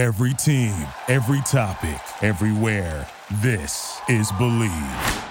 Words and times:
Every 0.00 0.32
team, 0.32 0.72
every 1.08 1.42
topic, 1.42 2.00
everywhere. 2.22 3.06
This 3.42 4.00
is 4.08 4.32
Believe. 4.38 5.24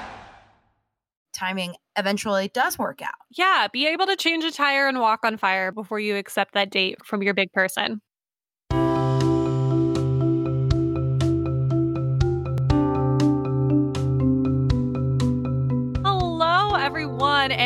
Timing 1.34 1.74
eventually 1.98 2.50
does 2.50 2.78
work 2.78 3.02
out. 3.02 3.16
Yeah, 3.32 3.66
be 3.74 3.88
able 3.88 4.06
to 4.06 4.16
change 4.16 4.44
a 4.44 4.52
tire 4.52 4.88
and 4.88 5.00
walk 5.00 5.22
on 5.24 5.38
fire 5.38 5.72
before 5.72 6.00
you 6.00 6.18
accept 6.18 6.54
that 6.54 6.70
date 6.70 7.04
from 7.04 7.24
your 7.24 7.34
big 7.34 7.52
person. 7.52 8.00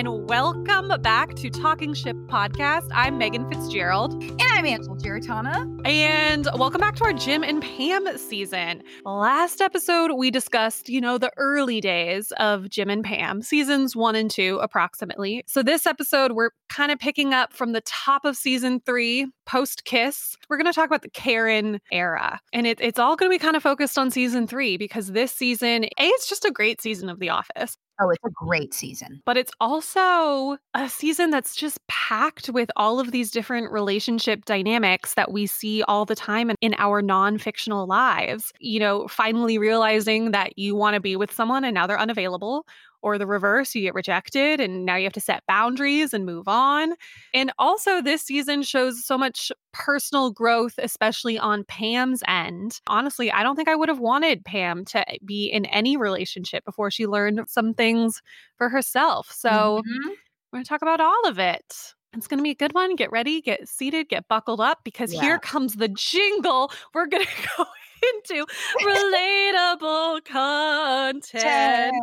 And 0.06 0.28
welcome 0.28 0.92
back 1.02 1.34
to 1.36 1.50
Talking 1.50 1.94
Ship 1.94 2.18
Podcast. 2.26 2.90
I'm 2.92 3.18
Megan 3.18 3.50
Fitzgerald. 3.50 4.22
And 4.22 4.42
I'm 4.42 4.66
Angela 4.66 4.98
Giratana. 4.98 5.82
And 5.88 6.50
welcome 6.56 6.82
back 6.82 6.96
to 6.98 7.06
our 7.06 7.14
Jim 7.14 7.42
and 7.42 7.62
Pam 7.62 8.18
season. 8.18 8.84
Last 9.06 9.62
episode, 9.62 10.12
we 10.18 10.30
discussed, 10.30 10.90
you 10.90 11.00
know, 11.00 11.18
the 11.18 11.32
early 11.38 11.80
days 11.80 12.34
of 12.38 12.70
Jim 12.70 12.90
and 12.90 13.04
Pam, 13.04 13.42
seasons 13.42 13.96
one 13.96 14.16
and 14.16 14.30
two, 14.30 14.60
approximately. 14.62 15.44
So 15.48 15.64
this 15.64 15.86
episode, 15.86 16.34
we're 16.34 16.52
kind 16.68 16.92
of 16.92 17.00
picking 17.00 17.34
up 17.34 17.54
from 17.54 17.72
the 17.72 17.82
top 17.82 18.26
of 18.26 18.36
season 18.36 18.82
three, 18.86 19.28
post 19.46 19.86
Kiss. 19.86 20.36
We're 20.50 20.58
going 20.58 20.66
to 20.66 20.74
talk 20.74 20.88
about 20.88 21.04
the 21.04 21.10
Karen 21.12 21.80
era. 21.92 22.42
And 22.52 22.68
it, 22.68 22.82
it's 22.82 23.00
all 23.00 23.16
going 23.16 23.32
to 23.32 23.36
be 23.36 23.40
kind 23.40 23.56
of 23.56 23.64
focused 23.64 23.98
on 23.98 24.12
season 24.12 24.48
three 24.48 24.76
because 24.76 25.14
this 25.14 25.32
season, 25.32 25.86
A, 25.86 25.90
it's 25.98 26.28
just 26.28 26.44
a 26.44 26.52
great 26.52 26.82
season 26.82 27.10
of 27.10 27.20
The 27.20 27.30
Office. 27.30 27.78
Oh, 28.02 28.10
it's 28.10 28.24
a 28.26 28.30
great 28.32 28.74
season. 28.74 29.22
But 29.26 29.38
it's 29.38 29.52
also 29.62 30.58
a 30.74 30.90
season 30.90 31.30
that's 31.30 31.56
just 31.56 31.78
packed 31.88 32.50
with 32.50 32.72
all 32.76 33.00
of 33.00 33.12
these 33.12 33.30
different 33.30 33.72
relationship 33.72 34.46
dynamics 34.46 35.14
that 35.14 35.32
we 35.32 35.46
see 35.46 35.84
all 35.84 36.04
the 36.04 36.16
time 36.16 36.52
in, 36.62 36.74
our 36.80 37.02
non 37.04 37.38
fictional 37.38 37.86
lives. 37.86 38.52
You 38.60 38.80
know, 38.80 39.08
finally 39.08 39.58
realizing 39.60 40.32
that 40.32 40.58
you 40.58 40.76
want 40.76 40.96
to 40.96 41.00
be 41.00 41.16
with 41.16 41.32
someone 41.32 41.64
and 41.64 41.76
now 41.76 41.86
they're 41.86 42.00
unavailable, 42.00 42.66
or 43.04 43.18
the 43.20 43.28
reverse, 43.28 43.76
you 43.76 43.82
get 43.82 43.94
rejected 43.94 44.60
and 44.60 44.86
now 44.86 44.96
you 44.96 45.04
have 45.04 45.14
to 45.14 45.22
set 45.22 45.44
boundaries 45.48 46.14
and 46.14 46.26
move 46.26 46.48
on. 46.48 46.94
And 47.34 47.52
also, 47.60 48.02
this 48.02 48.24
season 48.24 48.64
shows 48.64 49.06
so 49.06 49.18
much 49.18 49.52
personal 49.74 50.32
growth, 50.32 50.76
especially 50.80 51.38
on 51.38 51.66
Pam's 51.66 52.24
end. 52.28 52.80
Honestly, 52.88 53.32
I 53.32 53.44
don't 53.44 53.56
think 53.56 53.68
I 53.70 53.76
would 53.76 53.90
have 53.90 54.00
wanted 54.00 54.46
Pam 54.46 54.86
to 54.86 55.06
be 55.26 55.48
in 55.48 55.66
any 55.66 55.98
relationship 55.98 56.66
before 56.66 56.90
she 56.92 57.06
learned 57.08 57.42
some 57.48 57.74
things 57.76 58.22
for 58.58 58.70
herself. 58.70 59.32
So, 59.32 59.84
Mhm. 59.86 60.16
we're 60.52 60.58
going 60.58 60.66
to 60.66 60.70
talk 60.70 60.82
about 60.82 61.02
all 61.02 61.28
of 61.28 61.40
it. 61.40 61.94
It's 62.16 62.28
going 62.28 62.38
to 62.38 62.44
be 62.44 62.52
a 62.52 62.56
good 62.56 62.74
one. 62.74 62.96
Get 62.96 63.12
ready, 63.12 63.42
get 63.42 63.68
seated, 63.68 64.10
get 64.10 64.28
buckled 64.28 64.62
up 64.62 64.80
because 64.84 65.12
Yeah. 65.12 65.22
here 65.22 65.40
comes 65.40 65.76
the 65.76 65.88
jingle. 65.88 66.72
We're 66.94 67.08
going 67.08 67.26
to 67.44 67.48
go 67.58 67.66
into 68.04 68.46
relatable 68.84 70.26
content. 70.26 71.94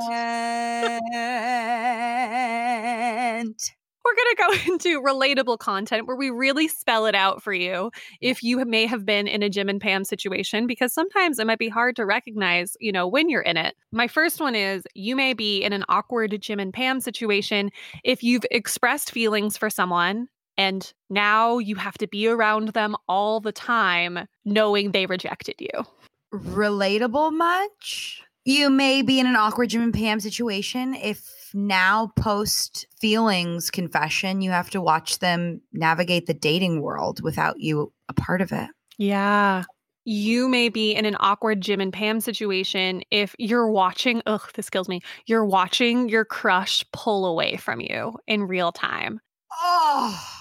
Tent. 3.41 3.71
We're 4.05 4.15
going 4.15 4.31
to 4.31 4.37
go 4.37 4.51
into 4.73 5.03
relatable 5.03 5.59
content 5.59 6.07
where 6.07 6.17
we 6.17 6.31
really 6.31 6.69
spell 6.69 7.07
it 7.07 7.15
out 7.15 7.43
for 7.43 7.53
you 7.53 7.91
if 8.21 8.43
you 8.43 8.65
may 8.65 8.87
have 8.87 9.05
been 9.05 9.29
in 9.29 9.43
a 9.43 9.51
Jim 9.51 9.69
and 9.69 9.81
Pam 9.81 10.05
situation, 10.05 10.67
because 10.67 10.93
sometimes 10.93 11.39
it 11.39 11.47
might 11.47 11.59
be 11.59 11.69
hard 11.69 11.97
to 11.97 12.07
recognize, 12.07 12.77
you 12.81 12.93
know, 12.93 13.07
when 13.07 13.29
you're 13.29 13.43
in 13.43 13.57
it. 13.57 13.75
My 13.93 14.09
first 14.09 14.41
one 14.41 14.55
is 14.55 14.83
you 14.95 15.17
may 15.17 15.35
be 15.35 15.63
in 15.63 15.73
an 15.73 15.85
awkward 15.89 16.37
Jim 16.41 16.61
and 16.61 16.73
Pam 16.73 17.01
situation 17.01 17.71
if 18.05 18.23
you've 18.23 18.47
expressed 18.51 19.11
feelings 19.11 19.57
for 19.57 19.69
someone 19.71 20.29
and 20.61 20.93
now 21.09 21.57
you 21.57 21.75
have 21.77 21.97
to 21.97 22.07
be 22.07 22.29
around 22.29 22.69
them 22.69 22.95
all 23.09 23.41
the 23.41 23.51
time 23.51 24.29
knowing 24.45 24.93
they 24.93 25.07
rejected 25.07 25.55
you. 25.59 25.87
Relatable 26.35 27.33
much? 27.33 28.23
You 28.45 28.69
may 28.69 29.01
be 29.01 29.19
in 29.19 29.27
an 29.27 29.37
awkward 29.37 29.71
Jim 29.71 29.81
and 29.81 29.95
Pam 29.95 30.21
situation 30.21 30.93
if 30.95 31.27
now 31.55 32.13
post 32.15 32.87
feelings 33.01 33.71
confession 33.71 34.43
you 34.43 34.51
have 34.51 34.69
to 34.71 34.83
watch 34.83 35.21
them 35.21 35.63
navigate 35.73 36.27
the 36.27 36.35
dating 36.35 36.83
world 36.83 37.23
without 37.23 37.59
you 37.59 37.91
a 38.11 38.13
part 38.13 38.43
of 38.43 38.53
it. 38.53 38.69
Yeah. 38.99 39.65
You 40.05 40.47
may 40.47 40.69
be 40.69 40.95
in 40.95 41.07
an 41.07 41.17
awkward 41.21 41.63
Jim 41.63 41.81
and 41.81 41.93
Pam 41.93 42.21
situation 42.21 43.03
if 43.11 43.35
you're 43.39 43.71
watching, 43.71 44.21
ugh, 44.27 44.47
this 44.55 44.69
kills 44.69 44.91
me. 44.91 45.01
You're 45.25 45.47
watching 45.47 46.11
your 46.11 46.27
crush 46.27 46.85
pull 46.93 47.25
away 47.25 47.57
from 47.57 47.81
you 47.81 48.19
in 48.27 48.43
real 48.43 48.73
time. 48.73 49.21
Oh, 49.59 50.40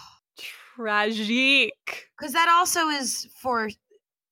Tragic. 0.79 1.73
because 2.17 2.33
that 2.33 2.49
also 2.49 2.87
is 2.87 3.27
for 3.41 3.69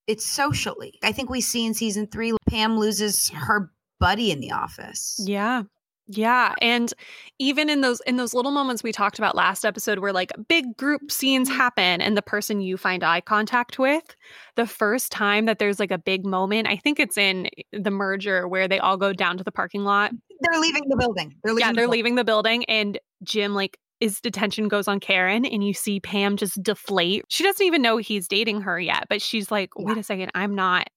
it's 0.08 0.26
socially. 0.26 0.94
I 1.04 1.12
think 1.12 1.30
we 1.30 1.42
see 1.42 1.66
in 1.66 1.74
season 1.74 2.08
three 2.08 2.34
Pam 2.50 2.78
loses 2.80 3.30
her 3.30 3.70
buddy 4.00 4.32
in 4.32 4.40
the 4.40 4.52
office. 4.52 5.20
Yeah. 5.24 5.64
Yeah, 6.10 6.56
and 6.62 6.94
even 7.38 7.70
in 7.70 7.82
those 7.82 8.00
in 8.08 8.16
those 8.16 8.34
little 8.34 8.52
moments 8.52 8.82
we 8.82 8.94
talked 8.94 9.20
about 9.20 9.36
last 9.36 9.66
episode 9.66 10.00
where 10.00 10.14
like 10.14 10.32
big 10.48 10.78
group 10.78 11.12
scenes 11.12 11.50
happen 11.50 12.00
and 12.00 12.16
the 12.16 12.22
person 12.22 12.62
you 12.62 12.78
find 12.78 13.04
eye 13.04 13.20
contact 13.20 13.78
with, 13.78 14.16
the 14.56 14.66
first 14.66 15.12
time 15.12 15.48
that 15.48 15.60
there's 15.60 15.82
like 15.82 15.92
a 15.92 15.98
big 15.98 16.26
moment, 16.26 16.70
I 16.70 16.78
think 16.78 17.02
it's 17.02 17.18
in 17.18 17.50
the 17.74 17.92
merger 17.92 18.48
where 18.48 18.70
they 18.70 18.80
all 18.80 18.96
go 18.96 19.12
down 19.12 19.38
to 19.38 19.44
the 19.44 19.52
parking 19.52 19.84
lot 19.84 20.14
They're 20.40 20.62
leaving 20.62 20.84
the 20.88 20.96
building. 20.96 21.36
They're 21.44 21.54
leaving. 21.54 21.68
yeah, 21.68 21.74
they're 21.74 21.84
building. 21.84 21.98
leaving 21.98 22.16
the 22.16 22.24
building, 22.24 22.64
and 22.66 22.98
Jim 23.24 23.54
like 23.54 23.78
his 24.00 24.22
detention 24.22 24.68
goes 24.68 24.88
on 24.88 25.00
Karen, 25.00 25.46
and 25.46 25.64
you 25.64 25.74
see 25.74 26.00
Pam 26.00 26.38
just 26.38 26.62
deflate. 26.62 27.26
She 27.30 27.44
doesn't 27.44 27.66
even 27.66 27.82
know 27.82 27.98
he's 27.98 28.28
dating 28.28 28.62
her 28.62 28.80
yet, 28.80 29.06
but 29.10 29.22
she's 29.22 29.50
like, 29.52 29.70
Yeah. 29.78 29.86
"Wait 29.86 29.98
a 29.98 30.04
second, 30.04 30.32
I'm 30.36 30.56
not, 30.56 30.88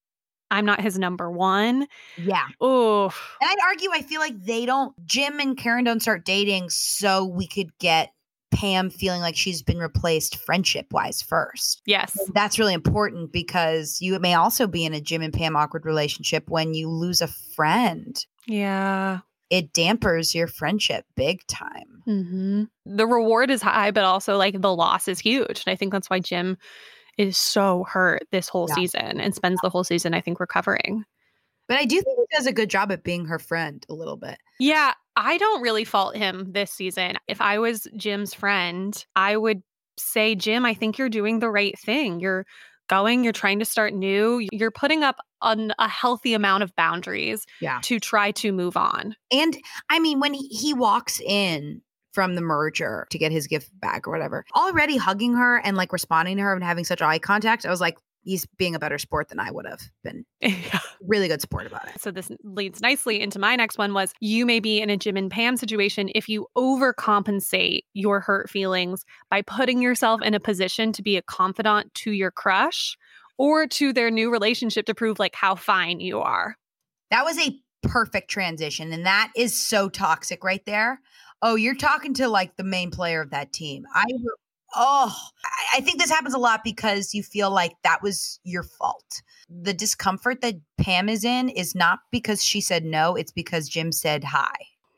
I'm 0.50 0.66
not 0.66 0.80
his 0.80 0.98
number 0.98 1.30
one." 1.30 1.86
Yeah. 2.18 2.44
Oh, 2.60 3.04
And 3.40 3.50
I'd 3.50 3.58
argue, 3.68 3.90
I 3.92 4.02
feel 4.02 4.20
like 4.20 4.38
they 4.44 4.66
don't, 4.66 4.92
Jim 5.06 5.40
and 5.40 5.56
Karen 5.56 5.84
don't 5.84 6.00
start 6.02 6.24
dating 6.24 6.70
so 6.70 7.24
we 7.24 7.46
could 7.46 7.76
get 7.78 8.12
Pam 8.52 8.90
feeling 8.90 9.20
like 9.20 9.36
she's 9.36 9.62
been 9.62 9.78
replaced 9.78 10.36
friendship 10.36 10.86
wise 10.90 11.22
first. 11.22 11.80
yes, 11.86 12.18
That's 12.34 12.58
really 12.58 12.74
important 12.74 13.32
because 13.32 13.98
you 14.02 14.18
may 14.18 14.34
also 14.34 14.66
be 14.66 14.84
in 14.84 14.92
a 14.92 15.00
Jim 15.00 15.22
and 15.22 15.32
Pam 15.32 15.54
awkward 15.54 15.86
relationship 15.86 16.50
when 16.50 16.74
you 16.74 16.88
lose 16.90 17.20
a 17.20 17.28
friend. 17.28 18.16
yeah. 18.46 19.20
It 19.50 19.72
dampers 19.72 20.34
your 20.34 20.46
friendship 20.46 21.04
big 21.16 21.46
time. 21.48 22.02
hmm 22.06 22.64
The 22.86 23.06
reward 23.06 23.50
is 23.50 23.62
high, 23.62 23.90
but 23.90 24.04
also 24.04 24.36
like 24.36 24.60
the 24.60 24.74
loss 24.74 25.08
is 25.08 25.18
huge, 25.18 25.64
and 25.66 25.72
I 25.72 25.76
think 25.76 25.92
that's 25.92 26.08
why 26.08 26.20
Jim 26.20 26.56
is 27.18 27.36
so 27.36 27.84
hurt 27.84 28.22
this 28.32 28.48
whole 28.48 28.68
Yeah. 28.68 28.74
season 28.76 29.20
and 29.20 29.34
spends 29.34 29.60
the 29.60 29.68
whole 29.70 29.84
season, 29.84 30.14
I 30.14 30.20
think, 30.20 30.40
recovering. 30.40 31.04
But 31.68 31.78
I 31.78 31.84
do 31.84 32.00
think 32.00 32.18
he 32.18 32.36
does 32.36 32.46
a 32.46 32.52
good 32.52 32.70
job 32.70 32.90
at 32.90 33.04
being 33.04 33.26
her 33.26 33.38
friend 33.38 33.84
a 33.88 33.94
little 33.94 34.16
bit. 34.16 34.38
Yeah, 34.58 34.94
I 35.16 35.38
don't 35.38 35.62
really 35.62 35.84
fault 35.84 36.16
him 36.16 36.52
this 36.52 36.70
season. 36.72 37.16
If 37.28 37.40
I 37.40 37.58
was 37.58 37.86
Jim's 37.96 38.34
friend, 38.34 39.04
I 39.16 39.36
would 39.36 39.62
say, 39.98 40.34
Jim, 40.34 40.64
I 40.64 40.74
think 40.74 40.98
you're 40.98 41.08
doing 41.08 41.38
the 41.40 41.50
right 41.50 41.78
thing. 41.78 42.20
You're 42.20 42.46
going, 42.90 43.24
you're 43.24 43.32
trying 43.32 43.60
to 43.60 43.64
start 43.64 43.94
new, 43.94 44.46
you're 44.52 44.70
putting 44.72 45.02
up 45.04 45.16
an, 45.42 45.72
a 45.78 45.88
healthy 45.88 46.34
amount 46.34 46.62
of 46.64 46.74
boundaries 46.76 47.46
Yeah. 47.60 47.78
to 47.84 47.98
try 48.00 48.32
to 48.32 48.52
move 48.52 48.76
on. 48.76 49.14
And 49.32 49.56
I 49.88 50.00
mean, 50.00 50.20
when 50.20 50.34
he, 50.34 50.48
he 50.48 50.74
walks 50.74 51.20
in 51.20 51.80
from 52.12 52.34
the 52.34 52.40
merger 52.42 53.06
to 53.10 53.18
get 53.18 53.30
his 53.30 53.46
gift 53.46 53.70
back 53.80 54.06
or 54.06 54.10
whatever, 54.10 54.44
already 54.56 54.96
hugging 54.96 55.34
her 55.34 55.58
and 55.58 55.76
like 55.76 55.92
responding 55.92 56.36
to 56.38 56.42
her 56.42 56.52
and 56.54 56.64
having 56.64 56.84
such 56.84 57.00
eye 57.00 57.20
contact, 57.20 57.64
I 57.64 57.70
was 57.70 57.80
like, 57.80 57.96
he's 58.22 58.46
being 58.58 58.74
a 58.74 58.78
better 58.78 58.98
sport 58.98 59.28
than 59.28 59.38
I 59.38 59.50
would 59.50 59.66
have 59.66 59.82
been. 60.02 60.24
Yeah. 60.50 60.80
Really 61.06 61.28
good 61.28 61.40
sport 61.40 61.66
about 61.66 61.88
it. 61.88 62.00
So 62.00 62.10
this 62.10 62.30
leads 62.44 62.80
nicely 62.80 63.20
into 63.20 63.38
my 63.38 63.56
next 63.56 63.78
one 63.78 63.94
was 63.94 64.12
you 64.20 64.44
may 64.44 64.60
be 64.60 64.80
in 64.80 64.90
a 64.90 64.96
Jim 64.96 65.16
and 65.16 65.30
Pam 65.30 65.56
situation 65.56 66.10
if 66.14 66.28
you 66.28 66.46
overcompensate 66.56 67.82
your 67.94 68.20
hurt 68.20 68.50
feelings 68.50 69.04
by 69.30 69.42
putting 69.42 69.80
yourself 69.80 70.20
in 70.22 70.34
a 70.34 70.40
position 70.40 70.92
to 70.92 71.02
be 71.02 71.16
a 71.16 71.22
confidant 71.22 71.92
to 71.94 72.10
your 72.10 72.30
crush 72.30 72.96
or 73.38 73.66
to 73.66 73.92
their 73.92 74.10
new 74.10 74.30
relationship 74.30 74.84
to 74.86 74.94
prove 74.94 75.18
like 75.18 75.34
how 75.34 75.54
fine 75.54 76.00
you 76.00 76.20
are. 76.20 76.56
That 77.10 77.24
was 77.24 77.38
a 77.38 77.58
perfect 77.82 78.30
transition. 78.30 78.92
And 78.92 79.06
that 79.06 79.32
is 79.34 79.58
so 79.58 79.88
toxic 79.88 80.44
right 80.44 80.64
there. 80.66 81.00
Oh, 81.42 81.54
you're 81.54 81.74
talking 81.74 82.14
to 82.14 82.28
like 82.28 82.56
the 82.56 82.64
main 82.64 82.90
player 82.90 83.22
of 83.22 83.30
that 83.30 83.52
team. 83.52 83.84
I, 83.94 84.04
oh, 84.74 85.14
I- 85.44 85.78
I 85.78 85.80
think 85.80 86.00
this 86.00 86.10
happens 86.10 86.34
a 86.34 86.38
lot 86.38 86.62
because 86.64 87.14
you 87.14 87.22
feel 87.22 87.50
like 87.50 87.72
that 87.84 88.02
was 88.02 88.40
your 88.44 88.62
fault. 88.62 89.22
The 89.48 89.74
discomfort 89.74 90.40
that 90.42 90.56
Pam 90.78 91.08
is 91.08 91.24
in 91.24 91.48
is 91.48 91.74
not 91.74 92.00
because 92.10 92.44
she 92.44 92.60
said 92.60 92.84
no, 92.84 93.14
it's 93.16 93.32
because 93.32 93.68
Jim 93.68 93.92
said 93.92 94.24
hi. 94.24 94.52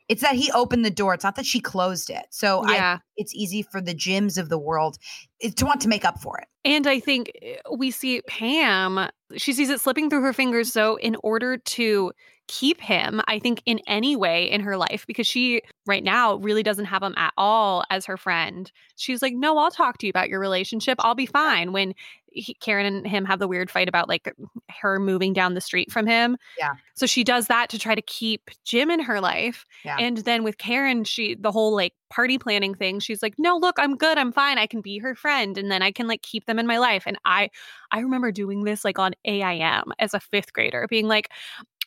It's 0.09 0.21
that 0.21 0.35
he 0.35 0.51
opened 0.51 0.83
the 0.83 0.91
door. 0.91 1.13
It's 1.13 1.23
not 1.23 1.35
that 1.37 1.45
she 1.45 1.59
closed 1.61 2.09
it. 2.09 2.25
So 2.29 2.61
I, 2.65 2.73
Yeah. 2.75 2.97
it's 3.15 3.33
easy 3.33 3.61
for 3.63 3.79
the 3.81 3.93
Jims 3.93 4.37
of 4.37 4.49
the 4.49 4.57
world 4.57 4.97
eh, 5.41 5.49
to 5.55 5.65
want 5.65 5.81
to 5.81 5.87
make 5.87 6.03
up 6.05 6.19
for 6.19 6.37
it. 6.37 6.47
And 6.65 6.85
I 6.87 6.99
think 6.99 7.31
eh, 7.41 7.55
we 7.75 7.89
see 7.89 8.21
Pam, 8.27 9.09
she 9.37 9.53
sees 9.53 9.69
it 9.69 9.79
slipping 9.79 10.09
through 10.09 10.21
her 10.21 10.33
fingers. 10.33 10.71
So, 10.73 10.97
in 10.97 11.15
order 11.23 11.57
to 11.57 12.11
keep 12.47 12.81
him, 12.81 13.21
I 13.27 13.39
think, 13.39 13.61
in 13.65 13.79
any 13.87 14.15
way 14.15 14.49
in 14.49 14.61
her 14.61 14.77
life, 14.77 15.05
because 15.07 15.27
she 15.27 15.61
right 15.85 16.03
now 16.03 16.35
really 16.35 16.63
doesn't 16.63 16.85
have 16.85 17.03
him 17.03 17.13
at 17.17 17.33
all 17.37 17.83
as 17.89 18.05
her 18.05 18.17
friend, 18.17 18.71
she's 18.95 19.21
like, 19.21 19.33
No, 19.33 19.57
I'll 19.57 19.71
talk 19.71 19.97
to 19.99 20.05
you 20.05 20.09
about 20.09 20.29
your 20.29 20.39
relationship. 20.39 20.97
I'll 20.99 21.15
be 21.15 21.25
fine. 21.25 21.71
When 21.71 21.93
he, 22.33 22.53
Karen 22.55 22.85
and 22.85 23.07
him 23.07 23.25
have 23.25 23.39
the 23.39 23.47
weird 23.47 23.69
fight 23.69 23.87
about 23.87 24.09
like 24.09 24.33
her 24.69 24.99
moving 24.99 25.33
down 25.33 25.53
the 25.53 25.61
street 25.61 25.91
from 25.91 26.05
him. 26.05 26.37
Yeah. 26.57 26.73
So 26.95 27.05
she 27.05 27.23
does 27.23 27.47
that 27.47 27.69
to 27.69 27.79
try 27.79 27.95
to 27.95 28.01
keep 28.01 28.49
Jim 28.65 28.89
in 28.89 28.99
her 28.99 29.21
life. 29.21 29.65
Yeah. 29.85 29.97
And 29.99 30.17
then 30.17 30.43
with 30.43 30.57
Karen, 30.57 31.03
she 31.03 31.35
the 31.35 31.51
whole 31.51 31.75
like 31.75 31.93
party 32.09 32.37
planning 32.37 32.75
thing, 32.75 32.99
she's 32.99 33.23
like, 33.23 33.35
"No, 33.37 33.57
look, 33.57 33.75
I'm 33.79 33.95
good. 33.95 34.17
I'm 34.17 34.31
fine. 34.31 34.57
I 34.57 34.67
can 34.67 34.81
be 34.81 34.99
her 34.99 35.15
friend 35.15 35.57
and 35.57 35.71
then 35.71 35.81
I 35.81 35.91
can 35.91 36.07
like 36.07 36.21
keep 36.21 36.45
them 36.45 36.59
in 36.59 36.67
my 36.67 36.77
life." 36.77 37.03
And 37.05 37.17
I 37.25 37.49
I 37.91 37.99
remember 37.99 38.31
doing 38.31 38.63
this 38.63 38.83
like 38.83 38.99
on 38.99 39.13
AIM 39.25 39.93
as 39.99 40.13
a 40.13 40.19
5th 40.19 40.53
grader, 40.53 40.87
being 40.89 41.07
like, 41.07 41.29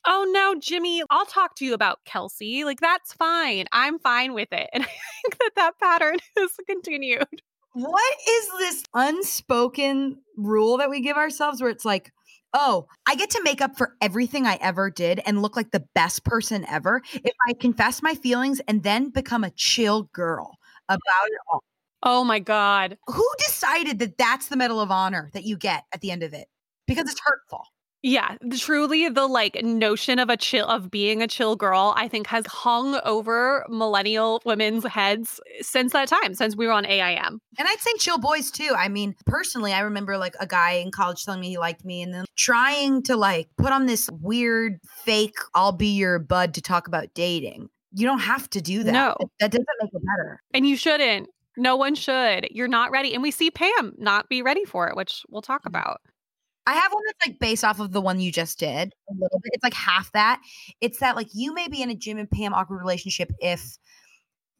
oh 0.07 0.31
no, 0.33 0.59
Jimmy, 0.59 1.03
I'll 1.11 1.27
talk 1.27 1.57
to 1.57 1.65
you 1.65 1.75
about 1.75 2.05
Kelsey. 2.05 2.65
Like, 2.65 2.81
that's 2.81 3.13
fine. 3.13 3.67
I'm 3.73 3.99
fine 3.99 4.35
with 4.35 4.49
it. 4.53 4.69
And 4.75 4.85
I 4.85 4.87
think 4.87 5.39
that 5.39 5.51
that 5.57 5.79
pattern 5.81 6.19
has 6.37 6.51
continued. 6.67 7.27
What 7.73 8.15
is 8.29 8.49
this 8.59 8.85
unspoken 8.95 10.19
rule 10.37 10.79
that 10.79 10.89
we 10.91 11.01
give 11.01 11.17
ourselves 11.17 11.61
where 11.61 11.71
it's 11.71 11.85
like, 11.85 12.11
oh, 12.55 12.87
I 13.07 13.17
get 13.17 13.31
to 13.31 13.43
make 13.43 13.61
up 13.61 13.77
for 13.77 13.95
everything 14.01 14.47
I 14.47 14.59
ever 14.61 14.91
did 14.91 15.21
and 15.27 15.43
look 15.43 15.57
like 15.57 15.73
the 15.73 15.85
best 15.95 16.25
person 16.25 16.65
ever 16.69 17.03
if 17.13 17.35
I 17.49 17.53
confess 17.53 18.03
my 18.03 18.15
feelings 18.15 18.61
and 18.67 18.83
then 18.83 19.11
become 19.11 19.45
a 19.45 19.51
chill 19.51 20.05
girl 20.15 20.57
about 20.89 21.27
it 21.27 21.39
all. 21.53 21.63
Oh 22.03 22.25
my 22.25 22.39
God. 22.39 22.97
Who 23.09 23.29
decided 23.39 23.99
that 23.99 24.17
that's 24.17 24.49
the 24.49 24.57
Medal 24.57 24.81
of 24.81 24.91
Honor 24.91 25.31
that 25.35 25.45
you 25.45 25.57
get 25.57 25.85
at 25.93 26.01
the 26.01 26.11
end 26.11 26.23
of 26.23 26.33
it? 26.33 26.47
Because 26.87 27.11
it's 27.11 27.21
hurtful. 27.25 27.65
Yeah, 28.09 28.37
truly 28.57 29.09
the 29.09 29.27
like 29.27 29.61
notion 29.65 30.21
of 30.21 30.31
a 30.31 30.37
chill 30.37 30.65
of 30.69 30.93
being 30.93 31.23
a 31.23 31.27
chill 31.27 31.57
girl, 31.57 31.93
I 31.97 32.07
think 32.07 32.29
has 32.29 32.47
hung 32.47 33.01
over 33.05 33.67
millennial 33.69 34.41
women's 34.45 34.85
heads 34.87 35.41
since 35.61 35.93
that 35.93 36.07
time, 36.07 36.35
since 36.37 36.55
we 36.55 36.69
were 36.69 36.73
on 36.73 36.87
AIM. 36.87 37.41
And 37.59 37.67
I'd 37.69 37.81
say 37.81 37.91
chill 37.99 38.19
boys 38.19 38.53
too. 38.53 38.73
I 38.79 38.87
mean, 38.89 39.17
personally, 39.27 39.73
I 39.73 39.81
remember 39.81 40.19
like 40.19 40.37
a 40.39 40.47
guy 40.47 40.75
in 40.75 40.93
college 40.93 41.25
telling 41.25 41.41
me 41.41 41.49
he 41.49 41.59
liked 41.59 41.85
me 41.85 42.01
and 42.01 42.15
then 42.15 42.27
trying 42.37 43.03
to 43.03 43.17
like 43.17 43.49
put 43.59 43.73
on 43.73 43.87
this 43.87 44.09
weird 44.21 44.79
fake, 45.05 45.35
I'll 45.55 45.73
be 45.73 45.89
your 45.97 46.21
bud 46.21 46.55
to 46.55 46.63
talk 46.63 46.87
about 46.87 47.13
dating. 47.15 47.71
You 47.93 48.07
don't 48.07 48.21
have 48.21 48.49
to 48.51 48.61
do 48.61 48.85
that. 48.85 48.93
No. 48.93 49.17
That 49.41 49.51
doesn't 49.51 49.67
make 49.83 49.91
it 49.93 50.03
better. 50.17 50.41
And 50.55 50.65
you 50.65 50.77
shouldn't. 50.77 51.29
No 51.57 51.75
one 51.75 51.97
should. 51.97 52.47
You're 52.53 52.69
not 52.69 52.93
ready. 52.93 53.15
And 53.15 53.23
we 53.23 53.33
see 53.33 53.51
Pam 53.51 53.95
not 53.99 54.29
be 54.29 54.43
ready 54.43 54.65
for 54.65 54.87
it, 54.89 54.95
which 54.95 55.25
we'll 55.29 55.43
talk 55.43 55.65
Mhm. 55.65 55.71
about. 55.71 56.01
I 56.67 56.75
have 56.75 56.93
one 56.93 57.03
that's 57.07 57.27
like 57.29 57.39
based 57.39 57.65
off 57.65 57.81
of 57.81 57.93
the 57.93 58.01
one 58.01 58.21
you 58.21 58.33
just 58.33 58.59
did 58.59 58.93
a 59.09 59.13
little 59.13 59.41
bit. 59.41 59.53
It's 59.55 59.65
like 59.65 59.75
half 59.75 60.11
that. 60.13 60.41
It's 60.81 60.99
that 60.99 61.17
like 61.17 61.29
you 61.33 61.55
may 61.55 61.69
be 61.69 61.83
in 61.83 61.91
a 61.91 61.95
Jim 61.95 62.19
and 62.19 62.31
Pam 62.31 62.53
awkward 62.53 62.79
relationship 62.79 63.31
if 63.39 63.79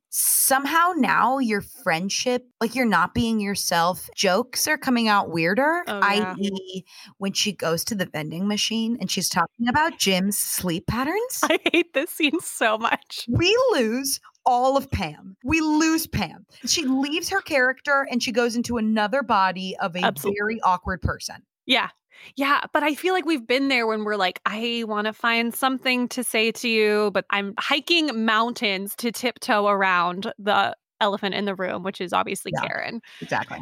somehow 0.09 0.93
now 0.97 1.39
your 1.39 1.61
friendship, 1.61 2.47
like 2.61 2.75
you're 2.75 2.87
not 2.87 3.13
being 3.13 3.41
yourself, 3.41 4.09
jokes 4.15 4.67
are 4.67 4.79
coming 4.79 5.09
out 5.09 5.31
weirder. 5.31 5.85
Oh, 5.87 5.99
yeah. 5.99 6.35
i.e., 6.39 6.85
when 7.19 7.33
she 7.33 7.53
goes 7.53 7.85
to 7.85 7.95
the 7.95 8.07
vending 8.07 8.49
machine 8.49 8.97
and 9.01 9.11
she's 9.11 9.29
talking 9.29 9.69
about 9.69 9.99
Jim's 9.99 10.39
sleep 10.39 10.87
patterns. 10.87 11.41
I 11.43 11.59
hate 11.73 11.93
this 11.93 12.11
scene 12.11 12.41
so 12.41 12.79
much. 12.79 13.27
we 13.29 13.55
lose 13.73 14.21
all 14.47 14.77
of 14.77 14.91
Pam. 14.91 15.37
We 15.45 15.61
lose 15.61 16.07
Pam. 16.07 16.47
She 16.65 16.85
leaves 16.85 17.29
her 17.29 17.41
character 17.41 18.07
and 18.11 18.23
she 18.23 18.33
goes 18.33 18.57
into 18.57 18.79
another 18.79 19.23
body 19.23 19.77
of 19.81 19.97
a 19.97 20.01
Absolutely. 20.05 20.39
very 20.41 20.61
awkward 20.63 21.03
person. 21.03 21.43
Yeah. 21.67 21.89
Yeah, 22.35 22.63
but 22.73 22.83
I 22.83 22.95
feel 22.95 23.13
like 23.13 23.27
we've 23.27 23.47
been 23.47 23.69
there 23.69 23.87
when 23.87 24.05
we're 24.05 24.17
like, 24.17 24.41
I 24.47 24.85
want 24.87 25.07
to 25.07 25.13
find 25.13 25.55
something 25.55 26.09
to 26.09 26.25
say 26.25 26.51
to 26.53 26.69
you, 26.69 27.11
but 27.13 27.27
I'm 27.31 27.55
hiking 27.59 28.25
mountains 28.25 28.97
to 28.97 29.13
tiptoe 29.13 29.67
around 29.67 30.33
the 30.39 30.75
elephant 31.01 31.35
in 31.35 31.45
the 31.45 31.55
room, 31.55 31.83
which 31.83 32.01
is 32.01 32.13
obviously 32.13 32.53
Yeah. 32.55 32.67
Karen. 32.67 33.03
Exactly. 33.21 33.59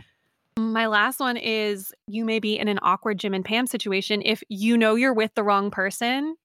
My 0.56 0.86
last 0.86 1.18
one 1.18 1.36
is 1.36 1.92
you 2.06 2.24
may 2.24 2.38
be 2.38 2.56
in 2.56 2.68
an 2.68 2.78
awkward 2.80 3.18
Jim 3.18 3.34
and 3.34 3.44
Pam 3.44 3.66
situation 3.66 4.22
if 4.24 4.42
you 4.48 4.78
know 4.78 4.94
you're 4.94 5.12
with 5.12 5.34
the 5.34 5.42
wrong 5.42 5.70
person, 5.70 6.36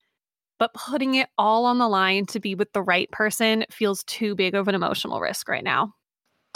but 0.58 0.74
putting 0.74 1.14
it 1.14 1.30
all 1.38 1.66
on 1.66 1.78
the 1.78 1.88
line 1.88 2.26
to 2.28 2.40
be 2.40 2.56
with 2.56 2.74
the 2.74 2.82
right 2.82 3.10
person 3.12 3.66
feels 3.70 4.04
too 4.06 4.34
big 4.34 4.56
of 4.56 4.68
an 4.68 4.74
emotional 4.76 5.22
risk 5.22 5.48
right 5.48 5.64
now. 5.64 5.94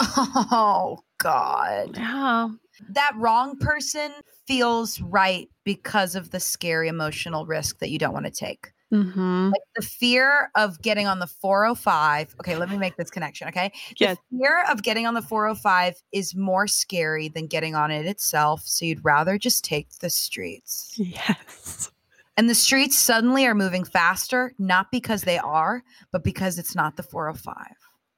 Oh 0.00 0.98
God. 1.18 1.96
Yeah. 1.96 2.48
That 2.90 3.12
wrong 3.16 3.56
person 3.58 4.12
feels 4.46 5.00
right 5.00 5.48
because 5.64 6.14
of 6.14 6.30
the 6.30 6.40
scary 6.40 6.88
emotional 6.88 7.46
risk 7.46 7.78
that 7.78 7.90
you 7.90 7.98
don't 7.98 8.12
want 8.12 8.26
to 8.26 8.32
take. 8.32 8.72
Mm-hmm. 8.92 9.46
Like 9.46 9.62
the 9.74 9.82
fear 9.82 10.50
of 10.54 10.80
getting 10.80 11.06
on 11.06 11.18
the 11.18 11.26
405. 11.26 12.36
Okay, 12.40 12.56
let 12.56 12.70
me 12.70 12.78
make 12.78 12.96
this 12.96 13.10
connection, 13.10 13.48
okay? 13.48 13.72
The 13.98 14.16
fear 14.30 14.64
of 14.70 14.82
getting 14.82 15.06
on 15.06 15.14
the 15.14 15.22
405 15.22 16.00
is 16.12 16.36
more 16.36 16.68
scary 16.68 17.28
than 17.28 17.46
getting 17.46 17.74
on 17.74 17.90
it 17.90 18.06
itself, 18.06 18.62
so 18.64 18.84
you'd 18.84 19.04
rather 19.04 19.36
just 19.36 19.64
take 19.64 19.90
the 19.98 20.10
streets. 20.10 20.94
Yes. 20.96 21.90
And 22.36 22.48
the 22.48 22.54
streets 22.54 22.98
suddenly 22.98 23.46
are 23.46 23.54
moving 23.54 23.84
faster, 23.84 24.52
not 24.58 24.90
because 24.92 25.22
they 25.22 25.38
are, 25.38 25.82
but 26.12 26.22
because 26.22 26.58
it's 26.58 26.74
not 26.74 26.96
the 26.96 27.02
405. 27.02 27.66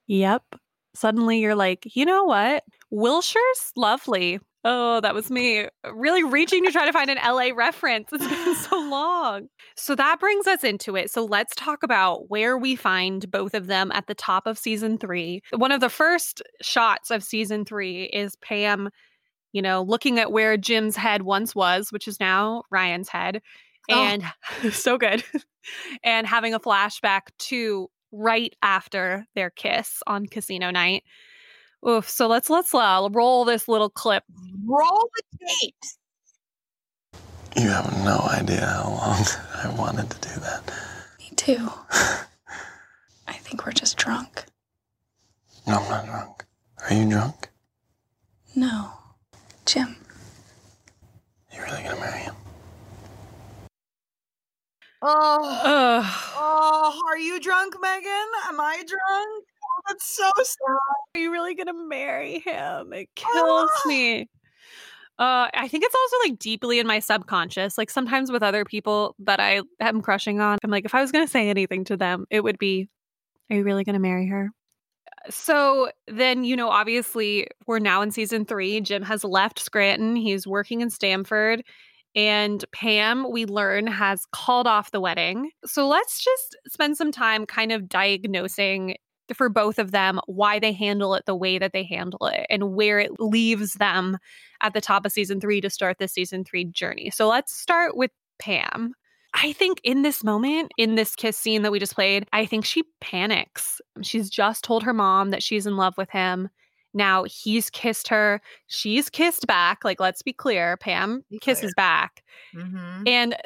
Yep. 0.09 0.43
Suddenly 0.97 1.39
you're 1.41 1.55
like, 1.55 1.95
you 1.95 2.05
know 2.05 2.25
what? 2.25 2.65
Wilshire's 2.91 3.73
lovely. 3.77 4.41
Oh, 4.69 5.01
that 5.01 5.15
was 5.15 5.31
me 5.31 5.61
uh, 5.61 5.95
really 5.95 6.25
reaching 6.25 6.65
to 6.65 6.73
try 6.73 6.87
to 6.87 6.93
find 6.93 7.09
an 7.09 7.19
LA 7.25 7.51
reference. 7.55 8.09
It's 8.13 8.27
been 8.27 8.55
so 8.57 8.77
long. 8.91 9.47
So 9.77 9.95
that 9.95 10.19
brings 10.19 10.49
us 10.49 10.65
into 10.65 10.97
it. 10.97 11.09
So 11.09 11.25
let's 11.25 11.55
talk 11.55 11.85
about 11.85 12.29
where 12.31 12.59
we 12.59 12.75
find 12.75 13.31
both 13.31 13.55
of 13.55 13.69
them 13.69 13.93
at 13.93 14.09
the 14.09 14.15
top 14.15 14.45
of 14.45 14.59
season 14.59 14.99
three. 14.99 15.43
One 15.55 15.71
of 15.71 15.81
the 15.81 15.89
first 15.89 16.43
shots 16.63 17.13
of 17.13 17.23
season 17.23 17.65
three 17.65 18.05
is 18.05 18.35
Pam, 18.37 18.91
you 19.53 19.63
know, 19.63 19.83
looking 19.83 20.19
at 20.19 20.33
where 20.33 20.57
Jim's 20.57 20.97
head 20.97 21.23
once 21.23 21.55
was, 21.55 21.93
which 21.93 22.09
is 22.09 22.19
now 22.19 22.65
Ryan's 22.69 23.09
head. 23.09 23.43
Oh. 23.89 23.95
And 23.95 24.25
so 24.73 24.99
good. 24.99 25.23
and 26.03 26.27
having 26.27 26.55
a 26.55 26.61
flashback 26.61 27.29
to 27.39 27.89
right 28.13 28.55
after 28.63 29.27
their 29.35 29.51
kiss 29.51 30.03
on 30.07 30.27
casino 30.27 30.71
night. 30.71 31.05
Oof. 31.89 32.09
So 32.09 32.27
let's 32.27 32.51
let's 32.51 32.75
uh, 32.75 33.09
roll 33.13 33.45
this 33.45 33.69
little 33.69 33.91
clip. 33.91 34.25
Roll 34.65 35.09
the 35.17 35.47
tapes. 35.61 35.99
You 37.57 37.69
have 37.71 38.05
no 38.05 38.19
idea 38.31 38.67
how 38.67 38.91
long 38.91 39.25
I 39.65 39.75
wanted 39.79 40.11
to 40.11 40.21
do 40.29 40.41
that. 40.41 40.73
Me 41.19 41.31
too. 41.37 41.69
I 43.29 43.33
think 43.33 43.65
we're 43.65 43.73
just 43.73 43.97
drunk. 43.97 44.45
No, 45.67 45.75
I'm 45.79 45.89
not 45.89 46.07
drunk. 46.07 46.45
Are 46.89 46.95
you 46.95 47.09
drunk? 47.09 47.51
No. 48.55 48.91
Jim, 49.65 49.97
You 51.53 51.61
really 51.63 51.83
gonna 51.83 51.99
marry 51.99 52.21
him? 52.21 52.35
Oh, 55.09 55.61
Ugh. 55.65 56.05
oh, 56.37 57.01
are 57.09 57.17
you 57.19 57.39
drunk, 57.39 57.77
Megan? 57.81 58.11
Am 58.49 58.59
I 58.59 58.77
drunk? 58.79 59.45
Oh, 59.63 59.81
that's 59.87 60.05
so 60.05 60.29
sad. 60.37 60.79
Are 61.15 61.21
you 61.21 61.31
really 61.31 61.55
gonna 61.55 61.75
marry 61.75 62.41
him? 62.41 62.93
It 62.93 63.09
kills 63.15 63.71
me. 63.87 64.23
Uh, 65.19 65.49
I 65.55 65.69
think 65.69 65.85
it's 65.85 65.95
also 65.95 66.29
like 66.29 66.41
deeply 66.41 66.81
in 66.81 66.89
my 66.89 66.99
subconscious. 66.99 67.79
Like 67.79 67.89
sometimes 67.89 68.33
with 68.33 68.43
other 68.43 68.65
people 68.65 69.15
that 69.21 69.39
I 69.39 69.63
am 69.81 70.03
crushing 70.03 70.41
on, 70.41 70.59
I'm 70.65 70.71
like, 70.71 70.85
if 70.85 70.95
I 70.95 71.03
was 71.03 71.13
gonna 71.13 71.29
say 71.29 71.49
anything 71.49 71.85
to 71.85 71.97
them, 71.97 72.27
it 72.29 72.43
would 72.43 72.59
be, 72.59 72.89
"Are 73.49 73.57
you 73.57 73.63
really 73.63 73.85
gonna 73.85 74.01
marry 74.01 74.27
her?" 74.27 74.51
So 75.31 75.91
then, 76.09 76.43
you 76.43 76.57
know, 76.57 76.69
obviously, 76.69 77.47
we're 77.67 77.79
now 77.79 78.03
in 78.03 78.11
season 78.11 78.45
three. 78.45 78.81
Jim 78.81 79.03
has 79.03 79.23
left 79.23 79.61
Scranton. 79.61 80.17
He's 80.17 80.49
working 80.49 80.81
in 80.81 80.91
Stamford. 80.91 81.63
And 82.17 82.65
Pam, 82.73 83.31
we 83.31 83.45
learn, 83.45 83.87
has 83.87 84.25
called 84.33 84.67
off 84.67 84.91
the 84.91 85.01
wedding. 85.01 85.51
So 85.67 85.87
let's 85.87 86.25
just 86.25 86.57
spend 86.67 86.97
some 86.97 87.13
time 87.13 87.45
kind 87.47 87.71
of 87.71 87.89
diagnosing 87.89 88.97
for 89.35 89.49
both 89.49 89.79
of 89.79 89.91
them 89.91 90.21
why 90.27 90.59
they 90.59 90.73
handle 90.73 91.15
it 91.15 91.27
the 91.27 91.35
way 91.35 91.59
that 91.59 91.73
they 91.73 91.85
handle 91.85 92.27
it 92.29 92.47
and 92.49 92.73
where 92.75 92.99
it 92.99 93.21
leaves 93.21 93.75
them 93.75 94.19
at 94.63 94.73
the 94.73 94.81
top 94.81 95.05
of 95.05 95.13
season 95.13 95.41
three 95.41 95.61
to 95.61 95.69
start 95.69 95.99
the 95.99 96.09
season 96.09 96.45
three 96.45 96.65
journey. 96.65 97.11
So 97.11 97.29
let's 97.29 97.55
start 97.55 97.97
with 97.97 98.11
Pam. 98.39 98.95
I 99.35 99.53
think 99.53 99.81
in 99.85 100.03
this 100.03 100.25
moment, 100.25 100.73
in 100.79 100.95
this 100.95 101.15
kiss 101.15 101.37
scene 101.37 101.63
that 101.63 101.73
we 101.73 101.79
just 101.79 101.95
played, 101.95 102.27
I 102.33 102.47
think 102.47 102.65
she 102.65 102.85
panics. 103.01 103.81
She's 104.03 104.31
just 104.31 104.65
told 104.65 104.85
her 104.85 104.95
mom 104.95 105.31
that 105.31 105.43
she's 105.43 105.67
in 105.67 105.77
love 105.77 105.95
with 105.99 106.11
him. 106.11 106.49
Now 106.97 107.25
he's 107.25 107.71
kissed 107.71 108.09
her. 108.09 108.41
She's 108.67 109.09
kissed 109.11 109.47
back. 109.47 109.85
Like, 109.85 110.01
let's 110.01 110.23
be 110.23 110.33
clear 110.33 110.77
Pam 110.79 111.23
Be 111.31 111.39
kisses 111.39 111.73
back. 111.77 112.25
Mm-hmm. 112.55 113.03
And 113.07 113.37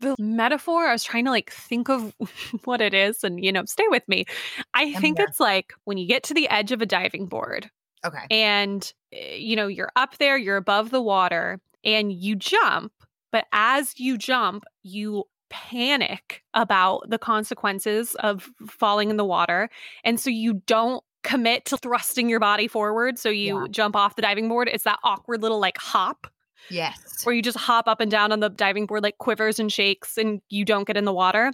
the 0.00 0.16
metaphor, 0.18 0.86
I 0.86 0.92
was 0.92 1.04
trying 1.04 1.26
to 1.26 1.30
like 1.30 1.50
think 1.52 1.88
of 1.88 2.14
what 2.64 2.80
it 2.80 2.94
is 2.94 3.22
and, 3.22 3.44
you 3.44 3.52
know, 3.52 3.64
stay 3.66 3.84
with 3.88 4.06
me. 4.08 4.24
I 4.72 4.84
I'm 4.84 5.00
think 5.00 5.18
there. 5.18 5.26
it's 5.26 5.38
like 5.38 5.72
when 5.84 5.98
you 5.98 6.08
get 6.08 6.22
to 6.24 6.34
the 6.34 6.48
edge 6.48 6.72
of 6.72 6.80
a 6.82 6.86
diving 6.86 7.26
board 7.26 7.70
Okay. 8.04 8.26
and, 8.30 8.92
eh, 9.12 9.36
you 9.36 9.54
know, 9.56 9.66
you're 9.66 9.92
up 9.96 10.16
there, 10.18 10.36
you're 10.36 10.56
above 10.56 10.90
the 10.90 11.02
water 11.02 11.60
and 11.84 12.12
you 12.12 12.36
jump. 12.36 12.92
But 13.32 13.46
as 13.52 13.98
you 13.98 14.16
jump, 14.16 14.64
you 14.82 15.24
panic 15.50 16.42
about 16.54 17.08
the 17.10 17.18
consequences 17.18 18.14
of 18.16 18.48
falling 18.66 19.10
in 19.10 19.16
the 19.16 19.24
water. 19.24 19.68
And 20.04 20.18
so 20.18 20.30
you 20.30 20.54
don't 20.66 21.02
commit 21.24 21.64
to 21.66 21.76
thrusting 21.76 22.28
your 22.28 22.38
body 22.40 22.68
forward. 22.68 23.18
So 23.18 23.28
you 23.30 23.62
Yeah. 23.62 23.66
jump 23.70 23.96
off 23.96 24.14
the 24.14 24.22
diving 24.22 24.48
board. 24.48 24.68
It's 24.72 24.84
that 24.84 25.00
awkward 25.02 25.42
little 25.42 25.58
like 25.58 25.78
hop 25.78 26.28
Yes. 26.70 27.24
where 27.24 27.34
you 27.34 27.42
just 27.42 27.58
hop 27.58 27.88
up 27.88 28.00
and 28.00 28.10
down 28.10 28.30
on 28.30 28.38
the 28.40 28.48
diving 28.48 28.86
board 28.86 29.02
like 29.02 29.18
quivers 29.18 29.58
and 29.58 29.72
shakes 29.72 30.16
and 30.16 30.40
you 30.50 30.64
don't 30.64 30.86
get 30.86 30.96
in 30.96 31.04
the 31.04 31.12
water. 31.12 31.52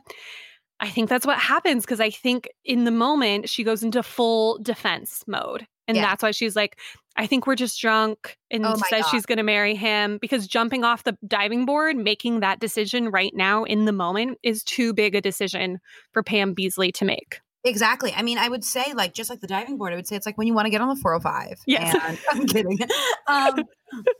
I 0.81 0.89
think 0.89 1.09
that's 1.09 1.27
what 1.27 1.39
happens 1.39 1.85
because 1.85 2.01
I 2.01 2.11
think 2.11 2.49
in 2.65 2.85
the 2.85 2.91
moment 2.91 3.49
she 3.49 3.65
goes 3.65 3.83
into 3.83 4.03
full 4.03 4.59
defense 4.59 5.25
mode. 5.27 5.67
And 5.89 5.97
Yeah. 5.97 6.03
that's 6.07 6.23
why 6.23 6.31
she's 6.31 6.55
like, 6.55 6.79
I 7.17 7.27
think 7.27 7.47
we're 7.47 7.57
just 7.57 7.81
drunk 7.81 8.39
and 8.51 8.65
Oh 8.65 8.75
says 8.89 9.03
God. 9.03 9.11
she's 9.11 9.27
going 9.27 9.39
to 9.39 9.43
marry 9.43 9.75
him 9.75 10.19
because 10.19 10.47
jumping 10.47 10.85
off 10.85 11.03
the 11.03 11.19
diving 11.27 11.67
board, 11.67 11.97
making 11.97 12.41
that 12.41 12.61
decision 12.61 13.11
right 13.11 13.35
now 13.35 13.65
in 13.65 13.85
the 13.85 13.93
moment 13.93 14.39
is 14.43 14.63
too 14.63 14.95
big 14.95 15.15
a 15.17 15.21
decision 15.21 15.81
for 16.13 16.23
Pam 16.23 16.55
Beesly 16.55 16.95
to 16.95 17.05
make. 17.05 17.41
Exactly. 17.63 18.13
I 18.17 18.23
mean, 18.23 18.39
I 18.39 18.49
would 18.49 18.65
say, 18.65 18.95
like, 18.95 19.13
just 19.13 19.29
like 19.29 19.41
the 19.41 19.47
diving 19.47 19.77
board, 19.77 19.93
I 19.93 19.97
would 19.97 20.07
say 20.07 20.17
it's 20.17 20.25
like 20.25 20.39
when 20.39 20.47
you 20.47 20.55
want 20.55 20.67
to 20.67 20.71
get 20.71 20.81
on 20.81 20.89
the 20.89 20.97
405. 20.97 21.61
Yes. 21.67 21.95
And, 22.03 22.19
I'm 22.31 22.47
kidding. 22.47 22.79
Um, 23.27 23.65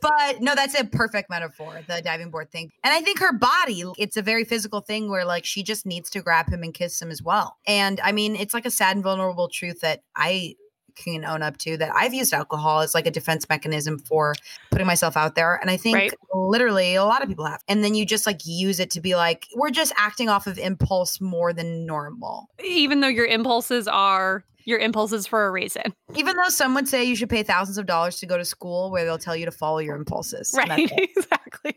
but 0.01 0.41
no, 0.41 0.53
that's 0.53 0.79
a 0.79 0.85
perfect 0.85 1.29
metaphor, 1.29 1.81
the 1.87 2.01
diving 2.03 2.29
board 2.29 2.51
thing. 2.51 2.69
And 2.83 2.93
I 2.93 3.01
think 3.01 3.19
her 3.19 3.33
body, 3.33 3.83
it's 3.97 4.15
a 4.15 4.21
very 4.21 4.43
physical 4.43 4.81
thing 4.81 5.09
where, 5.09 5.25
like, 5.25 5.45
she 5.45 5.63
just 5.63 5.85
needs 5.85 6.09
to 6.11 6.21
grab 6.21 6.49
him 6.49 6.61
and 6.61 6.73
kiss 6.73 7.01
him 7.01 7.09
as 7.09 7.23
well. 7.23 7.57
And 7.65 7.99
I 8.01 8.11
mean, 8.11 8.35
it's 8.35 8.53
like 8.53 8.65
a 8.65 8.71
sad 8.71 8.95
and 8.95 9.03
vulnerable 9.03 9.47
truth 9.47 9.81
that 9.81 10.03
I 10.15 10.55
can 11.03 11.25
own 11.25 11.41
up 11.41 11.57
to 11.59 11.77
that 11.77 11.91
I've 11.95 12.13
used 12.13 12.33
alcohol 12.33 12.81
as 12.81 12.93
like 12.93 13.05
a 13.05 13.11
defense 13.11 13.47
mechanism 13.49 13.99
for 13.99 14.35
putting 14.69 14.87
myself 14.87 15.17
out 15.17 15.35
there. 15.35 15.55
And 15.55 15.69
I 15.69 15.77
think 15.77 15.95
Right. 15.95 16.13
literally 16.33 16.95
a 16.95 17.03
lot 17.03 17.21
of 17.21 17.29
people 17.29 17.45
have. 17.45 17.61
And 17.67 17.83
then 17.83 17.95
you 17.95 18.05
just 18.05 18.25
like 18.25 18.41
use 18.45 18.79
it 18.79 18.89
to 18.91 19.01
be 19.01 19.15
like, 19.15 19.47
we're 19.55 19.71
just 19.71 19.93
acting 19.97 20.29
off 20.29 20.47
of 20.47 20.57
impulse 20.57 21.19
more 21.19 21.53
than 21.53 21.85
normal. 21.85 22.47
Even 22.63 23.01
though 23.01 23.07
your 23.07 23.25
impulses 23.25 23.87
are 23.87 24.43
your 24.65 24.77
impulses 24.77 25.25
for 25.25 25.47
a 25.47 25.51
reason. 25.51 25.93
Even 26.15 26.35
though 26.37 26.49
some 26.49 26.75
would 26.75 26.87
say 26.87 27.03
you 27.03 27.15
should 27.15 27.29
pay 27.31 27.41
thousands 27.41 27.79
of 27.79 27.87
dollars 27.87 28.19
to 28.19 28.27
go 28.27 28.37
to 28.37 28.45
school 28.45 28.91
where 28.91 29.03
they'll 29.05 29.17
tell 29.17 29.35
you 29.35 29.45
to 29.45 29.51
follow 29.51 29.79
your 29.79 29.95
impulses. 29.95 30.53
Right. 30.55 30.91
exactly. 30.97 31.75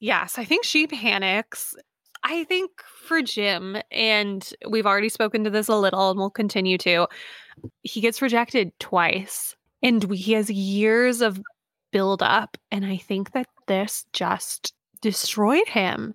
Yes, 0.00 0.38
I 0.38 0.44
think 0.44 0.64
she 0.64 0.86
panics. 0.86 1.74
I 2.22 2.44
think 2.44 2.70
for 3.04 3.22
Jim, 3.22 3.76
and 3.90 4.48
we've 4.68 4.86
already 4.86 5.08
spoken 5.08 5.44
to 5.44 5.50
this 5.50 5.68
a 5.68 5.76
little 5.76 6.10
and 6.10 6.18
we'll 6.18 6.30
continue 6.30 6.78
to, 6.78 7.08
he 7.82 8.00
gets 8.00 8.22
rejected 8.22 8.72
twice 8.78 9.56
and 9.82 10.04
we, 10.04 10.16
he 10.16 10.32
has 10.32 10.50
years 10.50 11.20
of 11.20 11.40
build 11.92 12.22
up. 12.22 12.56
And 12.70 12.84
I 12.84 12.96
think 12.96 13.32
that 13.32 13.46
this 13.66 14.04
just 14.12 14.74
destroyed 15.00 15.68
him. 15.68 16.14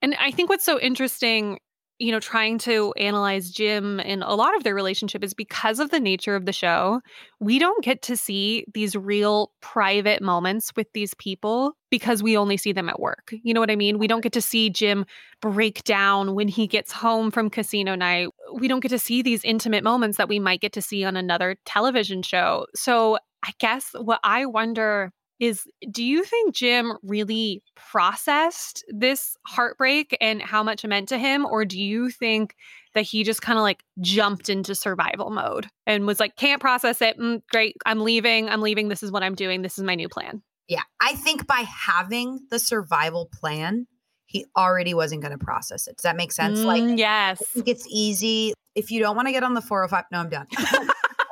And 0.00 0.14
I 0.20 0.30
think 0.30 0.48
what's 0.48 0.64
so 0.64 0.80
interesting, 0.80 1.58
you 2.02 2.10
know, 2.10 2.18
trying 2.18 2.58
to 2.58 2.92
analyze 2.96 3.48
Jim 3.48 4.00
and 4.00 4.24
a 4.24 4.34
lot 4.34 4.56
of 4.56 4.64
their 4.64 4.74
relationship 4.74 5.22
is 5.22 5.34
because 5.34 5.78
of 5.78 5.90
the 5.90 6.00
nature 6.00 6.34
of 6.34 6.46
the 6.46 6.52
show, 6.52 7.00
we 7.38 7.60
don't 7.60 7.84
get 7.84 8.02
to 8.02 8.16
see 8.16 8.64
these 8.74 8.96
real 8.96 9.52
private 9.60 10.20
moments 10.20 10.72
with 10.74 10.88
these 10.94 11.14
people 11.14 11.76
because 11.90 12.20
we 12.20 12.36
only 12.36 12.56
see 12.56 12.72
them 12.72 12.88
at 12.88 12.98
work. 12.98 13.32
You 13.44 13.54
know 13.54 13.60
what 13.60 13.70
I 13.70 13.76
mean? 13.76 14.00
We 14.00 14.08
don't 14.08 14.20
get 14.20 14.32
to 14.32 14.42
see 14.42 14.68
Jim 14.68 15.06
break 15.40 15.84
down 15.84 16.34
when 16.34 16.48
he 16.48 16.66
gets 16.66 16.90
home 16.90 17.30
from 17.30 17.48
casino 17.48 17.94
night. 17.94 18.30
We 18.52 18.66
don't 18.66 18.80
get 18.80 18.88
to 18.88 18.98
see 18.98 19.22
these 19.22 19.44
intimate 19.44 19.84
moments 19.84 20.16
that 20.16 20.28
we 20.28 20.40
might 20.40 20.60
get 20.60 20.72
to 20.72 20.82
see 20.82 21.04
on 21.04 21.16
another 21.16 21.54
television 21.64 22.22
show. 22.22 22.66
So 22.74 23.18
I 23.44 23.52
guess 23.60 23.90
what 23.94 24.18
I 24.24 24.46
wonder 24.46 25.12
is 25.42 25.64
do 25.90 26.04
you 26.04 26.22
think 26.22 26.54
Jim 26.54 26.92
really 27.02 27.64
processed 27.74 28.84
this 28.88 29.36
heartbreak 29.44 30.16
and 30.20 30.40
how 30.40 30.62
much 30.62 30.84
it 30.84 30.88
meant 30.88 31.08
to 31.08 31.18
him? 31.18 31.44
Or 31.44 31.64
do 31.64 31.80
you 31.80 32.10
think 32.10 32.54
that 32.94 33.02
he 33.02 33.24
just 33.24 33.42
kind 33.42 33.58
of 33.58 33.62
like 33.64 33.82
jumped 34.00 34.48
into 34.48 34.72
survival 34.76 35.30
mode 35.30 35.66
and 35.84 36.06
was 36.06 36.20
like, 36.20 36.36
can't 36.36 36.60
process 36.60 37.02
it. 37.02 37.18
Mm, 37.18 37.42
great. 37.50 37.76
I'm 37.84 38.02
leaving. 38.02 38.48
I'm 38.48 38.60
leaving. 38.60 38.86
This 38.88 39.02
is 39.02 39.10
what 39.10 39.24
I'm 39.24 39.34
doing. 39.34 39.62
This 39.62 39.78
is 39.78 39.84
my 39.84 39.96
new 39.96 40.08
plan. 40.08 40.42
Yeah. 40.68 40.82
I 41.00 41.16
think 41.16 41.48
by 41.48 41.64
having 41.66 42.46
the 42.50 42.60
survival 42.60 43.28
plan, 43.32 43.88
he 44.26 44.46
already 44.56 44.94
wasn't 44.94 45.22
going 45.22 45.36
to 45.36 45.44
process 45.44 45.88
it. 45.88 45.96
Does 45.96 46.04
that 46.04 46.16
make 46.16 46.30
sense? 46.30 46.60
like, 46.60 46.84
Mm, 46.84 46.98
yes. 46.98 47.42
I 47.56 47.62
it's 47.66 47.84
easy. 47.90 48.52
If 48.76 48.92
you 48.92 49.00
don't 49.00 49.16
want 49.16 49.26
to 49.26 49.32
get 49.32 49.42
on 49.42 49.54
the 49.54 49.60
405, 49.60 50.04
no, 50.12 50.20
I'm 50.20 50.28
done. 50.28 50.46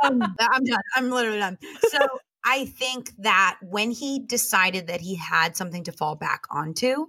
um, 0.03 0.35
I'm 0.41 0.65
done. 0.65 0.83
I'm 0.97 1.11
literally 1.11 1.39
done. 1.39 1.59
So 1.91 1.99
I 2.45 2.67
think 2.67 3.13
that 3.19 3.59
when 3.63 3.91
he 3.91 4.21
decided 4.21 4.87
that 4.87 5.01
he 5.01 5.15
had 5.17 5.57
something 5.57 5.85
to 5.85 5.93
fall 5.93 6.17
back 6.17 6.45
onto, 6.51 7.07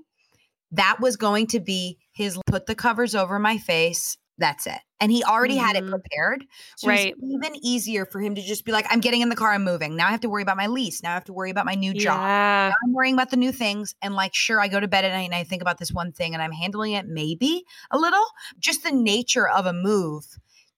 that 0.71 0.99
was 0.99 1.17
going 1.17 1.47
to 1.47 1.59
be 1.59 1.97
his 2.13 2.37
put 2.45 2.65
the 2.65 2.75
covers 2.75 3.15
over 3.15 3.39
my 3.39 3.57
face. 3.57 4.17
That's 4.37 4.65
it. 4.65 4.79
And 4.99 5.11
he 5.11 5.23
already 5.23 5.55
had 5.57 5.75
it 5.75 5.83
Mhm. 5.83 5.89
prepared. 5.89 6.45
So 6.77 6.87
Right. 6.87 7.13
it's 7.15 7.23
even 7.23 7.55
easier 7.63 8.05
for 8.05 8.19
him 8.21 8.35
to 8.35 8.41
just 8.41 8.65
be 8.65 8.71
like, 8.71 8.85
I'm 8.89 8.99
getting 9.01 9.21
in 9.21 9.29
the 9.29 9.35
car, 9.35 9.51
I'm 9.51 9.63
moving. 9.63 9.95
Now 9.95 10.07
I 10.07 10.11
have 10.11 10.21
to 10.21 10.29
worry 10.29 10.41
about 10.41 10.57
my 10.57 10.67
lease. 10.67 11.03
Now 11.03 11.11
I 11.11 11.13
have 11.15 11.25
to 11.25 11.33
worry 11.33 11.49
about 11.51 11.65
my 11.65 11.75
new 11.75 11.93
job. 11.93 12.19
Yeah. 12.19 12.69
Now 12.69 12.75
I'm 12.85 12.93
worrying 12.93 13.13
about 13.13 13.29
the 13.29 13.37
new 13.37 13.51
things. 13.51 13.93
And 14.01 14.15
like, 14.15 14.33
sure, 14.33 14.59
I 14.59 14.67
go 14.67 14.79
to 14.79 14.87
bed 14.87 15.05
at 15.05 15.11
night 15.11 15.25
and 15.25 15.35
I 15.35 15.43
think 15.43 15.61
about 15.61 15.77
this 15.77 15.91
one 15.91 16.11
thing 16.11 16.33
and 16.33 16.41
I'm 16.41 16.51
handling 16.53 16.93
it 16.93 17.07
maybe 17.07 17.63
a 17.91 17.97
little. 17.99 18.25
Just 18.59 18.83
the 18.83 18.91
nature 18.91 19.47
of 19.47 19.65
a 19.65 19.73
move 19.73 20.25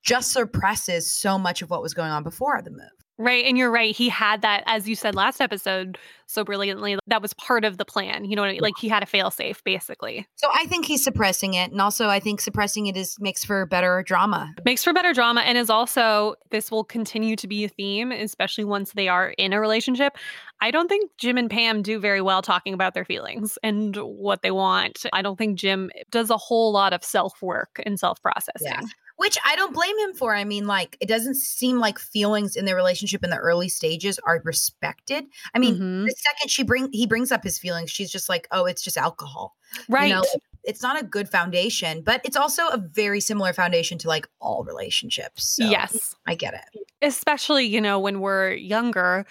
just 0.01 0.31
suppresses 0.31 1.13
so 1.13 1.37
much 1.37 1.61
of 1.61 1.69
what 1.69 1.81
was 1.81 1.93
going 1.93 2.11
on 2.11 2.23
before 2.23 2.61
the 2.61 2.71
move. 2.71 3.02
Right. 3.17 3.45
And 3.45 3.57
you're 3.57 3.71
right. 3.71 3.95
He 3.95 4.09
had 4.09 4.41
that, 4.41 4.63
as 4.65 4.89
you 4.89 4.95
said 4.95 5.13
last 5.13 5.39
episode 5.39 5.99
so 6.25 6.43
brilliantly, 6.43 6.97
that 7.05 7.21
was 7.21 7.33
part 7.35 7.63
of 7.63 7.77
the 7.77 7.85
plan. 7.85 8.25
You 8.25 8.35
know 8.35 8.41
what 8.41 8.49
I 8.49 8.53
mean? 8.53 8.61
Like 8.61 8.73
he 8.79 8.89
had 8.89 9.03
a 9.03 9.05
fail 9.05 9.29
safe, 9.29 9.63
basically. 9.63 10.27
So 10.37 10.47
I 10.51 10.65
think 10.65 10.85
he's 10.85 11.03
suppressing 11.03 11.53
it. 11.53 11.71
And 11.71 11.79
also 11.79 12.09
I 12.09 12.19
think 12.19 12.41
suppressing 12.41 12.87
it 12.87 12.97
is 12.97 13.15
makes 13.19 13.45
for 13.45 13.65
better 13.67 14.03
drama. 14.05 14.51
Makes 14.65 14.83
for 14.83 14.93
better 14.93 15.13
drama 15.13 15.41
and 15.41 15.57
is 15.59 15.69
also, 15.69 16.35
this 16.49 16.71
will 16.71 16.83
continue 16.83 17.35
to 17.35 17.47
be 17.47 17.65
a 17.65 17.69
theme, 17.69 18.11
especially 18.11 18.63
once 18.63 18.93
they 18.93 19.07
are 19.07 19.29
in 19.37 19.53
a 19.53 19.59
relationship. 19.59 20.17
I 20.59 20.71
don't 20.71 20.87
think 20.87 21.11
Jim 21.17 21.37
and 21.37 21.51
Pam 21.51 21.83
do 21.83 21.99
very 21.99 22.21
well 22.21 22.41
talking 22.41 22.73
about 22.73 22.95
their 22.95 23.05
feelings 23.05 23.59
and 23.61 23.95
what 23.97 24.41
they 24.41 24.51
want. 24.51 25.05
I 25.13 25.21
don't 25.21 25.37
think 25.37 25.59
Jim 25.59 25.91
does 26.09 26.31
a 26.31 26.37
whole 26.37 26.71
lot 26.71 26.93
of 26.93 27.03
self 27.03 27.41
work 27.43 27.79
and 27.85 27.99
self 27.99 28.21
processing. 28.23 28.71
Yeah. 28.71 28.81
Which 29.17 29.37
I 29.45 29.55
don't 29.55 29.73
blame 29.73 29.97
him 29.99 30.13
for. 30.15 30.35
I 30.35 30.43
mean, 30.43 30.65
like, 30.65 30.97
it 30.99 31.07
doesn't 31.07 31.35
seem 31.35 31.79
like 31.79 31.99
feelings 31.99 32.55
in 32.55 32.65
their 32.65 32.75
relationship 32.75 33.23
in 33.23 33.29
the 33.29 33.37
early 33.37 33.69
stages 33.69 34.19
are 34.25 34.41
respected. 34.43 35.25
I 35.53 35.59
mean, 35.59 35.75
Mhm. 35.77 36.05
the 36.07 36.15
second 36.17 36.49
she 36.49 36.63
bring 36.63 36.89
he 36.91 37.05
brings 37.05 37.31
up 37.31 37.43
his 37.43 37.59
feelings, 37.59 37.91
she's 37.91 38.11
just 38.11 38.27
like, 38.27 38.47
"Oh, 38.51 38.65
it's 38.65 38.81
just 38.81 38.97
alcohol." 38.97 39.55
Right. 39.87 40.07
You 40.07 40.15
know, 40.15 40.23
it's 40.63 40.81
not 40.81 40.99
a 40.99 41.05
good 41.05 41.29
foundation, 41.29 42.01
but 42.01 42.21
it's 42.23 42.35
also 42.37 42.67
a 42.69 42.77
very 42.77 43.19
similar 43.19 43.53
foundation 43.53 43.97
to 43.99 44.07
like 44.07 44.27
all 44.41 44.63
relationships. 44.63 45.47
So 45.57 45.65
yes. 45.65 46.15
I 46.25 46.35
get 46.35 46.53
it. 46.55 46.81
especially 47.01 47.65
you 47.65 47.81
know 47.81 47.99
when 47.99 48.19
we're 48.21 48.53
younger 48.53 49.25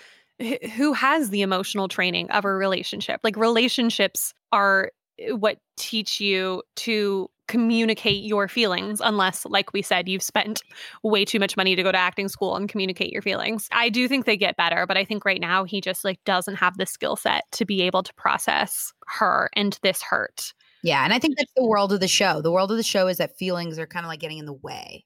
who 0.74 0.92
has 0.92 1.30
the 1.30 1.40
emotional 1.42 1.88
training 1.88 2.30
of 2.30 2.44
a 2.44 2.52
relationship 2.52 3.20
like 3.24 3.36
relationships 3.36 4.34
are 4.52 4.90
uh, 5.30 5.36
what 5.36 5.58
teach 5.78 6.20
you 6.20 6.62
to 6.76 7.30
communicate 7.52 8.24
your 8.24 8.48
feelings 8.48 8.98
unless 9.04 9.44
like 9.44 9.74
we 9.74 9.82
said 9.82 10.08
you've 10.08 10.22
spent 10.22 10.62
way 11.02 11.22
too 11.22 11.38
much 11.38 11.54
money 11.54 11.76
to 11.76 11.82
go 11.82 11.92
to 11.92 11.98
acting 11.98 12.28
school 12.28 12.56
and 12.56 12.70
communicate 12.70 13.12
your 13.12 13.20
feelings 13.20 13.68
i 13.72 13.90
do 13.90 14.08
think 14.08 14.24
they 14.24 14.38
get 14.38 14.56
better 14.56 14.86
but 14.86 14.96
i 14.96 15.04
think 15.04 15.26
right 15.26 15.40
now 15.40 15.62
he 15.62 15.78
just 15.78 16.02
like 16.02 16.18
doesn't 16.24 16.54
have 16.54 16.78
the 16.78 16.86
skill 16.86 17.14
set 17.14 17.44
to 17.52 17.66
be 17.66 17.82
able 17.82 18.02
to 18.02 18.14
process 18.14 18.90
her 19.06 19.50
and 19.54 19.78
this 19.82 20.00
hurt 20.02 20.54
Yeah, 20.82 21.04
and 21.04 21.12
I 21.12 21.18
think 21.20 21.36
that's 21.36 21.52
the 21.56 21.64
world 21.64 21.92
of 21.92 22.00
the 22.00 22.08
show. 22.08 22.40
The 22.42 22.50
world 22.50 22.72
of 22.72 22.76
the 22.76 22.82
show 22.82 23.06
is 23.06 23.18
that 23.18 23.38
feelings 23.38 23.78
are 23.78 23.86
kind 23.86 24.04
of 24.04 24.08
like 24.08 24.18
getting 24.18 24.38
in 24.38 24.46
the 24.46 24.52
way. 24.52 25.04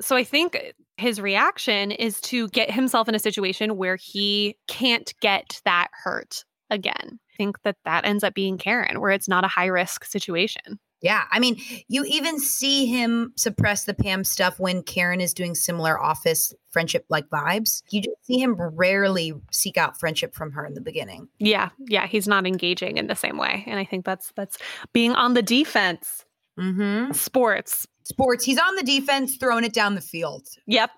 So 0.00 0.16
I 0.16 0.24
think 0.24 0.58
his 0.96 1.20
reaction 1.20 1.92
is 1.92 2.20
to 2.22 2.48
get 2.48 2.70
himself 2.70 3.08
in 3.08 3.14
a 3.14 3.20
situation 3.20 3.76
where 3.76 3.96
he 3.96 4.56
can't 4.66 5.14
get 5.20 5.60
that 5.64 5.88
hurt 5.92 6.44
again. 6.70 7.20
I 7.32 7.36
think 7.36 7.62
that 7.62 7.76
that 7.84 8.04
ends 8.04 8.24
up 8.24 8.34
being 8.34 8.58
Karen, 8.58 9.00
where 9.00 9.12
it's 9.12 9.28
not 9.28 9.44
a 9.44 9.48
high 9.48 9.66
risk 9.66 10.04
situation. 10.04 10.80
Yeah, 11.02 11.24
I 11.32 11.40
mean, 11.40 11.60
you 11.88 12.04
even 12.04 12.38
see 12.38 12.86
him 12.86 13.32
suppress 13.36 13.84
the 13.84 13.92
Pam 13.92 14.22
stuff 14.22 14.60
when 14.60 14.84
Karen 14.84 15.20
is 15.20 15.34
doing 15.34 15.56
similar 15.56 16.00
office 16.00 16.54
friendship 16.70 17.04
like 17.08 17.28
vibes. 17.28 17.82
You 17.90 18.02
just 18.02 18.24
see 18.24 18.38
him 18.38 18.54
rarely 18.56 19.34
seek 19.50 19.76
out 19.76 19.98
friendship 19.98 20.32
from 20.32 20.52
her 20.52 20.64
in 20.64 20.74
the 20.74 20.80
beginning. 20.80 21.28
Yeah, 21.38 21.70
yeah, 21.88 22.06
he's 22.06 22.28
not 22.28 22.46
engaging 22.46 22.98
in 22.98 23.08
the 23.08 23.16
same 23.16 23.36
way, 23.36 23.64
and 23.66 23.80
I 23.80 23.84
think 23.84 24.04
that's 24.04 24.32
that's 24.36 24.58
being 24.92 25.12
on 25.12 25.34
the 25.34 25.42
defense. 25.42 26.24
Mm-hmm. 26.58 27.12
Sports. 27.12 27.86
Sports, 28.04 28.44
he's 28.44 28.58
on 28.58 28.76
the 28.76 28.82
defense, 28.82 29.36
throwing 29.36 29.64
it 29.64 29.72
down 29.72 29.94
the 29.94 30.00
field. 30.00 30.46
Yep. 30.66 30.90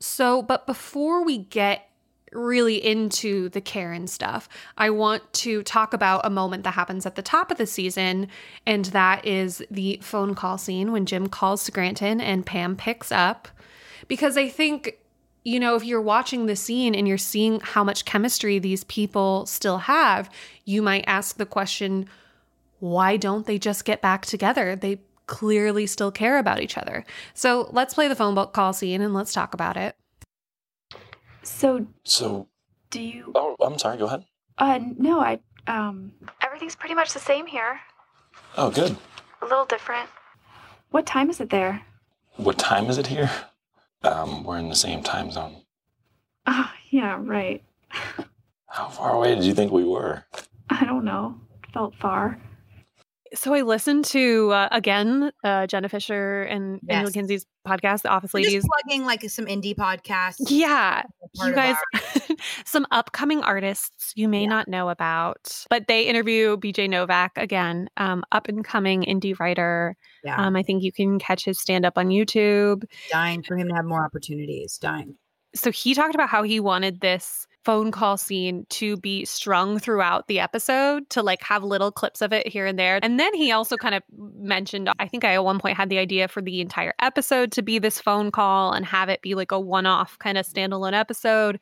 So, 0.00 0.42
but 0.42 0.66
before 0.66 1.24
we 1.24 1.38
get 1.38 1.88
really 2.32 2.84
into 2.84 3.48
the 3.50 3.60
Karen 3.60 4.06
stuff, 4.06 4.48
I 4.76 4.90
want 4.90 5.32
to 5.34 5.62
talk 5.62 5.94
about 5.94 6.26
a 6.26 6.30
moment 6.30 6.64
that 6.64 6.72
happens 6.72 7.06
at 7.06 7.14
the 7.14 7.22
top 7.22 7.50
of 7.50 7.58
the 7.58 7.66
season, 7.66 8.28
and 8.66 8.86
that 8.86 9.24
is 9.24 9.62
the 9.70 9.98
phone 10.02 10.34
call 10.34 10.58
scene 10.58 10.92
when 10.92 11.06
Jim 11.06 11.28
calls 11.28 11.64
to 11.64 11.72
Scranton 11.72 12.20
and 12.20 12.46
Pam 12.46 12.76
picks 12.76 13.12
up. 13.12 13.48
Because 14.08 14.36
I 14.36 14.48
think, 14.48 14.98
you 15.44 15.58
know, 15.58 15.74
if 15.76 15.84
you're 15.84 16.00
watching 16.00 16.46
the 16.46 16.56
scene 16.56 16.94
and 16.94 17.08
you're 17.08 17.18
seeing 17.18 17.60
how 17.60 17.82
much 17.82 18.04
chemistry 18.04 18.58
these 18.58 18.84
people 18.84 19.46
still 19.46 19.78
have, 19.78 20.30
you 20.64 20.82
might 20.82 21.04
ask 21.06 21.36
the 21.36 21.46
question, 21.46 22.08
why 22.78 23.16
don't 23.16 23.46
they 23.46 23.58
just 23.58 23.84
get 23.84 24.02
back 24.02 24.26
together? 24.26 24.76
They 24.76 25.00
clearly 25.26 25.86
still 25.86 26.12
care 26.12 26.38
about 26.38 26.60
each 26.60 26.78
other. 26.78 27.04
So 27.34 27.68
let's 27.72 27.94
play 27.94 28.06
the 28.08 28.14
phone 28.14 28.34
book 28.34 28.52
call 28.52 28.72
scene 28.72 29.00
and 29.00 29.14
let's 29.14 29.32
talk 29.32 29.54
about 29.54 29.76
it. 29.76 29.96
So, 31.46 31.86
So, 32.04 32.48
do 32.90 33.00
you 33.00 33.32
oh, 33.34 33.56
I'm 33.60 33.78
sorry, 33.78 33.96
go 33.98 34.06
ahead. 34.06 34.24
Uh, 34.58 34.80
no, 34.98 35.20
I, 35.20 35.38
um, 35.68 36.12
everything's 36.42 36.74
pretty 36.74 36.94
much 36.94 37.12
the 37.12 37.20
same 37.20 37.46
here. 37.46 37.78
Oh, 38.56 38.70
good. 38.70 38.96
A 39.42 39.44
little 39.44 39.64
different. 39.64 40.08
What 40.90 41.06
time 41.06 41.30
is 41.30 41.40
it 41.40 41.50
there? 41.50 41.82
What 42.36 42.58
time 42.58 42.86
is 42.86 42.98
it 42.98 43.06
here? 43.06 43.30
Um, 44.02 44.44
we're 44.44 44.58
in 44.58 44.68
the 44.68 44.74
same 44.76 45.02
time 45.02 45.30
zone. 45.30 45.62
Oh, 46.46 46.70
yeah, 46.90 47.18
right. 47.20 47.62
How 48.68 48.88
far 48.88 49.14
away 49.14 49.34
did 49.34 49.44
you 49.44 49.54
think 49.54 49.72
we 49.72 49.84
were? 49.84 50.24
I 50.68 50.84
don't 50.84 51.04
know. 51.04 51.40
Felt 51.72 51.94
far. 51.96 52.38
So 53.34 53.52
I 53.54 53.62
listened 53.62 54.04
to 54.06 54.50
uh, 54.52 54.68
again 54.70 55.32
uh, 55.42 55.66
Jenna 55.66 55.88
Fischer 55.88 56.42
and 56.42 56.80
Yes. 56.88 56.96
Angela 56.96 57.12
Kinsey's 57.12 57.46
podcast, 57.66 58.02
The 58.02 58.08
Office 58.10 58.32
Ladies. 58.34 58.52
just 58.52 58.68
plugging 58.68 59.04
like 59.04 59.22
some 59.28 59.46
indie 59.46 59.74
podcasts. 59.74 60.36
Yeah, 60.48 61.02
you 61.34 61.52
guys, 61.52 61.74
our- 61.94 62.00
some 62.64 62.86
upcoming 62.92 63.42
artists 63.42 64.12
you 64.14 64.28
may 64.28 64.42
Yeah. 64.42 64.48
not 64.50 64.68
know 64.68 64.88
about, 64.88 65.64
but 65.68 65.88
they 65.88 66.02
interview 66.04 66.56
BJ 66.56 66.88
Novak 66.88 67.32
again, 67.36 67.88
um, 67.96 68.22
up 68.30 68.46
and 68.48 68.64
coming 68.64 69.02
indie 69.02 69.38
writer. 69.38 69.96
yeah, 70.22 70.36
Um, 70.46 70.54
I 70.54 70.62
think 70.62 70.82
you 70.84 70.92
can 70.92 71.18
catch 71.18 71.44
his 71.44 71.60
stand 71.60 71.84
up 71.84 71.98
on 71.98 72.08
YouTube. 72.08 72.84
dying 73.10 73.42
for 73.42 73.56
him 73.56 73.68
to 73.68 73.74
have 73.74 73.84
more 73.84 74.04
opportunities. 74.04 74.78
Dying. 74.78 75.16
So 75.54 75.70
he 75.72 75.94
talked 75.94 76.14
about 76.14 76.28
how 76.28 76.42
he 76.42 76.60
wanted 76.60 77.00
this 77.00 77.45
phone 77.66 77.90
call 77.90 78.16
scene 78.16 78.64
to 78.70 78.96
be 78.98 79.24
strung 79.24 79.80
throughout 79.80 80.28
the 80.28 80.38
episode 80.38 81.10
to 81.10 81.20
like 81.20 81.42
have 81.42 81.64
little 81.64 81.90
clips 81.90 82.22
of 82.22 82.32
it 82.32 82.46
here 82.46 82.64
and 82.64 82.78
there. 82.78 83.00
And 83.02 83.18
then 83.18 83.34
he 83.34 83.50
also 83.50 83.76
kind 83.76 83.96
of 83.96 84.04
mentioned, 84.36 84.88
I 85.00 85.08
think 85.08 85.24
I 85.24 85.34
at 85.34 85.42
one 85.42 85.58
point 85.58 85.76
had 85.76 85.88
the 85.88 85.98
idea 85.98 86.28
for 86.28 86.40
the 86.40 86.60
entire 86.60 86.94
episode 87.00 87.50
to 87.52 87.62
be 87.62 87.80
this 87.80 88.00
phone 88.00 88.30
call 88.30 88.72
and 88.72 88.86
have 88.86 89.08
it 89.08 89.20
be 89.20 89.34
like 89.34 89.50
a 89.50 89.58
one 89.58 89.84
off 89.84 90.16
kind 90.20 90.38
of 90.38 90.46
standalone 90.46 90.92
episode. 90.92 91.58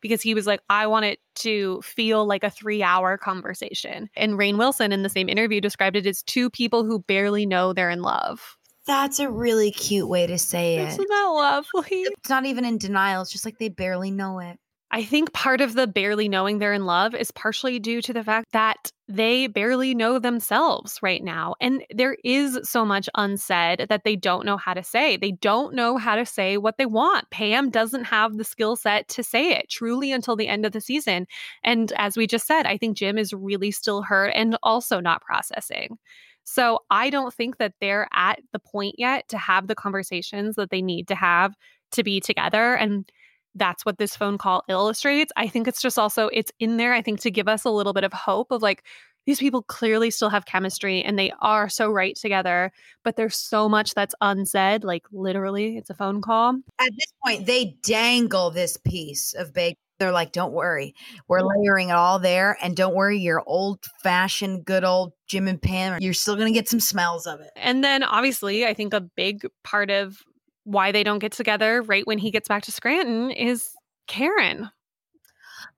Because 0.00 0.22
he 0.22 0.32
was 0.32 0.46
like, 0.46 0.60
I 0.70 0.86
want 0.86 1.04
it 1.04 1.18
to 1.36 1.82
feel 1.82 2.26
like 2.26 2.44
a 2.44 2.50
three 2.50 2.82
hour 2.82 3.18
conversation. 3.18 4.08
And 4.16 4.38
Rainn 4.38 4.56
Wilson 4.56 4.90
in 4.90 5.02
the 5.02 5.10
same 5.10 5.28
interview 5.28 5.60
described 5.60 5.96
it 5.96 6.06
as 6.06 6.22
two 6.22 6.48
people 6.48 6.82
who 6.82 7.00
barely 7.00 7.44
know 7.44 7.74
they're 7.74 7.90
in 7.90 8.00
love. 8.00 8.56
That's 8.86 9.20
a 9.20 9.30
really 9.30 9.70
cute 9.70 10.08
way 10.08 10.26
to 10.26 10.38
say 10.38 10.78
it. 10.78 10.88
Isn't 10.88 11.08
that 11.08 11.26
lovely? 11.26 11.98
It's 11.98 12.30
not 12.30 12.46
even 12.46 12.64
in 12.64 12.78
denial. 12.78 13.20
It's 13.20 13.30
just 13.30 13.44
like 13.44 13.58
they 13.58 13.68
barely 13.68 14.10
know 14.10 14.38
it. 14.38 14.58
I 14.94 15.04
think 15.04 15.32
part 15.32 15.62
of 15.62 15.72
the 15.72 15.86
barely 15.86 16.28
knowing 16.28 16.58
they're 16.58 16.74
in 16.74 16.84
love 16.84 17.14
is 17.14 17.30
partially 17.30 17.78
due 17.78 18.02
to 18.02 18.12
the 18.12 18.22
fact 18.22 18.52
that 18.52 18.92
they 19.08 19.46
barely 19.46 19.94
know 19.94 20.18
themselves 20.18 20.98
right 21.02 21.24
now. 21.24 21.54
And 21.62 21.82
there 21.90 22.18
is 22.22 22.58
so 22.64 22.84
much 22.84 23.08
unsaid 23.14 23.86
that 23.88 24.04
they 24.04 24.16
don't 24.16 24.44
know 24.44 24.58
how 24.58 24.74
to 24.74 24.82
say. 24.82 25.16
They 25.16 25.32
don't 25.32 25.74
know 25.74 25.96
how 25.96 26.16
to 26.16 26.26
say 26.26 26.58
what 26.58 26.76
they 26.76 26.84
want. 26.84 27.30
Pam 27.30 27.70
doesn't 27.70 28.04
have 28.04 28.36
the 28.36 28.44
skill 28.44 28.76
set 28.76 29.08
to 29.08 29.22
say 29.22 29.52
it 29.52 29.70
truly 29.70 30.12
until 30.12 30.36
the 30.36 30.48
end 30.48 30.66
of 30.66 30.72
the 30.72 30.80
season. 30.82 31.26
And 31.64 31.90
as 31.96 32.14
we 32.14 32.26
just 32.26 32.46
said, 32.46 32.66
I 32.66 32.76
think 32.76 32.98
Jim 32.98 33.16
is 33.16 33.32
really 33.32 33.70
still 33.70 34.02
hurt 34.02 34.32
and 34.34 34.58
also 34.62 35.00
not 35.00 35.22
processing. 35.22 35.96
So 36.44 36.80
I 36.90 37.08
don't 37.08 37.32
think 37.32 37.56
that 37.58 37.72
they're 37.80 38.08
at 38.12 38.40
the 38.52 38.58
point 38.58 38.96
yet 38.98 39.26
to 39.28 39.38
have 39.38 39.68
the 39.68 39.74
conversations 39.74 40.56
that 40.56 40.68
they 40.68 40.82
need 40.82 41.08
to 41.08 41.14
have 41.14 41.54
to 41.92 42.02
be 42.02 42.20
together. 42.20 42.74
And 42.74 43.10
that's 43.54 43.84
what 43.84 43.98
this 43.98 44.16
phone 44.16 44.38
call 44.38 44.64
illustrates. 44.68 45.32
I 45.36 45.48
think 45.48 45.68
it's 45.68 45.82
just 45.82 45.98
also 45.98 46.28
it's 46.32 46.52
in 46.58 46.76
there 46.76 46.92
I 46.94 47.02
think 47.02 47.20
to 47.20 47.30
give 47.30 47.48
us 47.48 47.64
a 47.64 47.70
little 47.70 47.92
bit 47.92 48.04
of 48.04 48.12
hope 48.12 48.50
of 48.50 48.62
like 48.62 48.84
these 49.26 49.38
people 49.38 49.62
clearly 49.62 50.10
still 50.10 50.30
have 50.30 50.46
chemistry 50.46 51.02
and 51.02 51.18
they 51.18 51.32
are 51.40 51.68
so 51.68 51.90
right 51.90 52.16
together, 52.16 52.72
but 53.04 53.16
there's 53.16 53.36
so 53.36 53.68
much 53.68 53.94
that's 53.94 54.14
unsaid, 54.20 54.84
like 54.84 55.04
literally 55.12 55.76
it's 55.76 55.90
a 55.90 55.94
phone 55.94 56.20
call. 56.20 56.56
At 56.80 56.90
this 56.92 57.12
point, 57.24 57.46
they 57.46 57.76
dangle 57.82 58.50
this 58.50 58.76
piece 58.76 59.32
of 59.34 59.52
bacon. 59.52 59.76
They're 59.98 60.10
like, 60.10 60.32
don't 60.32 60.52
worry. 60.52 60.96
We're 61.28 61.42
layering 61.42 61.90
it 61.90 61.94
all 61.94 62.18
there. 62.18 62.58
And 62.60 62.76
don't 62.76 62.94
worry, 62.94 63.20
your 63.20 63.40
old 63.46 63.84
fashioned, 64.02 64.64
good 64.64 64.82
old 64.82 65.12
Jim 65.28 65.46
and 65.46 65.62
Pam, 65.62 65.98
you're 66.00 66.12
still 66.12 66.34
going 66.34 66.52
to 66.52 66.58
get 66.58 66.68
some 66.68 66.80
smells 66.80 67.24
of 67.28 67.40
it. 67.40 67.50
And 67.54 67.84
then 67.84 68.02
obviously, 68.02 68.66
I 68.66 68.74
think 68.74 68.94
a 68.94 69.00
big 69.00 69.46
part 69.62 69.90
of 69.90 70.18
why 70.64 70.92
they 70.92 71.02
don't 71.04 71.18
get 71.18 71.32
together 71.32 71.82
right 71.82 72.06
when 72.06 72.18
he 72.18 72.30
gets 72.30 72.48
back 72.48 72.62
to 72.64 72.72
Scranton 72.72 73.30
is 73.30 73.70
Karen. 74.06 74.70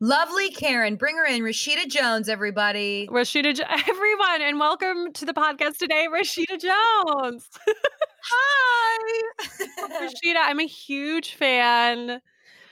Lovely 0.00 0.50
Karen. 0.50 0.96
Bring 0.96 1.16
her 1.16 1.24
in. 1.24 1.42
Rashida 1.42 1.86
Jones, 1.88 2.28
everybody. 2.28 3.08
Rashida, 3.10 3.58
everyone, 3.88 4.42
and 4.42 4.58
welcome 4.58 5.12
to 5.12 5.24
the 5.24 5.32
podcast 5.32 5.78
today, 5.78 6.06
Rashida 6.12 6.60
Jones. 6.60 7.48
Hi. 8.30 9.22
Rashida, 10.02 10.36
I'm 10.38 10.60
a 10.60 10.66
huge 10.66 11.34
fan. 11.34 12.20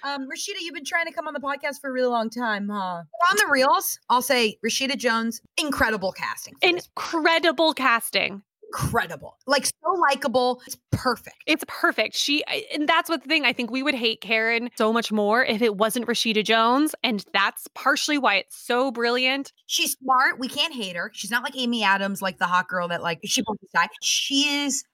um, 0.02 0.28
Rashida, 0.28 0.60
you've 0.60 0.74
been 0.74 0.84
trying 0.84 1.06
to 1.06 1.12
come 1.12 1.26
on 1.28 1.34
the 1.34 1.40
podcast 1.40 1.80
for 1.80 1.90
a 1.90 1.92
really 1.92 2.08
long 2.08 2.28
time, 2.28 2.68
huh? 2.68 2.76
On 3.04 3.36
the 3.36 3.46
reels, 3.50 3.98
I'll 4.10 4.22
say 4.22 4.58
Rashida 4.64 4.96
Jones, 4.96 5.40
incredible 5.56 6.12
casting. 6.12 6.54
Incredible 6.60 7.72
casting. 7.72 8.42
Incredible. 8.72 9.36
Like 9.46 9.66
so 9.66 9.92
likable. 9.92 10.62
It's 10.66 10.78
perfect. 10.90 11.36
It's 11.46 11.64
perfect. 11.68 12.16
She 12.16 12.42
and 12.72 12.88
that's 12.88 13.10
what 13.10 13.22
the 13.22 13.28
thing. 13.28 13.44
I 13.44 13.52
think 13.52 13.70
we 13.70 13.82
would 13.82 13.94
hate 13.94 14.20
Karen 14.20 14.70
so 14.76 14.92
much 14.92 15.12
more 15.12 15.44
if 15.44 15.60
it 15.60 15.76
wasn't 15.76 16.06
Rashida 16.06 16.44
Jones, 16.44 16.94
and 17.02 17.24
that's 17.34 17.68
partially 17.74 18.18
why 18.18 18.36
it's 18.36 18.56
so 18.56 18.90
brilliant. 18.90 19.52
She's 19.66 19.92
smart. 19.92 20.38
We 20.38 20.48
can't 20.48 20.72
hate 20.72 20.96
her. 20.96 21.10
She's 21.14 21.30
not 21.30 21.42
like 21.42 21.56
Amy 21.56 21.84
Adams, 21.84 22.22
like 22.22 22.38
the 22.38 22.46
hot 22.46 22.68
girl 22.68 22.88
that 22.88 23.02
like 23.02 23.20
she 23.24 23.42
won't 23.46 23.60
decide. 23.60 23.88
She 24.00 24.64
is 24.64 24.84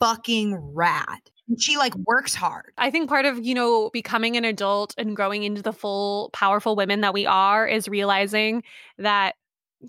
fucking 0.00 0.56
rad. 0.74 1.20
She 1.58 1.76
like 1.76 1.94
works 1.94 2.34
hard. 2.34 2.72
I 2.76 2.90
think 2.90 3.08
part 3.08 3.24
of, 3.24 3.44
you 3.44 3.54
know, 3.54 3.90
becoming 3.90 4.36
an 4.36 4.44
adult 4.44 4.94
and 4.98 5.14
growing 5.14 5.44
into 5.44 5.62
the 5.62 5.72
full 5.72 6.30
powerful 6.32 6.74
women 6.74 7.02
that 7.02 7.14
we 7.14 7.26
are 7.26 7.66
is 7.66 7.86
realizing 7.86 8.64
that 8.98 9.36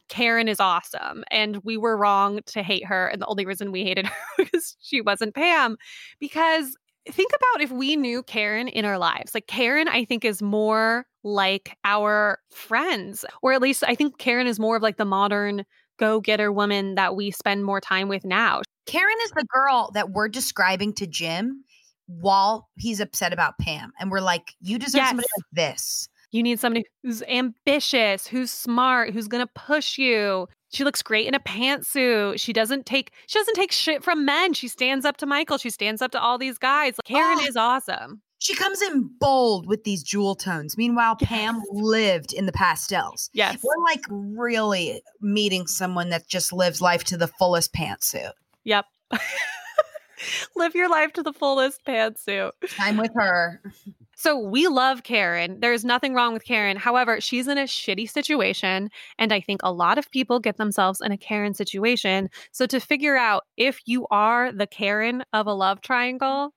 Karen 0.09 0.47
is 0.47 0.59
awesome 0.59 1.23
and 1.31 1.57
we 1.63 1.77
were 1.77 1.97
wrong 1.97 2.41
to 2.47 2.61
hate 2.61 2.85
her 2.85 3.07
and 3.07 3.21
the 3.21 3.25
only 3.27 3.45
reason 3.45 3.71
we 3.71 3.83
hated 3.83 4.05
her 4.07 4.13
because 4.37 4.75
she 4.81 5.01
wasn't 5.01 5.35
Pam 5.35 5.77
because 6.19 6.75
think 7.09 7.31
about 7.33 7.63
if 7.63 7.71
we 7.71 7.95
knew 7.95 8.21
Karen 8.23 8.67
in 8.67 8.83
our 8.83 8.97
lives. 8.97 9.33
Like 9.33 9.47
Karen 9.47 9.87
I 9.87 10.05
think 10.05 10.25
is 10.25 10.41
more 10.41 11.05
like 11.23 11.77
our 11.83 12.39
friends 12.51 13.25
or 13.41 13.53
at 13.53 13.61
least 13.61 13.83
I 13.87 13.95
think 13.95 14.17
Karen 14.17 14.47
is 14.47 14.59
more 14.59 14.75
of 14.75 14.81
like 14.81 14.97
the 14.97 15.05
modern 15.05 15.65
go-getter 15.97 16.51
woman 16.51 16.95
that 16.95 17.15
we 17.15 17.31
spend 17.31 17.65
more 17.65 17.81
time 17.81 18.07
with 18.07 18.23
now. 18.23 18.61
Karen 18.85 19.15
is 19.23 19.31
the 19.31 19.45
girl 19.49 19.91
that 19.93 20.11
we're 20.11 20.29
describing 20.29 20.93
to 20.93 21.07
Jim 21.07 21.63
while 22.07 22.69
he's 22.77 22.99
upset 22.99 23.33
about 23.33 23.57
Pam. 23.59 23.91
And 23.99 24.09
we're 24.09 24.21
like, 24.21 24.53
you 24.61 24.79
deserve 24.79 25.07
somebody 25.07 25.27
like 25.37 25.45
this. 25.51 26.07
You 26.31 26.43
need 26.43 26.59
somebody 26.59 26.85
who's 27.03 27.23
ambitious, 27.23 28.27
who's 28.27 28.51
smart, 28.51 29.13
who's 29.13 29.27
going 29.27 29.45
to 29.45 29.51
push 29.55 29.97
you. 29.97 30.47
She 30.69 30.83
looks 30.83 31.01
great 31.01 31.27
in 31.27 31.33
a 31.33 31.39
pantsuit. 31.39 32.39
She 32.39 32.51
doesn't 32.51 32.85
take 32.85 33.11
she 33.27 33.39
doesn't 33.39 33.53
take 33.55 33.71
shit 33.71 34.03
from 34.03 34.25
men. 34.25 34.53
She 34.53 34.67
stands 34.67 35.05
up 35.05 35.17
to 35.17 35.25
Michael. 35.25 35.57
She 35.57 35.69
stands 35.69 36.01
up 36.01 36.11
to 36.11 36.21
all 36.21 36.37
these 36.37 36.57
guys. 36.57 36.95
Karen 37.05 37.37
Oh. 37.41 37.45
is 37.45 37.55
awesome. 37.55 38.21
She 38.39 38.53
comes 38.53 38.81
in 38.83 39.09
bold 39.19 39.65
with 39.67 39.83
these 39.83 40.03
jewel 40.03 40.35
tones. 40.35 40.77
Meanwhile, 40.77 41.15
Pam 41.15 41.59
lived 41.71 42.33
in 42.33 42.45
the 42.45 42.51
pastels. 42.51 43.29
Yes. 43.33 43.57
We're 43.63 43.83
like 43.83 44.03
really 44.09 45.01
meeting 45.21 45.65
someone 45.65 46.09
that 46.09 46.27
just 46.27 46.53
lives 46.53 46.79
life 46.81 47.03
to 47.05 47.17
the 47.17 47.27
fullest 47.27 47.73
pantsuit. 47.73 48.33
Yep. 48.65 48.85
Live 50.55 50.73
your 50.75 50.89
life 50.89 51.13
to 51.13 51.23
the 51.23 51.31
fullest 51.33 51.85
pantsuit. 51.85 52.51
I'm 52.79 52.97
with 52.97 53.11
her. 53.15 53.61
So 54.19 54.35
we 54.35 54.67
love 54.67 55.03
Karen. 55.03 55.59
There's 55.59 55.85
nothing 55.85 56.15
wrong 56.15 56.33
with 56.33 56.43
Karen. 56.43 56.75
However, 56.75 57.21
she's 57.21 57.47
in 57.47 57.59
a 57.59 57.65
shitty 57.65 58.09
situation. 58.09 58.89
And 59.19 59.31
I 59.31 59.39
think 59.39 59.61
a 59.63 59.71
lot 59.71 59.99
of 59.99 60.09
people 60.09 60.39
get 60.39 60.57
themselves 60.57 61.01
in 61.01 61.11
a 61.11 61.17
Karen 61.17 61.53
situation. 61.53 62.31
So 62.51 62.65
to 62.65 62.79
figure 62.79 63.15
out 63.15 63.43
if 63.57 63.79
you 63.85 64.07
are 64.09 64.51
the 64.51 64.65
Karen 64.65 65.23
of 65.33 65.45
a 65.45 65.53
love 65.53 65.81
triangle, 65.81 66.51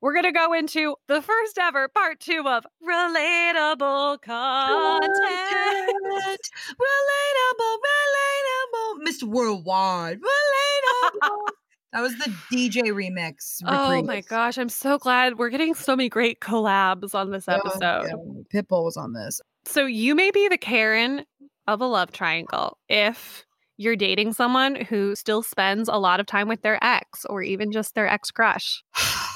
we're 0.00 0.14
going 0.14 0.24
to 0.24 0.32
go 0.32 0.54
into 0.54 0.96
the 1.08 1.20
first 1.20 1.58
ever 1.58 1.88
part 1.88 2.20
two 2.20 2.42
of 2.46 2.64
relatable 2.82 4.22
content. 4.22 5.12
Content. 5.14 6.40
Relatable, 6.80 7.76
relatable. 7.84 9.06
Mr. 9.06 9.24
Worldwide. 9.24 10.20
Relatable. 11.22 11.53
That 11.94 12.00
was 12.00 12.16
the 12.18 12.30
DJ 12.52 12.82
remix. 12.90 13.62
Oh 13.64 14.02
my 14.02 14.20
gosh. 14.20 14.58
I'm 14.58 14.68
so 14.68 14.98
glad 14.98 15.38
we're 15.38 15.48
getting 15.48 15.74
so 15.74 15.94
many 15.94 16.08
great 16.08 16.40
collabs 16.40 17.14
on 17.14 17.30
this 17.30 17.48
episode. 17.48 17.80
yeah. 18.08 18.14
Pitbull 18.52 18.84
was 18.84 18.96
on 18.96 19.12
this. 19.12 19.40
So 19.64 19.86
you 19.86 20.16
may 20.16 20.32
be 20.32 20.48
the 20.48 20.58
Karen 20.58 21.24
of 21.68 21.80
a 21.80 21.86
love 21.86 22.10
triangle 22.10 22.78
if 22.88 23.46
you're 23.76 23.96
dating 23.96 24.32
someone 24.32 24.74
who 24.74 25.14
still 25.14 25.42
spends 25.42 25.88
a 25.88 25.96
lot 25.96 26.18
of 26.18 26.26
time 26.26 26.48
with 26.48 26.62
their 26.62 26.82
ex 26.82 27.24
or 27.26 27.42
even 27.42 27.70
just 27.70 27.94
their 27.94 28.08
ex 28.08 28.30
crush. 28.30 28.82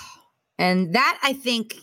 And 0.60 0.96
that 0.96 1.20
I 1.22 1.34
think 1.34 1.76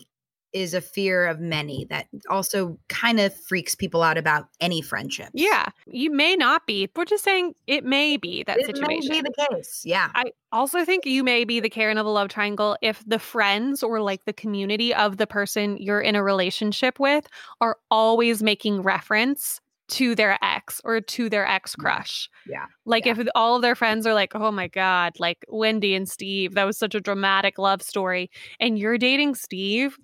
is 0.56 0.72
a 0.72 0.80
fear 0.80 1.26
of 1.26 1.38
many 1.38 1.84
that 1.90 2.06
also 2.30 2.78
kind 2.88 3.20
of 3.20 3.34
freaks 3.34 3.74
people 3.74 4.02
out 4.02 4.16
about 4.16 4.48
any 4.58 4.80
friendship. 4.80 5.28
Yeah, 5.34 5.66
you 5.86 6.10
may 6.10 6.34
not 6.34 6.66
be. 6.66 6.88
We're 6.96 7.04
just 7.04 7.22
saying 7.24 7.54
it 7.66 7.84
may 7.84 8.16
be 8.16 8.42
that 8.44 8.58
It 8.58 8.64
situation. 8.66 9.08
may 9.10 9.20
be 9.20 9.20
the 9.20 9.46
case. 9.50 9.82
Yeah. 9.84 10.10
I 10.14 10.32
also 10.52 10.82
think 10.84 11.04
you 11.04 11.22
may 11.22 11.44
be 11.44 11.60
the 11.60 11.68
Karen 11.68 11.98
of 11.98 12.06
a 12.06 12.10
love 12.10 12.28
triangle 12.28 12.76
if 12.80 13.04
the 13.06 13.18
friends 13.18 13.82
or 13.82 14.00
like 14.00 14.24
the 14.24 14.32
community 14.32 14.94
of 14.94 15.18
the 15.18 15.26
person 15.26 15.76
you're 15.76 16.00
in 16.00 16.16
a 16.16 16.22
relationship 16.22 16.98
with 16.98 17.26
are 17.60 17.76
always 17.90 18.42
making 18.42 18.80
reference 18.80 19.60
to 19.88 20.16
their 20.16 20.36
ex 20.42 20.80
or 20.84 21.00
to 21.00 21.28
their 21.28 21.46
ex 21.46 21.76
crush. 21.76 22.28
Yeah. 22.48 22.64
Like 22.86 23.06
Yeah. 23.06 23.12
if 23.20 23.28
all 23.36 23.54
of 23.54 23.62
their 23.62 23.76
friends 23.76 24.04
are 24.04 24.14
like, 24.14 24.34
"Oh 24.34 24.50
my 24.50 24.66
god, 24.66 25.12
like 25.20 25.44
Wendy 25.48 25.94
and 25.94 26.08
Steve, 26.08 26.54
that 26.54 26.64
was 26.64 26.76
such 26.76 26.96
a 26.96 27.00
dramatic 27.00 27.56
love 27.56 27.82
story." 27.82 28.28
And 28.58 28.76
you're 28.80 28.98
dating 28.98 29.36
Steve, 29.36 29.96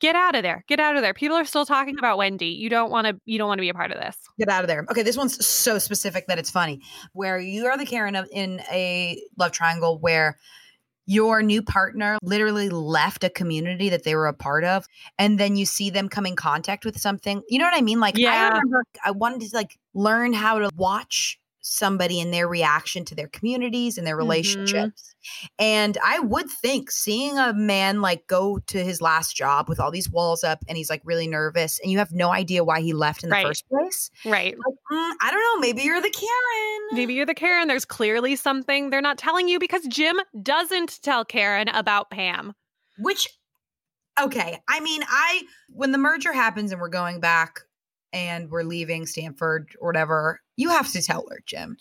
get 0.00 0.14
out 0.16 0.34
of 0.34 0.42
there. 0.42 0.64
Get 0.68 0.80
out 0.80 0.96
of 0.96 1.02
there. 1.02 1.14
People 1.14 1.36
are 1.36 1.44
still 1.44 1.66
talking 1.66 1.98
about 1.98 2.18
Wendy. 2.18 2.48
You 2.48 2.68
don't 2.68 2.90
want 2.90 3.06
to 3.06 3.18
you 3.24 3.38
don't 3.38 3.48
want 3.48 3.58
to 3.58 3.62
be 3.62 3.68
a 3.68 3.74
part 3.74 3.92
of 3.92 3.98
this. 3.98 4.16
Get 4.38 4.48
out 4.48 4.62
of 4.62 4.68
there. 4.68 4.84
Okay, 4.90 5.02
this 5.02 5.16
one's 5.16 5.44
so 5.44 5.78
specific 5.78 6.26
that 6.26 6.38
it's 6.38 6.50
funny. 6.50 6.80
Where 7.12 7.38
you 7.38 7.66
are 7.66 7.78
the 7.78 7.86
Karen 7.86 8.14
of 8.16 8.28
in 8.32 8.60
a 8.70 9.20
love 9.38 9.52
triangle 9.52 9.98
where 9.98 10.38
your 11.06 11.42
new 11.42 11.62
partner 11.62 12.18
literally 12.22 12.70
left 12.70 13.24
a 13.24 13.30
community 13.30 13.90
that 13.90 14.04
they 14.04 14.14
were 14.14 14.26
a 14.26 14.32
part 14.32 14.64
of 14.64 14.86
and 15.18 15.38
then 15.38 15.54
you 15.54 15.66
see 15.66 15.90
them 15.90 16.08
come 16.08 16.24
in 16.24 16.34
contact 16.34 16.84
with 16.84 16.98
something. 16.98 17.42
You 17.48 17.58
know 17.58 17.66
what 17.66 17.76
I 17.76 17.82
mean? 17.82 18.00
Like 18.00 18.14
I 18.16 18.20
Yeah. 18.20 18.48
remember 18.48 18.84
I 19.04 19.10
wanted 19.10 19.42
to 19.42 19.54
like 19.54 19.78
learn 19.92 20.32
how 20.32 20.58
to 20.60 20.70
watch 20.76 21.38
somebody 21.66 22.20
in 22.20 22.30
their 22.30 22.46
reaction 22.46 23.06
to 23.06 23.14
their 23.14 23.28
communities 23.28 23.96
and 23.96 24.06
their 24.06 24.16
Mhm. 24.16 24.18
relationships. 24.18 25.14
And 25.58 25.96
I 26.04 26.18
would 26.20 26.50
think 26.50 26.90
seeing 26.90 27.38
a 27.38 27.54
man 27.54 28.02
like 28.02 28.26
go 28.26 28.58
to 28.58 28.84
his 28.84 29.00
last 29.00 29.34
job 29.34 29.66
with 29.66 29.80
all 29.80 29.90
these 29.90 30.10
walls 30.10 30.44
up 30.44 30.58
and 30.68 30.76
he's 30.76 30.90
like 30.90 31.00
really 31.04 31.26
nervous 31.26 31.80
and 31.80 31.90
you 31.90 31.96
have 31.96 32.12
no 32.12 32.30
idea 32.30 32.62
why 32.64 32.82
he 32.82 32.92
left 32.92 33.22
in 33.24 33.30
the 33.30 33.34
Right. 33.34 33.46
first 33.46 33.66
place. 33.70 34.10
Right. 34.26 34.54
Like, 34.58 34.74
mm, 34.92 35.12
I 35.22 35.30
don't 35.30 35.40
know. 35.40 35.60
Maybe 35.66 35.82
you're 35.82 36.02
the 36.02 36.10
Karen. 36.10 36.88
Maybe 36.92 37.14
you're 37.14 37.24
the 37.24 37.34
Karen. 37.34 37.66
There's 37.66 37.86
clearly 37.86 38.36
something 38.36 38.90
they're 38.90 39.00
not 39.00 39.16
telling 39.16 39.48
you 39.48 39.58
because 39.58 39.86
Jim 39.86 40.20
doesn't 40.42 41.00
tell 41.02 41.24
Karen 41.24 41.68
about 41.68 42.10
Pam. 42.10 42.52
Which, 42.98 43.26
okay. 44.20 44.60
I 44.68 44.80
mean, 44.80 45.02
I, 45.08 45.44
when 45.70 45.92
the 45.92 45.98
merger 45.98 46.34
happens 46.34 46.72
and 46.72 46.80
we're 46.82 46.88
going 46.90 47.20
back 47.20 47.60
and 48.12 48.50
we're 48.50 48.62
leaving 48.64 49.06
Stamford 49.06 49.70
or 49.80 49.88
whatever, 49.88 50.40
you 50.56 50.70
have 50.70 50.90
to 50.92 51.02
tell 51.02 51.24
her, 51.30 51.40
Jim. 51.46 51.76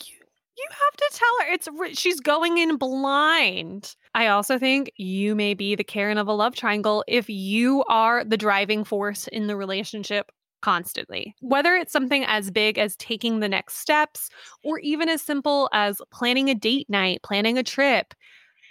You 0.56 0.68
have 0.70 0.98
to 0.98 1.10
tell 1.18 1.40
her 1.40 1.54
it's 1.54 2.00
she's 2.00 2.20
going 2.20 2.60
in 2.60 2.78
blind. 2.78 3.96
I 4.14 4.28
also 4.28 4.60
think 4.60 4.92
you 4.98 5.36
may 5.36 5.56
be 5.56 5.74
the 5.76 5.84
Karen 5.84 6.20
of 6.20 6.28
a 6.28 6.34
love 6.34 6.56
triangle 6.56 7.04
if 7.08 7.28
you 7.28 7.84
are 7.86 8.24
the 8.24 8.38
driving 8.38 8.84
force 8.84 9.28
in 9.28 9.48
the 9.48 9.56
relationship 9.56 10.32
constantly. 10.62 11.36
Whether 11.42 11.76
it's 11.76 11.92
something 11.92 12.24
as 12.26 12.52
big 12.52 12.78
as 12.78 12.96
taking 12.98 13.40
the 13.40 13.50
next 13.50 13.78
steps 13.78 14.30
or 14.64 14.80
even 14.80 15.10
as 15.10 15.22
simple 15.22 15.70
as 15.74 16.00
planning 16.12 16.50
a 16.50 16.56
date 16.56 16.90
night, 16.90 17.22
planning 17.24 17.58
a 17.58 17.64
trip, 17.64 18.14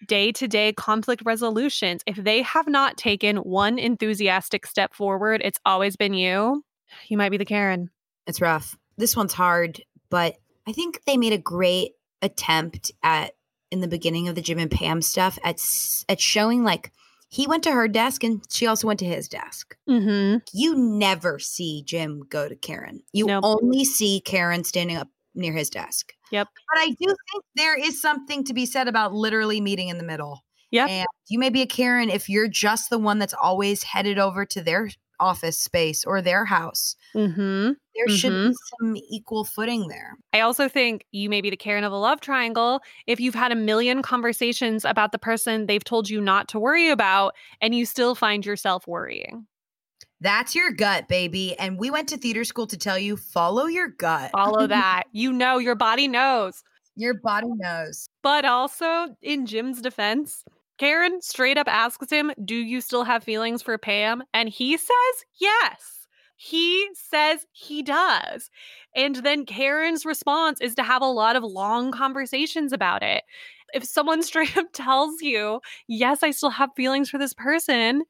day-to-day 0.06 0.72
conflict 0.74 1.22
resolutions, 1.24 2.02
if 2.06 2.16
they 2.16 2.42
have 2.42 2.68
not 2.68 2.96
taken 2.96 3.36
one 3.38 3.78
enthusiastic 3.78 4.66
step 4.66 4.94
forward, 4.94 5.42
it's 5.44 5.60
always 5.66 5.96
been 5.96 6.14
you. 6.14 6.64
You 7.08 7.16
might 7.16 7.30
be 7.30 7.36
the 7.36 7.44
Karen. 7.44 7.90
It's 8.26 8.40
rough. 8.40 8.76
This 8.96 9.16
one's 9.16 9.32
hard, 9.32 9.82
but 10.12 10.37
I 10.68 10.72
think 10.72 11.01
they 11.07 11.16
made 11.16 11.33
a 11.33 11.38
great 11.38 11.92
attempt 12.20 12.92
at 13.03 13.33
in 13.70 13.81
the 13.81 13.88
beginning 13.88 14.29
of 14.29 14.35
the 14.35 14.42
Jim 14.42 14.59
and 14.59 14.70
Pam 14.70 15.01
stuff 15.01 15.38
at 15.42 15.59
at 16.09 16.20
showing 16.20 16.62
like 16.62 16.92
he 17.31 17.46
went 17.46 17.62
to 17.64 17.72
her 17.72 17.88
desk 17.88 18.22
and 18.22 18.42
she 18.51 18.66
also 18.66 18.87
went 18.87 18.98
to 19.01 19.07
his 19.07 19.27
desk. 19.27 19.75
Mhm. 19.88 20.42
You 20.53 20.77
never 20.77 21.38
see 21.38 21.83
Jim 21.87 22.25
go 22.29 22.46
to 22.46 22.55
Karen. 22.55 23.03
You 23.14 23.25
Nope. 23.27 23.42
only 23.44 23.87
see 23.87 24.20
Karen 24.20 24.64
standing 24.64 24.96
up 24.98 25.09
near 25.35 25.55
his 25.55 25.70
desk. 25.70 26.12
Yep. 26.31 26.48
But 26.75 26.81
I 26.83 26.88
do 26.90 27.07
think 27.07 27.44
there 27.55 27.79
is 27.79 28.01
something 28.03 28.44
to 28.44 28.53
be 28.53 28.66
said 28.66 28.87
about 28.87 29.14
literally 29.14 29.62
meeting 29.62 29.88
in 29.88 29.96
the 29.96 30.05
middle. 30.05 30.44
Yeah. 30.70 30.87
And 30.87 31.07
you 31.29 31.38
may 31.38 31.48
be 31.48 31.62
a 31.62 31.66
Karen 31.66 32.11
if 32.11 32.29
you're 32.29 32.48
just 32.48 32.90
the 32.90 32.98
one 32.98 33.18
that's 33.18 33.35
always 33.35 33.83
headed 33.83 34.18
over 34.18 34.44
to 34.46 34.61
their 34.62 34.90
office 35.22 35.58
space 35.58 36.04
or 36.04 36.20
their 36.20 36.44
house. 36.44 36.96
Mhm. 37.14 37.76
There 37.94 38.08
should 38.08 38.32
Mhm. 38.32 38.48
be 38.50 38.56
some 38.80 38.96
equal 39.11 39.44
footing 39.44 39.88
there. 39.88 40.14
I 40.32 40.40
also 40.40 40.68
think 40.68 41.04
you 41.12 41.28
may 41.30 41.40
be 41.40 41.50
the 41.50 41.56
Karen 41.56 41.85
of 41.85 41.92
a 41.92 41.96
love 41.96 42.20
triangle 42.20 42.80
if 43.06 43.20
you've 43.20 43.35
had 43.35 43.52
a 43.52 43.54
million 43.54 44.02
conversations 44.02 44.85
about 44.85 45.12
the 45.12 45.18
person 45.18 45.66
they've 45.66 45.85
told 45.85 46.11
you 46.11 46.20
not 46.20 46.48
to 46.48 46.58
worry 46.58 46.88
about 46.90 47.35
and 47.61 47.74
you 47.74 47.87
still 47.87 48.14
find 48.14 48.44
yourself 48.44 48.87
worrying. 48.87 49.46
That's 50.20 50.54
your 50.54 50.70
gut, 50.70 51.08
baby. 51.08 51.56
And 51.58 51.78
we 51.78 51.90
went 51.90 52.08
to 52.11 52.16
theater 52.16 52.44
school 52.44 52.66
to 52.68 52.76
tell 52.78 52.98
you 52.98 53.16
follow 53.16 53.66
your 53.66 53.88
gut. 53.88 54.30
Follow 54.32 54.66
that. 54.68 55.04
you 55.12 55.32
know, 55.32 55.58
your 55.58 55.74
body 55.74 56.06
knows. 56.08 56.62
Your 56.94 57.14
body 57.14 57.48
knows. 57.56 58.08
But 58.22 58.44
also, 58.44 59.16
in 59.22 59.46
Jim's 59.46 59.80
defense, 59.80 60.44
Karen 60.83 61.23
straight 61.23 61.57
up 61.57 61.68
asks 61.68 62.11
him, 62.11 62.33
Do 62.45 62.57
you 62.57 62.81
still 62.81 63.05
have 63.05 63.23
feelings 63.23 63.62
for 63.62 63.79
Pam? 63.79 64.25
And 64.35 64.49
he 64.49 64.77
says 64.77 65.25
yes. 65.40 66.09
He 66.35 66.88
says 66.95 67.47
he 67.53 67.85
does. 67.85 68.51
And 68.97 69.14
then 69.14 69.47
Karen's 69.47 70.05
response 70.05 70.61
is 70.61 70.75
to 70.75 70.83
have 70.83 71.01
a 71.01 71.07
lot 71.07 71.37
of 71.37 71.45
long 71.45 71.92
conversations 71.92 72.73
about 72.73 73.05
it. 73.05 73.23
If 73.73 73.85
someone 73.85 74.23
straight 74.25 74.57
up 74.57 74.73
tells 74.73 75.23
you, 75.23 75.61
Yes, 75.87 76.25
I 76.25 76.33
still 76.33 76.51
have 76.51 76.71
feelings 76.75 77.09
for 77.09 77.18
this 77.18 77.33
person, 77.33 78.03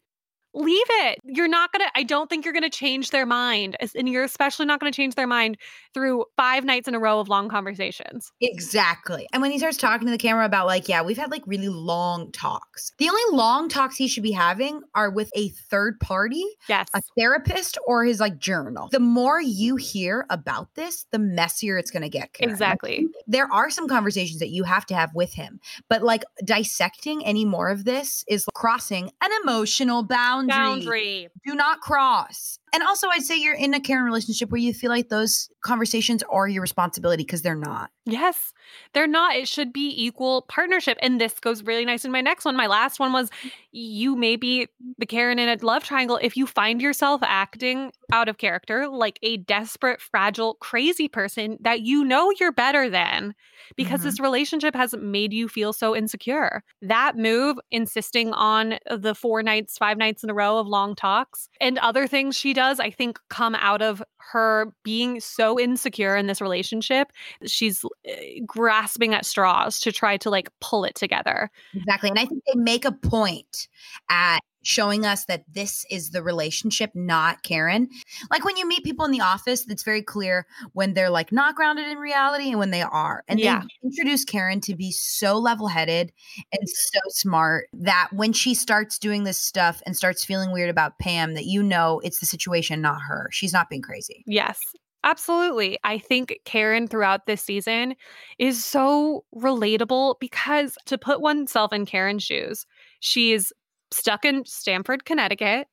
leave 0.55 0.87
it. 0.88 1.19
You're 1.25 1.49
not 1.49 1.73
going 1.73 1.87
to, 1.87 1.91
I 1.95 2.03
don't 2.03 2.29
think 2.29 2.45
you're 2.45 2.53
going 2.53 2.62
to 2.62 2.71
change 2.71 3.11
their 3.11 3.27
mind. 3.27 3.77
And 3.95 4.09
you're 4.09 4.25
especially 4.25 4.67
not 4.67 4.81
going 4.81 4.93
to 4.93 4.97
change 4.97 5.15
their 5.15 5.27
mind 5.27 5.57
through 5.95 6.25
five 6.37 6.65
nights 6.65 6.88
in 6.88 6.95
a 6.95 6.99
row 6.99 7.21
of 7.21 7.29
long 7.29 7.49
conversations. 7.49 8.33
Exactly. 8.41 9.27
And 9.33 9.41
when 9.41 9.51
he 9.51 9.59
starts 9.59 9.77
talking 9.77 10.07
to 10.07 10.11
the 10.12 10.19
camera 10.19 10.45
about, 10.45 10.67
like, 10.67 10.88
yeah, 10.88 11.03
we've 11.03 11.17
had 11.17 11.31
like 11.31 11.43
really 11.47 11.69
long 11.69 12.31
talks. 12.33 12.93
The 12.99 13.09
only 13.09 13.37
long 13.37 13.69
talks 13.69 13.97
he 13.97 14.09
should 14.09 14.23
be 14.23 14.33
having 14.33 14.83
are 14.95 15.11
with 15.11 15.31
a 15.35 15.49
third 15.49 15.99
party, 16.01 16.45
Yes. 16.69 16.88
a 16.95 17.03
therapist, 17.19 17.79
or 17.87 18.05
his 18.05 18.21
like 18.21 18.38
journal. 18.38 18.88
The 18.93 19.01
more 19.01 19.41
you 19.41 19.77
hear 19.77 20.27
about 20.31 20.75
this, 20.75 21.07
the 21.11 21.19
messier 21.19 21.79
it's 21.79 21.91
going 21.91 22.03
to 22.03 22.09
get. 22.09 22.33
Karen. 22.33 22.51
Exactly. 22.53 23.07
There 23.27 23.51
are 23.53 23.71
some 23.71 23.88
conversations 23.88 24.41
that 24.41 24.51
you 24.51 24.65
have 24.65 24.87
to 24.87 24.95
have 24.95 25.15
with 25.15 25.33
him, 25.35 25.61
but 25.88 26.03
like 26.03 26.25
dissecting 26.45 27.25
any 27.25 27.45
more 27.45 27.69
of 27.69 27.85
this 27.85 28.25
is 28.29 28.47
crossing 28.55 29.11
an 29.23 29.31
emotional 29.45 30.03
boundary. 30.03 30.41
Boundary. 30.46 31.28
Do 31.44 31.55
not 31.55 31.81
cross. 31.81 32.59
And 32.73 32.83
also, 32.83 33.09
I'd 33.09 33.23
say 33.23 33.37
you're 33.37 33.55
in 33.55 33.75
a 33.75 33.81
Karen 33.81 34.05
relationship 34.05 34.51
where 34.51 34.61
you 34.61 34.73
feel 34.73 34.91
like 34.91 35.09
those 35.09 35.51
conversations 35.61 36.23
are 36.31 36.49
your 36.49 36.63
responsibility 36.63 37.23
because 37.23 37.43
they're 37.43 37.55
not. 37.55 37.91
Yes, 38.05 38.53
they're 38.95 39.07
not. 39.07 39.37
It 39.37 39.47
should 39.47 39.73
be 39.73 39.93
equal 39.97 40.43
partnership. 40.49 40.99
And 41.01 41.21
this 41.21 41.39
goes 41.39 41.63
really 41.63 41.85
nice 41.85 42.05
in 42.05 42.11
my 42.11 42.21
next 42.21 42.45
one. 42.45 42.57
My 42.57 42.67
last 42.67 42.99
one 42.99 43.13
was 43.13 43.31
you 43.71 44.17
may 44.17 44.35
be 44.35 44.67
the 44.99 45.07
Karen 45.07 45.39
in 45.39 45.49
a 45.49 45.65
love 45.65 45.85
triangle 45.85 46.19
if 46.21 46.37
you 46.37 46.47
find 46.47 46.83
yourself 46.83 47.21
acting 47.23 47.93
out 48.11 48.29
of 48.29 48.39
character 48.39 48.89
like 48.89 49.19
a 49.23 49.37
desperate, 49.37 50.01
fragile, 50.01 50.55
crazy 50.55 51.07
person 51.09 51.59
that 51.61 51.83
you 51.83 52.05
know 52.05 52.33
you're 52.41 52.53
better 52.53 52.91
than 52.91 53.35
because 53.77 54.03
Mhm. 54.03 54.03
this 54.03 54.19
relationship 54.21 54.75
has 54.75 54.95
made 55.01 55.33
you 55.33 55.49
feel 55.49 55.73
so 55.73 55.95
insecure. 55.95 56.65
That 56.83 57.17
move, 57.17 57.59
insisting 57.71 58.33
on 58.33 58.79
the 58.91 59.15
four 59.15 59.43
nights, 59.43 59.79
five 59.79 59.97
nights 59.97 60.25
in 60.25 60.31
a 60.31 60.35
row 60.35 60.59
of 60.59 60.67
long 60.67 60.95
talks, 60.97 61.49
and 61.61 61.79
other 61.79 62.07
things 62.09 62.37
she 62.37 62.53
does, 62.53 62.62
I 62.81 62.90
think 62.90 63.18
come 63.29 63.55
out 63.57 63.83
of 63.83 64.03
her 64.18 64.72
being 64.83 65.20
so 65.20 65.59
insecure 65.59 66.16
in 66.16 66.27
this 66.27 66.40
relationship 66.40 67.12
she's 67.46 67.85
eh, 68.05 68.40
grasping 68.46 69.14
at 69.14 69.27
straws 69.27 69.81
to 69.81 69.92
try 69.92 70.16
to 70.18 70.31
like 70.31 70.48
pull 70.61 70.85
it 70.85 70.94
together. 70.94 71.51
Exactly. 71.75 72.11
And 72.11 72.18
I 72.18 72.25
think 72.25 72.42
they 72.46 72.59
make 72.59 72.85
a 72.85 72.92
point 72.92 73.68
at 74.09 74.40
showing 74.62 75.05
us 75.05 75.25
that 75.27 75.44
this 75.53 75.85
is 75.90 76.11
the 76.11 76.22
relationship, 76.22 76.90
not 76.94 77.42
Karen. 77.42 77.88
Like 78.31 78.44
when 78.44 78.57
you 78.57 78.66
meet 78.66 78.85
people 78.85 79.05
in 79.05 79.11
the 79.11 79.20
office, 79.20 79.66
it's 79.68 79.83
very 79.83 80.03
clear 80.03 80.46
when 80.72 80.94
they're 80.94 81.11
like 81.11 81.33
not 81.33 81.55
grounded 81.55 81.88
in 81.88 81.98
reality 81.98 82.51
and 82.51 82.59
when 82.59 82.70
they 82.70 82.83
are. 82.83 83.25
And 83.29 83.40
Yeah. 83.40 83.61
they 83.61 83.88
introduce 83.88 84.25
Karen 84.25 84.61
to 84.62 84.75
be 84.75 84.92
so 84.92 85.38
level 85.38 85.68
headed 85.68 86.12
and 86.53 86.68
so 86.68 87.01
smart 87.09 87.68
that 87.72 88.09
when 88.12 88.33
she 88.33 88.55
starts 88.55 88.98
doing 88.98 89.25
this 89.25 89.40
stuff 89.40 89.83
and 89.87 89.96
starts 89.96 90.25
feeling 90.25 90.53
weird 90.53 90.70
about 90.70 90.98
Pam, 90.98 91.35
that 91.35 91.46
you 91.46 91.62
know 91.62 92.01
it's 92.05 92.20
the 92.20 92.27
situation, 92.27 92.81
not 92.81 93.01
her. 93.03 93.29
She's 93.33 93.53
not 93.53 93.68
being 93.68 93.83
crazy. 93.83 94.25
Yes. 94.27 94.59
Absolutely. 95.05 95.79
I 95.83 95.98
think 95.98 96.38
Karen 96.44 96.87
throughout 96.87 97.27
this 97.27 97.42
season 97.42 97.96
is 98.38 98.64
so 98.64 99.25
relatable 99.35 100.14
because 100.20 100.79
to 100.87 100.96
put 100.96 101.20
oneself 101.20 101.72
in 101.72 101.87
Karen's 101.87 102.22
shoes, 102.22 102.66
she's 103.01 103.53
stuck 103.92 104.24
in 104.24 104.44
Stamford, 104.44 105.05
Connecticut. 105.05 105.68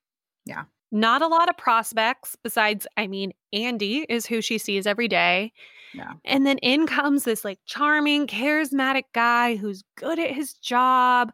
Yeah. 0.45 0.63
Not 0.91 1.21
a 1.21 1.27
lot 1.27 1.49
of 1.49 1.58
prospects 1.58 2.36
besides, 2.43 2.88
I 2.97 3.08
mean, 3.08 3.32
Andy 3.53 4.05
is 4.10 4.25
who 4.25 4.41
she 4.41 4.58
sees 4.58 4.88
every 4.88 5.08
day. 5.08 5.53
Yeah. 5.93 6.13
And 6.25 6.45
then 6.45 6.58
in 6.60 6.88
comes 6.88 7.23
this 7.23 7.45
like 7.45 7.60
charming, 7.65 8.27
charismatic 8.27 9.03
guy 9.13 9.55
who's 9.55 9.84
good 9.97 10.19
at 10.19 10.32
his 10.32 10.53
job. 10.53 11.32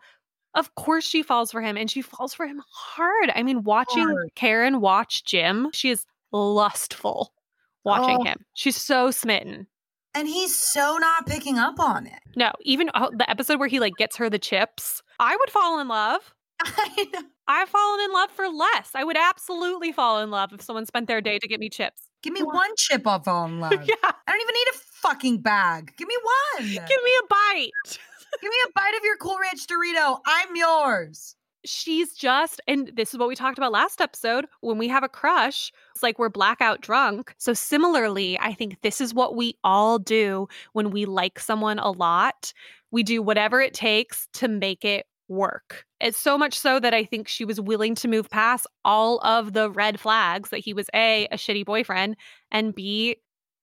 Of 0.53 0.73
course, 0.75 1.05
she 1.05 1.23
falls 1.23 1.51
for 1.51 1.61
him 1.61 1.77
and 1.77 1.89
she 1.91 2.01
falls 2.01 2.33
for 2.33 2.45
him 2.47 2.61
hard. 2.69 3.31
I 3.35 3.43
mean, 3.43 3.63
watching 3.63 4.03
Hard. 4.07 4.31
Karen 4.35 4.79
watch 4.81 5.25
Jim, 5.25 5.69
she 5.73 5.89
is 5.89 6.05
lustful 6.31 7.33
watching 7.83 8.17
Oh. 8.21 8.23
him. 8.23 8.45
She's 8.53 8.77
so 8.77 9.11
smitten. 9.11 9.67
And 10.13 10.27
he's 10.29 10.57
so 10.57 10.97
not 10.97 11.25
picking 11.27 11.57
up 11.59 11.77
on 11.79 12.07
it. 12.07 12.19
No, 12.37 12.51
even 12.61 12.87
the 13.17 13.25
episode 13.29 13.59
where 13.59 13.67
he 13.67 13.79
like 13.81 13.95
gets 13.97 14.15
her 14.15 14.29
the 14.29 14.39
chips, 14.39 15.01
I 15.19 15.35
would 15.35 15.49
fall 15.49 15.79
in 15.79 15.87
love. 15.89 16.33
I've 17.47 17.69
fallen 17.69 17.99
in 18.05 18.11
love 18.11 18.31
for 18.31 18.47
less. 18.47 18.91
I 18.95 19.03
would 19.03 19.17
absolutely 19.17 19.91
fall 19.91 20.21
in 20.21 20.31
love 20.31 20.53
if 20.53 20.61
someone 20.61 20.85
spent 20.85 21.07
their 21.07 21.21
day 21.21 21.39
to 21.39 21.47
get 21.47 21.59
me 21.59 21.69
chips. 21.69 22.01
Give 22.23 22.33
me 22.33 22.41
one 22.43 22.71
chip 22.77 23.03
fall 23.03 23.45
in 23.45 23.59
love. 23.59 23.73
yeah. 23.73 23.95
I 24.03 24.31
don't 24.31 24.41
even 24.41 24.53
need 24.53 24.67
a 24.73 24.77
fucking 25.01 25.41
bag. 25.41 25.93
Give 25.97 26.07
me 26.07 26.17
one. 26.57 26.67
Give 26.67 26.77
me 26.77 27.11
a 27.23 27.27
bite. 27.29 27.71
Give 28.41 28.49
me 28.49 28.57
a 28.65 28.71
bite 28.75 28.95
of 28.97 29.03
your 29.03 29.17
Cool 29.17 29.37
Ranch 29.39 29.65
Dorito. 29.67 30.19
I'm 30.25 30.55
yours. 30.55 31.35
She's 31.63 32.13
just, 32.13 32.61
and 32.67 32.91
this 32.95 33.13
is 33.13 33.17
what 33.17 33.27
we 33.27 33.35
talked 33.35 33.57
about 33.57 33.71
last 33.71 33.99
episode. 33.99 34.45
When 34.61 34.77
we 34.77 34.87
have 34.87 35.03
a 35.03 35.09
crush, 35.09 35.71
it's 35.93 36.03
like 36.03 36.19
we're 36.19 36.29
blackout 36.29 36.81
drunk. 36.81 37.33
So, 37.37 37.53
similarly, 37.53 38.37
I 38.39 38.53
think 38.53 38.81
this 38.81 39.01
is 39.01 39.13
what 39.13 39.35
we 39.35 39.57
all 39.63 39.97
do 39.97 40.47
when 40.73 40.91
we 40.91 41.05
like 41.05 41.39
someone 41.39 41.79
a 41.79 41.89
lot. 41.89 42.53
We 42.91 43.03
do 43.03 43.21
whatever 43.21 43.61
it 43.61 43.73
takes 43.73 44.27
to 44.33 44.47
make 44.47 44.85
it 44.85 45.07
work. 45.27 45.85
It's 46.05 46.19
so 46.19 46.37
much 46.37 46.59
so 46.59 46.79
that 46.79 46.93
I 46.93 47.03
think 47.03 47.27
she 47.27 47.45
was 47.45 47.59
willing 47.59 47.95
to 47.95 48.07
move 48.07 48.29
past 48.29 48.67
all 48.85 49.17
of 49.23 49.53
the 49.53 49.71
red 49.71 49.99
flags 49.99 50.51
that 50.51 50.59
he 50.59 50.71
was 50.71 50.87
A, 50.93 51.25
a 51.31 51.35
shitty 51.35 51.65
boyfriend, 51.65 52.15
and 52.51 52.75
B, 52.75 53.15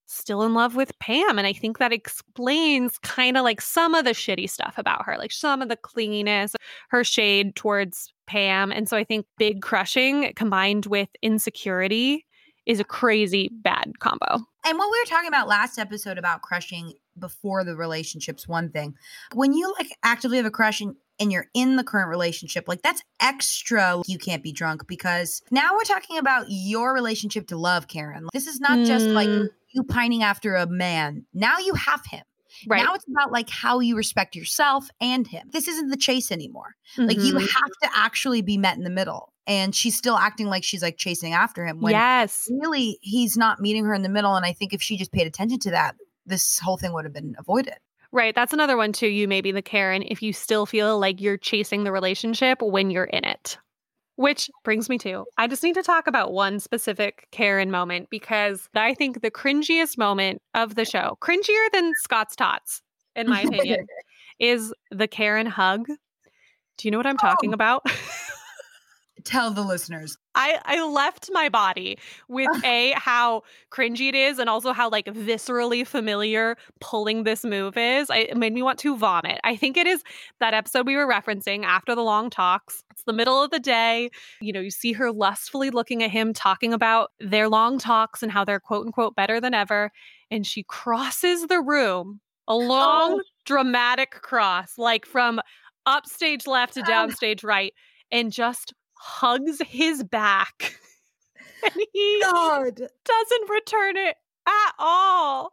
still 0.07 0.42
in 0.42 0.52
love 0.52 0.74
with 0.74 0.98
Pam. 0.98 1.38
And 1.38 1.46
I 1.46 1.52
think 1.52 1.78
that 1.78 1.92
explains 1.92 2.98
kind 2.98 3.37
of 3.37 3.44
like 3.44 3.61
some 3.61 3.94
of 3.94 4.05
the 4.05 4.11
shitty 4.11 4.50
stuff 4.50 4.74
about 4.76 5.07
her, 5.07 5.16
like 5.18 5.31
some 5.31 5.62
of 5.62 5.68
the 5.68 5.76
clinginess, 5.76 6.57
her 6.88 7.05
shade 7.05 7.55
towards 7.55 8.12
Pam. 8.26 8.72
And 8.72 8.88
so 8.88 8.96
I 8.96 9.05
think 9.05 9.24
big 9.38 9.62
crushing 9.62 10.33
combined 10.35 10.87
with 10.87 11.11
insecurity 11.22 12.26
is 12.66 12.81
a 12.81 12.85
crazy 12.85 13.50
bad 13.52 14.00
combo. 14.00 14.40
And 14.64 14.78
what 14.78 14.90
we 14.90 15.00
were 15.00 15.09
talking 15.09 15.28
about 15.28 15.46
last 15.46 15.78
episode 15.78 16.18
about 16.18 16.42
crushing 16.42 16.94
before 17.18 17.62
the 17.62 17.76
relationship's 17.76 18.48
one 18.48 18.70
thing. 18.70 18.94
When 19.35 19.52
you 19.52 19.72
like 19.78 19.96
actively 20.02 20.38
have 20.38 20.46
a 20.46 20.50
crush 20.50 20.81
and, 20.81 20.96
and 21.22 21.30
you're 21.32 21.46
in 21.54 21.76
the 21.76 21.85
current 21.85 22.08
relationship, 22.08 22.64
like 22.66 22.82
that's 22.82 23.02
extra 23.20 24.02
you 24.06 24.18
can't 24.18 24.42
be 24.42 24.52
drunk 24.52 24.87
because 24.88 25.40
now 25.50 25.70
we're 25.74 25.85
talking 25.85 26.18
about 26.18 26.46
your 26.48 26.92
relationship 26.92 27.46
to 27.48 27.56
love, 27.56 27.87
Karen. 27.88 28.26
This 28.32 28.46
is 28.46 28.61
not 28.61 28.85
just 28.87 29.06
like 29.06 29.28
Mm. 29.28 29.48
you 29.72 29.85
pining 29.85 30.22
after 30.22 30.56
a 30.56 30.66
man. 30.66 31.24
Now 31.32 31.58
you 31.58 31.74
have 31.74 32.04
him. 32.06 32.24
Right. 32.68 32.85
Now 32.85 32.94
it's 32.94 33.06
about 33.08 33.32
like 33.32 33.48
how 33.48 33.80
you 33.80 33.96
respect 33.96 34.37
yourself 34.37 34.88
and 35.00 35.26
him. 35.26 35.48
This 35.52 35.68
isn't 35.68 35.88
the 35.88 35.96
chase 35.96 36.30
anymore. 36.30 36.74
Like 36.98 37.18
you 37.18 37.35
Mhm. 37.35 37.40
have 37.40 37.72
to 37.82 37.90
actually 37.94 38.42
be 38.42 38.58
met 38.58 38.76
in 38.76 38.85
the 38.85 38.90
middle. 38.90 39.32
And 39.46 39.74
she's 39.74 39.96
still 39.96 40.16
acting 40.16 40.46
like 40.48 40.62
she's 40.62 40.82
like 40.82 40.98
chasing 40.98 41.32
after 41.32 41.66
him 41.66 41.80
when 41.80 41.92
yes. 41.92 42.48
really 42.61 42.98
he's 43.00 43.37
not 43.37 43.61
meeting 43.61 43.85
her 43.87 43.94
in 43.94 44.02
the 44.02 44.08
middle. 44.08 44.35
And 44.35 44.44
I 44.44 44.52
think 44.52 44.72
if 44.72 44.82
she 44.82 44.96
just 44.96 45.12
paid 45.12 45.26
attention 45.26 45.58
to 45.61 45.70
that, 45.70 45.96
this 46.26 46.58
whole 46.58 46.76
thing 46.76 46.92
would 46.92 47.04
have 47.04 47.14
been 47.14 47.35
avoided. 47.38 47.74
Right. 48.12 48.35
That's 48.35 48.53
another 48.53 48.77
one 48.77 48.92
too. 48.92 49.09
You 49.09 49.27
may 49.27 49.40
be 49.40 49.53
the 49.53 49.62
Karen 49.62 50.03
if 50.07 50.22
you 50.22 50.33
still 50.33 50.66
feel 50.66 50.98
like 50.98 51.20
you're 51.20 51.38
chasing 51.38 51.85
the 51.85 51.92
relationship 51.92 52.61
when 52.61 52.90
you're 52.90 53.05
in 53.05 53.25
it. 53.25 53.57
Which 54.16 54.51
brings 54.62 54.90
me 54.90 54.98
to 54.98 55.25
I 55.38 55.46
just 55.46 55.62
need 55.62 55.75
to 55.75 55.83
talk 55.83 56.07
about 56.07 56.33
one 56.33 56.61
specific 56.61 57.27
Karen 57.33 57.70
moment 57.70 58.11
because 58.11 58.68
I 58.75 58.92
think 58.94 59.22
the 59.22 59.31
cringiest 59.31 59.96
moment 59.96 60.42
of 60.55 60.75
the 60.75 60.85
show, 60.85 61.16
cringier 61.22 61.66
than 61.72 61.92
Scott's 62.03 62.37
Tots, 62.37 62.83
in 63.16 63.29
my 63.31 63.40
opinion, 63.46 63.87
is 64.38 64.75
the 64.90 65.09
Karen 65.09 65.46
hug. 65.46 65.87
Do 65.87 66.87
you 66.88 66.90
know 66.90 66.98
what 66.98 67.07
I'm 67.07 67.16
talking 67.16 67.51
Oh. 67.51 67.55
about? 67.55 67.83
Tell 69.24 69.50
the 69.50 69.62
listeners. 69.62 70.16
I, 70.35 70.58
I 70.64 70.85
left 70.87 71.28
my 71.32 71.48
body 71.48 71.98
with 72.28 72.48
a 72.64 72.92
how 72.96 73.42
cringy 73.70 74.08
it 74.08 74.14
is 74.14 74.38
and 74.38 74.48
also 74.48 74.72
how 74.72 74.88
like 74.88 75.06
viscerally 75.06 75.87
familiar 75.87 76.56
pulling 76.80 77.24
this 77.24 77.44
move 77.44 77.76
is. 77.76 78.08
I, 78.11 78.18
it 78.18 78.37
made 78.37 78.52
me 78.52 78.62
want 78.62 78.78
to 78.80 78.96
vomit. 78.96 79.40
I 79.44 79.56
think 79.56 79.76
it 79.76 79.87
is 79.87 80.02
that 80.40 80.54
episode 80.54 80.87
we 80.87 80.96
were 80.96 81.06
referencing 81.06 81.64
after 81.64 81.94
the 81.94 82.02
long 82.02 82.30
talks. 82.30 82.82
It's 82.90 83.04
the 83.04 83.12
middle 83.12 83.42
of 83.42 83.50
the 83.50 83.61
day. 83.61 84.11
You 84.40 84.52
know, 84.52 84.61
you 84.61 84.70
see 84.70 84.92
her 84.92 85.12
lustfully 85.12 85.70
looking 85.70 86.02
at 86.02 86.11
him, 86.11 86.32
talking 86.32 86.72
about 86.72 87.11
their 87.20 87.48
long 87.48 87.78
talks 87.78 88.22
and 88.22 88.32
how 88.32 88.44
they're 88.44 88.61
quote 88.61 88.87
unquote 88.87 89.14
better 89.14 89.40
than 89.40 89.54
ever. 89.54 89.90
And 90.30 90.46
she 90.46 90.62
crosses 90.62 91.46
the 91.46 91.61
room, 91.61 92.20
a 92.48 92.54
long 92.56 93.18
Oh. 93.18 93.22
dramatic 93.44 94.12
cross, 94.12 94.78
like 94.78 95.04
from 95.04 95.40
upstage 95.85 96.46
left 96.46 96.74
to 96.74 96.82
downstage 96.82 97.44
right, 97.44 97.74
and 98.11 98.32
just 98.32 98.72
hugs 99.03 99.61
his 99.67 100.05
back. 100.05 100.77
and 101.65 101.73
he 101.93 102.23
God. 102.23 102.77
doesn't 102.77 103.51
return 103.51 103.97
it 103.97 104.17
at 104.47 104.73
all. 104.79 105.51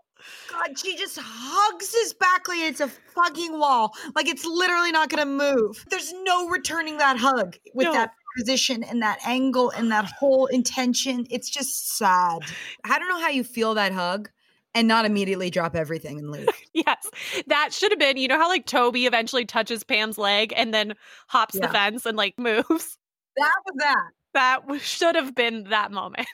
God, 0.51 0.77
she 0.77 0.97
just 0.97 1.17
hugs 1.21 1.93
his 1.93 2.13
back 2.13 2.47
like 2.47 2.59
it's 2.59 2.81
a 2.81 2.89
fucking 2.89 3.57
wall. 3.57 3.93
Like 4.15 4.27
it's 4.27 4.45
literally 4.45 4.91
not 4.91 5.09
going 5.09 5.25
to 5.25 5.25
move. 5.25 5.83
There's 5.89 6.13
no 6.23 6.47
returning 6.49 6.97
that 6.97 7.17
hug 7.17 7.55
with 7.73 7.85
No. 7.85 7.93
that 7.93 8.11
position 8.37 8.83
and 8.83 9.01
that 9.01 9.19
angle 9.25 9.69
and 9.71 9.91
that 9.91 10.05
whole 10.05 10.45
intention. 10.47 11.25
It's 11.29 11.49
just 11.49 11.97
sad. 11.97 12.39
I 12.83 12.99
don't 12.99 13.07
know 13.09 13.19
how 13.21 13.29
you 13.29 13.43
feel 13.45 13.73
that 13.75 13.93
hug 13.93 14.29
and 14.75 14.87
not 14.87 15.05
immediately 15.05 15.49
drop 15.49 15.75
everything 15.75 16.19
and 16.19 16.29
leave. 16.31 16.47
Yes, 16.71 17.09
that 17.47 17.73
should 17.73 17.91
have 17.91 17.99
been. 17.99 18.15
You 18.17 18.27
know 18.29 18.37
how 18.37 18.47
like 18.47 18.65
Toby 18.65 19.05
eventually 19.05 19.43
touches 19.43 19.83
Pam's 19.83 20.17
leg 20.17 20.53
and 20.55 20.73
then 20.73 20.93
hops 21.27 21.59
the 21.59 21.67
fence 21.67 22.05
and 22.05 22.15
like 22.15 22.35
moves. 22.37 22.97
That 23.39 23.53
was 23.65 23.75
that. 23.77 24.09
That 24.33 24.81
should 24.81 25.15
have 25.15 25.33
been 25.35 25.65
that 25.65 25.91
moment. 25.91 26.27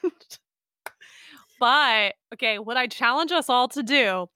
but 1.59 2.15
okay, 2.33 2.59
what 2.59 2.77
I 2.77 2.87
challenge 2.87 3.31
us 3.31 3.49
all 3.49 3.67
to 3.69 3.83
do, 3.83 4.27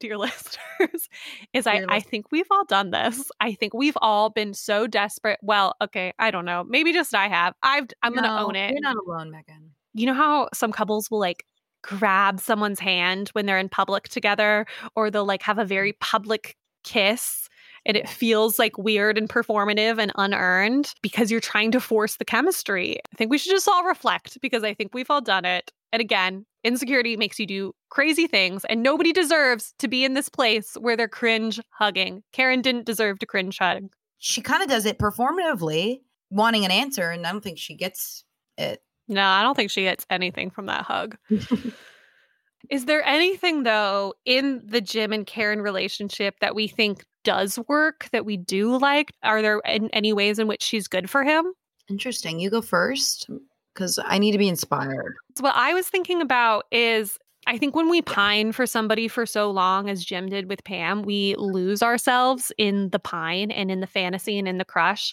dear 0.00 0.18
listeners, 0.18 1.08
is 1.52 1.66
I, 1.66 1.84
I 1.88 2.00
think 2.00 2.26
we've 2.32 2.46
all 2.50 2.64
done 2.64 2.90
this. 2.90 3.30
I 3.40 3.54
think 3.54 3.74
we've 3.74 3.96
all 4.02 4.30
been 4.30 4.54
so 4.54 4.86
desperate. 4.86 5.38
Well, 5.42 5.74
okay, 5.80 6.12
I 6.18 6.30
don't 6.30 6.44
know. 6.44 6.64
Maybe 6.68 6.92
just 6.92 7.14
I 7.14 7.28
have. 7.28 7.54
I've. 7.62 7.86
I'm 8.02 8.14
gonna 8.14 8.44
own 8.44 8.56
it. 8.56 8.72
You're 8.72 8.80
not 8.80 8.96
alone, 8.96 9.30
Megan. 9.30 9.72
you 9.94 10.06
know 10.06 10.14
how 10.14 10.48
some 10.52 10.72
couples 10.72 11.10
will 11.10 11.20
like 11.20 11.44
grab 11.82 12.40
someone's 12.40 12.80
hand 12.80 13.28
when 13.30 13.46
they're 13.46 13.58
in 13.58 13.68
public 13.68 14.08
together 14.08 14.66
or 14.96 15.10
they'll 15.10 15.24
like 15.24 15.42
have 15.42 15.58
a 15.58 15.64
very 15.64 15.92
public 16.00 16.56
kiss 16.82 17.48
and 17.86 17.96
it 17.96 18.08
feels 18.08 18.58
like 18.58 18.76
weird 18.76 19.16
and 19.16 19.28
performative 19.28 19.98
and 19.98 20.12
unearned 20.16 20.92
because 21.02 21.30
you're 21.30 21.40
trying 21.40 21.70
to 21.70 21.80
force 21.80 22.16
the 22.16 22.24
chemistry. 22.24 22.98
I 23.12 23.16
think 23.16 23.30
we 23.30 23.38
should 23.38 23.52
just 23.52 23.68
all 23.68 23.84
reflect 23.84 24.38
because 24.42 24.64
I 24.64 24.74
think 24.74 24.92
we've 24.92 25.10
all 25.10 25.20
done 25.20 25.44
it. 25.44 25.72
And 25.92 26.00
again, 26.00 26.44
insecurity 26.64 27.16
makes 27.16 27.38
you 27.38 27.46
do 27.46 27.72
crazy 27.90 28.26
things 28.26 28.64
and 28.64 28.82
nobody 28.82 29.12
deserves 29.12 29.72
to 29.78 29.88
be 29.88 30.04
in 30.04 30.14
this 30.14 30.28
place 30.28 30.74
where 30.80 30.96
they're 30.96 31.08
cringe 31.08 31.60
hugging. 31.70 32.22
Karen 32.32 32.60
didn't 32.60 32.86
deserve 32.86 33.20
to 33.20 33.26
cringe 33.26 33.58
hug. 33.58 33.84
She 34.18 34.42
kind 34.42 34.62
of 34.62 34.68
does 34.68 34.84
it 34.84 34.98
performatively, 34.98 36.00
wanting 36.30 36.64
an 36.64 36.70
answer, 36.70 37.10
and 37.10 37.26
I 37.26 37.32
don't 37.32 37.44
think 37.44 37.58
she 37.58 37.76
gets 37.76 38.24
it. 38.58 38.82
No, 39.08 39.22
I 39.22 39.42
don't 39.42 39.54
think 39.54 39.70
she 39.70 39.82
gets 39.82 40.04
anything 40.10 40.50
from 40.50 40.66
that 40.66 40.82
hug. 40.82 41.16
Is 42.70 42.86
there 42.86 43.06
anything 43.06 43.62
though 43.62 44.14
in 44.24 44.62
the 44.64 44.80
Jim 44.80 45.12
and 45.12 45.26
Karen 45.26 45.62
relationship 45.62 46.34
that 46.40 46.54
we 46.54 46.66
think 46.66 47.04
does 47.26 47.58
work 47.66 48.08
that 48.12 48.24
we 48.24 48.36
do 48.36 48.78
like? 48.78 49.12
Are 49.24 49.42
there 49.42 49.60
an- 49.66 49.90
any 49.92 50.12
ways 50.12 50.38
in 50.38 50.46
which 50.46 50.62
she's 50.62 50.86
good 50.86 51.10
for 51.10 51.24
him? 51.24 51.52
Interesting. 51.90 52.38
You 52.38 52.50
go 52.50 52.62
first 52.62 53.28
because 53.74 53.98
I 54.04 54.18
need 54.18 54.30
to 54.30 54.38
be 54.38 54.48
inspired. 54.48 55.16
So 55.36 55.42
what 55.42 55.56
I 55.56 55.74
was 55.74 55.88
thinking 55.88 56.22
about 56.22 56.66
is 56.70 57.18
I 57.48 57.58
think 57.58 57.74
when 57.74 57.90
we 57.90 58.00
pine 58.00 58.52
for 58.52 58.64
somebody 58.64 59.08
for 59.08 59.26
so 59.26 59.50
long, 59.50 59.90
as 59.90 60.04
Jim 60.04 60.28
did 60.28 60.48
with 60.48 60.62
Pam, 60.62 61.02
we 61.02 61.34
lose 61.36 61.82
ourselves 61.82 62.52
in 62.58 62.90
the 62.90 62.98
pine 63.00 63.50
and 63.50 63.70
in 63.72 63.80
the 63.80 63.86
fantasy 63.88 64.38
and 64.38 64.46
in 64.46 64.58
the 64.58 64.64
crush. 64.64 65.12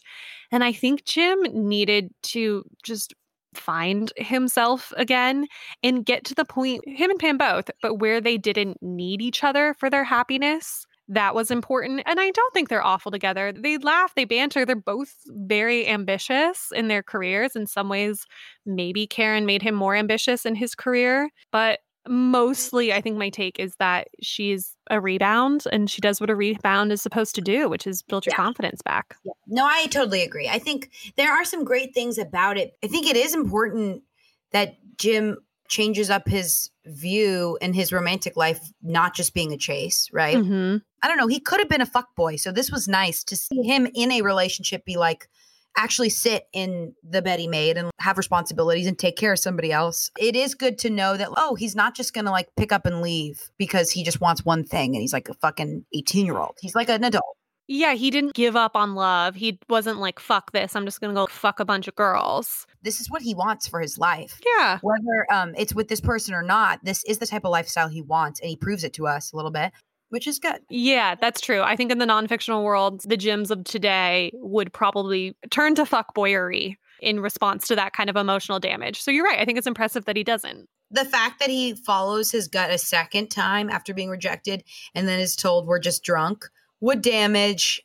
And 0.52 0.64
I 0.64 0.72
think 0.72 1.06
Jim 1.06 1.42
needed 1.52 2.12
to 2.24 2.64
just 2.84 3.14
find 3.56 4.14
himself 4.18 4.94
again 4.98 5.48
and 5.82 6.06
get 6.06 6.26
to 6.26 6.36
the 6.36 6.46
point, 6.46 6.88
him 6.88 7.10
and 7.10 7.20
Pam 7.20 7.38
both, 7.40 7.70
but 7.82 7.96
where 7.96 8.22
they 8.22 8.38
didn't 8.38 8.78
need 8.82 9.22
each 9.22 9.44
other 9.44 9.74
for 9.80 9.90
their 9.90 10.04
happiness. 10.04 10.86
That 11.10 11.36
was 11.36 11.52
important. 11.52 12.02
And 12.06 12.20
I 12.20 12.32
don't 12.32 12.54
think 12.54 12.70
they're 12.70 12.86
awful 12.86 13.12
together. 13.12 13.52
They 13.52 13.78
laugh, 13.78 14.14
they 14.16 14.26
banter. 14.26 14.66
They're 14.66 14.76
both 14.76 15.14
very 15.28 15.88
ambitious 15.88 16.72
in 16.74 16.88
their 16.88 17.04
careers. 17.04 17.56
In 17.56 17.68
some 17.68 17.90
ways, 17.90 18.26
maybe 18.66 19.06
Karen 19.06 19.46
made 19.46 19.62
him 19.62 19.76
more 19.76 19.96
ambitious 19.96 20.46
in 20.46 20.56
his 20.56 20.76
career. 20.76 21.30
But 21.52 21.80
mostly, 22.08 22.94
I 22.94 23.02
think 23.02 23.18
my 23.18 23.30
take 23.30 23.60
is 23.60 23.76
that 23.80 24.08
she's 24.22 24.76
a 24.90 25.00
rebound 25.00 25.64
and 25.72 25.90
she 25.90 26.02
does 26.02 26.20
what 26.22 26.30
a 26.30 26.36
rebound 26.36 26.92
is 26.92 27.02
supposed 27.02 27.36
to 27.36 27.42
do, 27.42 27.70
which 27.70 27.86
is 27.88 28.02
build 28.02 28.26
your 28.26 28.34
Yeah. 28.34 28.38
confidence 28.38 28.82
back. 28.82 29.16
Yeah. 29.26 29.34
No, 29.48 29.66
I 29.66 29.88
totally 29.88 30.22
agree. 30.22 30.50
I 30.50 30.60
think 30.60 30.90
there 31.18 31.32
are 31.32 31.46
some 31.46 31.64
great 31.64 31.94
things 31.94 32.18
about 32.18 32.58
it. 32.58 32.78
I 32.84 32.88
think 32.88 33.08
it 33.08 33.16
is 33.16 33.34
important 33.34 34.04
that 34.52 34.76
Jim 34.98 35.38
changes 35.68 36.10
up 36.10 36.28
his 36.28 36.70
view 36.86 37.58
in 37.62 37.74
his 37.74 37.92
romantic 37.92 38.36
life, 38.36 38.60
not 38.82 39.16
just 39.16 39.34
being 39.34 39.54
a 39.54 39.58
chase, 39.58 40.10
right? 40.12 40.38
Mhm. 40.38 40.82
I 41.02 41.08
don't 41.08 41.18
know. 41.18 41.28
He 41.28 41.40
could 41.40 41.60
have 41.60 41.70
been 41.70 41.82
a 41.82 41.86
fuck 41.86 42.16
boy. 42.16 42.36
So 42.36 42.52
this 42.52 42.72
was 42.72 42.88
nice 42.88 43.24
to 43.26 43.36
see 43.36 43.62
him 43.64 43.88
in 43.94 44.12
a 44.12 44.22
relationship 44.22 44.86
be 44.86 44.98
like, 44.98 45.28
actually 45.76 46.10
sit 46.10 46.48
in 46.54 46.94
the 47.04 47.22
bed 47.22 47.40
he 47.40 47.48
made 47.48 47.78
and 47.78 47.90
have 48.00 48.18
responsibilities 48.18 48.86
and 48.86 49.00
take 49.00 49.16
care 49.18 49.34
of 49.34 49.40
somebody 49.40 49.72
else. 49.72 50.12
It 50.20 50.36
is 50.36 50.54
good 50.54 50.78
to 50.80 50.90
know 50.90 51.18
that, 51.18 51.30
oh, 51.36 51.56
he's 51.56 51.76
not 51.76 51.96
just 51.96 52.14
going 52.14 52.26
to 52.26 52.32
like 52.32 52.48
pick 52.56 52.72
up 52.72 52.86
and 52.86 53.02
leave 53.02 53.50
because 53.58 53.90
he 53.90 54.04
just 54.04 54.22
wants 54.22 54.46
one 54.46 54.64
thing 54.64 54.94
and 54.94 55.02
he's 55.02 55.14
like 55.14 55.30
a 55.30 55.34
fucking 55.34 55.86
18 55.94 56.26
year 56.26 56.38
old. 56.38 56.58
He's 56.62 56.76
like 56.76 56.90
an 56.90 57.04
adult. 57.04 57.38
Yeah, 57.68 57.94
he 57.94 58.12
didn't 58.12 58.34
give 58.34 58.56
up 58.56 58.76
on 58.76 58.96
love. 58.96 59.36
He 59.36 59.60
wasn't 59.70 60.00
like, 60.00 60.20
fuck 60.20 60.52
this. 60.52 60.76
I'm 60.76 60.86
just 60.86 61.00
going 61.00 61.14
to 61.14 61.20
go 61.20 61.28
fuck 61.28 61.60
a 61.60 61.66
bunch 61.66 61.88
of 61.88 61.96
girls. 61.96 62.68
This 62.82 63.00
is 63.00 63.10
what 63.10 63.22
he 63.22 63.34
wants 63.34 63.68
for 63.68 63.80
his 63.80 63.98
life. 63.98 64.40
Yeah. 64.58 64.80
Whether 64.82 65.32
um, 65.32 65.54
it's 65.58 65.74
with 65.74 65.88
this 65.88 66.02
person 66.02 66.34
or 66.34 66.44
not, 66.44 66.84
this 66.84 67.04
is 67.06 67.20
the 67.20 67.28
type 67.28 67.46
of 67.46 67.52
lifestyle 67.52 67.88
he 67.88 68.02
wants. 68.02 68.42
And 68.42 68.50
he 68.50 68.58
proves 68.58 68.84
it 68.84 68.94
to 68.94 69.08
us 69.08 69.32
a 69.32 69.38
little 69.38 69.52
bit, 69.52 69.72
which 70.10 70.28
is 70.28 70.40
good. 70.40 70.60
Yeah, 70.70 71.16
that's 71.16 71.40
true. 71.40 71.62
I 71.62 71.76
think 71.76 71.92
in 71.92 72.00
the 72.00 72.06
non 72.06 72.28
fictional 72.28 72.64
world, 72.64 73.02
the 73.06 73.18
Jims 73.18 73.50
of 73.50 73.64
today 73.64 74.32
would 74.36 74.74
probably 74.74 75.38
turn 75.50 75.76
to 75.76 75.84
fuckboyery 75.84 76.76
in 77.02 77.20
response 77.20 77.68
to 77.68 77.76
that 77.76 77.94
kind 77.94 78.10
of 78.10 78.16
emotional 78.16 78.60
damage. 78.60 79.02
So 79.02 79.12
you're 79.12 79.26
right. 79.26 79.40
I 79.40 79.46
think 79.46 79.58
it's 79.58 79.68
impressive 79.68 80.06
that 80.06 80.16
he 80.16 80.24
doesn't. 80.24 80.68
The 80.92 81.06
fact 81.06 81.40
that 81.40 81.50
he 81.50 81.74
follows 81.74 82.32
his 82.32 82.48
gut 82.48 82.70
a 82.70 82.78
second 82.78 83.30
time 83.30 83.70
after 83.70 83.94
being 83.94 84.10
rejected 84.10 84.64
and 84.94 85.08
then 85.08 85.20
is 85.20 85.36
told 85.36 85.66
we're 85.66 85.80
just 85.80 86.04
drunk 86.04 86.46
would 86.84 87.02
damage 87.02 87.82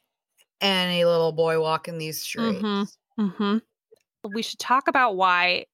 any 0.60 1.04
little 1.04 1.30
boy 1.30 1.60
walking 1.60 1.98
these 1.98 2.20
streets. 2.20 2.60
Mm-hmm. 2.60 3.22
Mm-hmm. 3.22 3.58
We 4.34 4.42
should 4.42 4.58
talk 4.58 4.88
about 4.88 5.14
why 5.16 5.66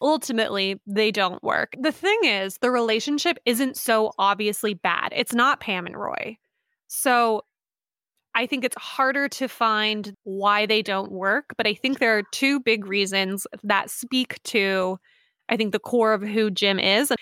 ultimately 0.00 0.80
they 0.84 1.12
don't 1.12 1.40
work. 1.44 1.76
The 1.80 1.92
thing 1.92 2.18
is, 2.24 2.58
the 2.58 2.72
relationship 2.72 3.38
isn't 3.46 3.76
so 3.76 4.10
obviously 4.18 4.74
bad. 4.74 5.12
It's 5.14 5.32
not 5.32 5.60
Pam 5.60 5.86
and 5.86 5.96
Roy. 5.96 6.38
So 6.88 7.42
I 8.34 8.46
think 8.46 8.64
it's 8.64 8.76
harder 8.76 9.28
to 9.28 9.46
find 9.46 10.16
why 10.24 10.66
they 10.66 10.82
don't 10.82 11.12
work, 11.12 11.54
but 11.56 11.68
I 11.68 11.74
think 11.74 12.00
there 12.00 12.18
are 12.18 12.24
two 12.32 12.58
big 12.58 12.84
reasons 12.84 13.46
that 13.62 13.90
speak 13.90 14.42
to, 14.44 14.98
I 15.48 15.56
think, 15.56 15.70
the 15.70 15.78
core 15.78 16.14
of 16.14 16.22
who 16.22 16.50
Jim 16.50 16.80
is. 16.80 17.12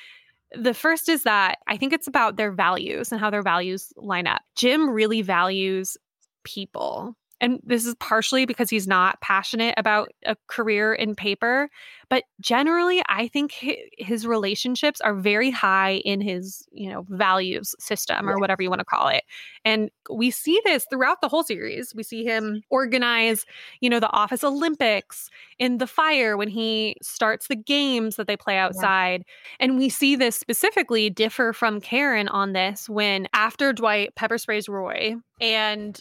The 0.53 0.75
first 0.75 1.09
is 1.09 1.23
that 1.23 1.59
I 1.67 1.77
think 1.77 1.93
it's 1.93 2.09
about 2.09 2.37
their 2.37 2.53
values 2.53 3.13
and 3.13 3.21
how 3.21 3.31
their 3.31 3.43
values 3.43 3.93
line 3.97 4.27
up. 4.27 4.43
Jim 4.57 4.91
really 4.91 5.23
values 5.23 5.97
people. 6.45 7.17
And 7.41 7.61
this 7.65 7.87
is 7.87 7.95
partially 7.97 8.45
because 8.45 8.69
he's 8.69 8.87
not 8.87 9.21
passionate 9.21 9.75
about 9.77 10.11
a 10.27 10.37
career 10.47 10.93
in 10.93 11.15
paper, 11.15 11.71
but 12.09 12.25
generally 12.41 13.03
I 13.09 13.29
think 13.29 13.53
his 13.99 14.27
relationships 14.27 15.01
are 15.01 15.15
very 15.15 15.51
high 15.51 16.03
in 16.05 16.21
his, 16.21 16.67
you 16.73 16.91
know, 16.91 17.07
values 17.09 17.75
system 17.79 18.29
or 18.29 18.39
whatever 18.39 18.63
you 18.63 18.69
want 18.69 18.81
to 18.81 18.85
call 18.85 19.09
it. 19.09 19.25
And 19.65 19.91
we 20.13 20.31
see 20.31 20.61
this 20.65 20.87
throughout 20.91 21.21
the 21.23 21.29
whole 21.29 21.45
series. 21.45 21.95
We 21.95 22.03
see 22.03 22.25
him 22.25 22.63
organize, 22.69 23.47
you 23.81 23.89
know, 23.89 24.01
the 24.01 24.11
office 24.11 24.45
Olympics 24.45 25.31
in 25.59 25.79
the 25.79 25.87
fire 25.87 26.37
when 26.37 26.49
he 26.49 26.97
starts 27.03 27.49
the 27.49 27.57
games 27.57 28.17
that 28.17 28.27
they 28.27 28.37
play 28.37 28.59
outside. 28.59 29.25
Yeah. 29.27 29.67
And 29.67 29.79
we 29.79 29.89
see 29.89 30.17
this 30.17 30.37
specifically 30.37 31.11
differ 31.11 31.53
from 31.53 31.81
Karen 31.81 32.29
on 32.29 32.53
this 32.53 32.89
when 32.89 33.29
after 33.33 33.73
Dwight 33.73 34.15
pepper 34.15 34.39
sprays 34.39 34.69
Roy 34.69 35.15
and 35.41 36.01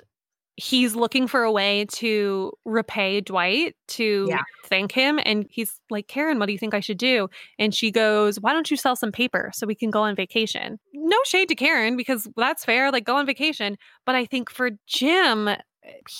he's 0.59 0.93
looking 0.93 1.25
for 1.25 1.43
a 1.43 1.51
way 1.51 1.85
to 1.85 2.51
repay 2.65 3.21
Dwight 3.21 3.75
to 3.87 4.27
yeah. 4.29 4.41
thank 4.65 4.91
him. 4.91 5.17
And 5.23 5.47
he's 5.49 5.79
like, 5.89 6.07
Karen, 6.09 6.37
what 6.37 6.47
do 6.47 6.51
you 6.51 6.59
think 6.59 6.73
I 6.73 6.81
should 6.81 6.97
do? 6.97 7.29
And 7.57 7.73
she 7.73 7.91
goes, 7.91 8.39
Why 8.41 8.51
don't 8.51 8.69
you 8.69 8.75
sell 8.75 8.95
some 8.95 9.11
paper 9.11 9.51
so 9.53 9.65
we 9.65 9.75
can 9.75 9.89
go 9.89 10.01
on 10.01 10.15
vacation? 10.15 10.77
No 10.93 11.17
shade 11.25 11.47
to 11.49 11.55
Karen 11.55 11.95
because 11.95 12.27
that's 12.35 12.65
fair. 12.65 12.91
Like, 12.91 13.05
go 13.05 13.15
on 13.15 13.25
vacation. 13.25 13.77
But 14.05 14.15
I 14.15 14.25
think 14.25 14.51
for 14.51 14.71
Jim, 14.85 15.47
eh, 15.47 15.57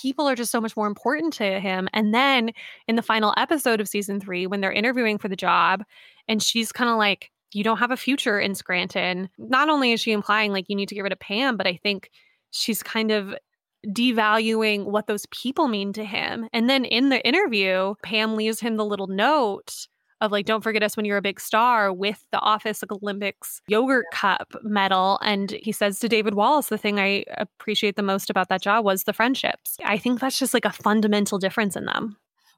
people 0.01 0.27
are 0.27 0.35
just 0.35 0.51
so 0.51 0.61
much 0.61 0.77
more 0.77 0.87
important 0.87 1.33
to 1.33 1.59
him. 1.59 1.89
And 1.93 2.13
then 2.13 2.51
in 2.87 2.95
the 2.95 3.01
final 3.01 3.33
episode 3.35 3.81
of 3.81 3.89
season 3.89 4.21
three, 4.21 4.47
when 4.47 4.61
they're 4.61 4.71
interviewing 4.71 5.17
for 5.17 5.27
the 5.27 5.35
job, 5.35 5.83
and 6.29 6.41
she's 6.41 6.71
kind 6.71 6.89
of 6.89 6.95
like, 6.95 7.29
You 7.51 7.65
don't 7.65 7.79
have 7.79 7.91
a 7.91 7.97
future 7.97 8.39
in 8.39 8.55
Scranton. 8.55 9.29
Not 9.37 9.67
only 9.67 9.91
is 9.91 9.99
she 9.99 10.13
implying 10.13 10.53
like 10.53 10.69
you 10.69 10.77
need 10.77 10.87
to 10.89 10.95
get 10.95 11.03
rid 11.03 11.11
of 11.11 11.19
Pam, 11.19 11.57
but 11.57 11.67
I 11.67 11.77
think 11.83 12.09
she's 12.51 12.81
kind 12.81 13.11
of 13.11 13.35
devaluing 13.87 14.85
what 14.85 15.07
those 15.07 15.25
people 15.27 15.67
mean 15.67 15.93
to 15.93 16.03
him. 16.03 16.47
And 16.53 16.69
then 16.69 16.85
in 16.85 17.09
the 17.09 17.25
interview, 17.25 17.95
Pam 18.03 18.35
leaves 18.35 18.59
him 18.59 18.77
the 18.77 18.85
little 18.85 19.07
note 19.07 19.87
of 20.21 20.31
like, 20.31 20.45
don't 20.45 20.63
forget 20.63 20.83
us 20.83 20.97
when 20.97 21.05
you're 21.05 21.17
a 21.17 21.21
big 21.21 21.39
star 21.39 21.93
with 21.93 22.25
the 22.31 22.39
Office 22.39 22.83
Olympics 22.91 23.61
yogurt 23.67 24.05
cup 24.13 24.53
medal. 24.63 25.17
And 25.23 25.51
he 25.51 25.71
says 25.71 25.99
to 25.99 26.09
David 26.09 26.33
Wallace, 26.33 26.67
the 26.67 26.77
thing 26.77 26.99
I 26.99 27.23
appreciate 27.37 27.95
the 27.95 28.03
most 28.03 28.29
about 28.29 28.49
that 28.49 28.61
job 28.61 28.83
was 28.83 29.03
the 29.03 29.13
friendships. 29.13 29.77
I 29.83 29.97
think 29.97 30.19
that's 30.19 30.37
just 30.37 30.53
like 30.53 30.65
a 30.65 30.73
fundamental 30.73 31.39
difference 31.39 31.75
in 31.75 31.85
them. 31.85 32.17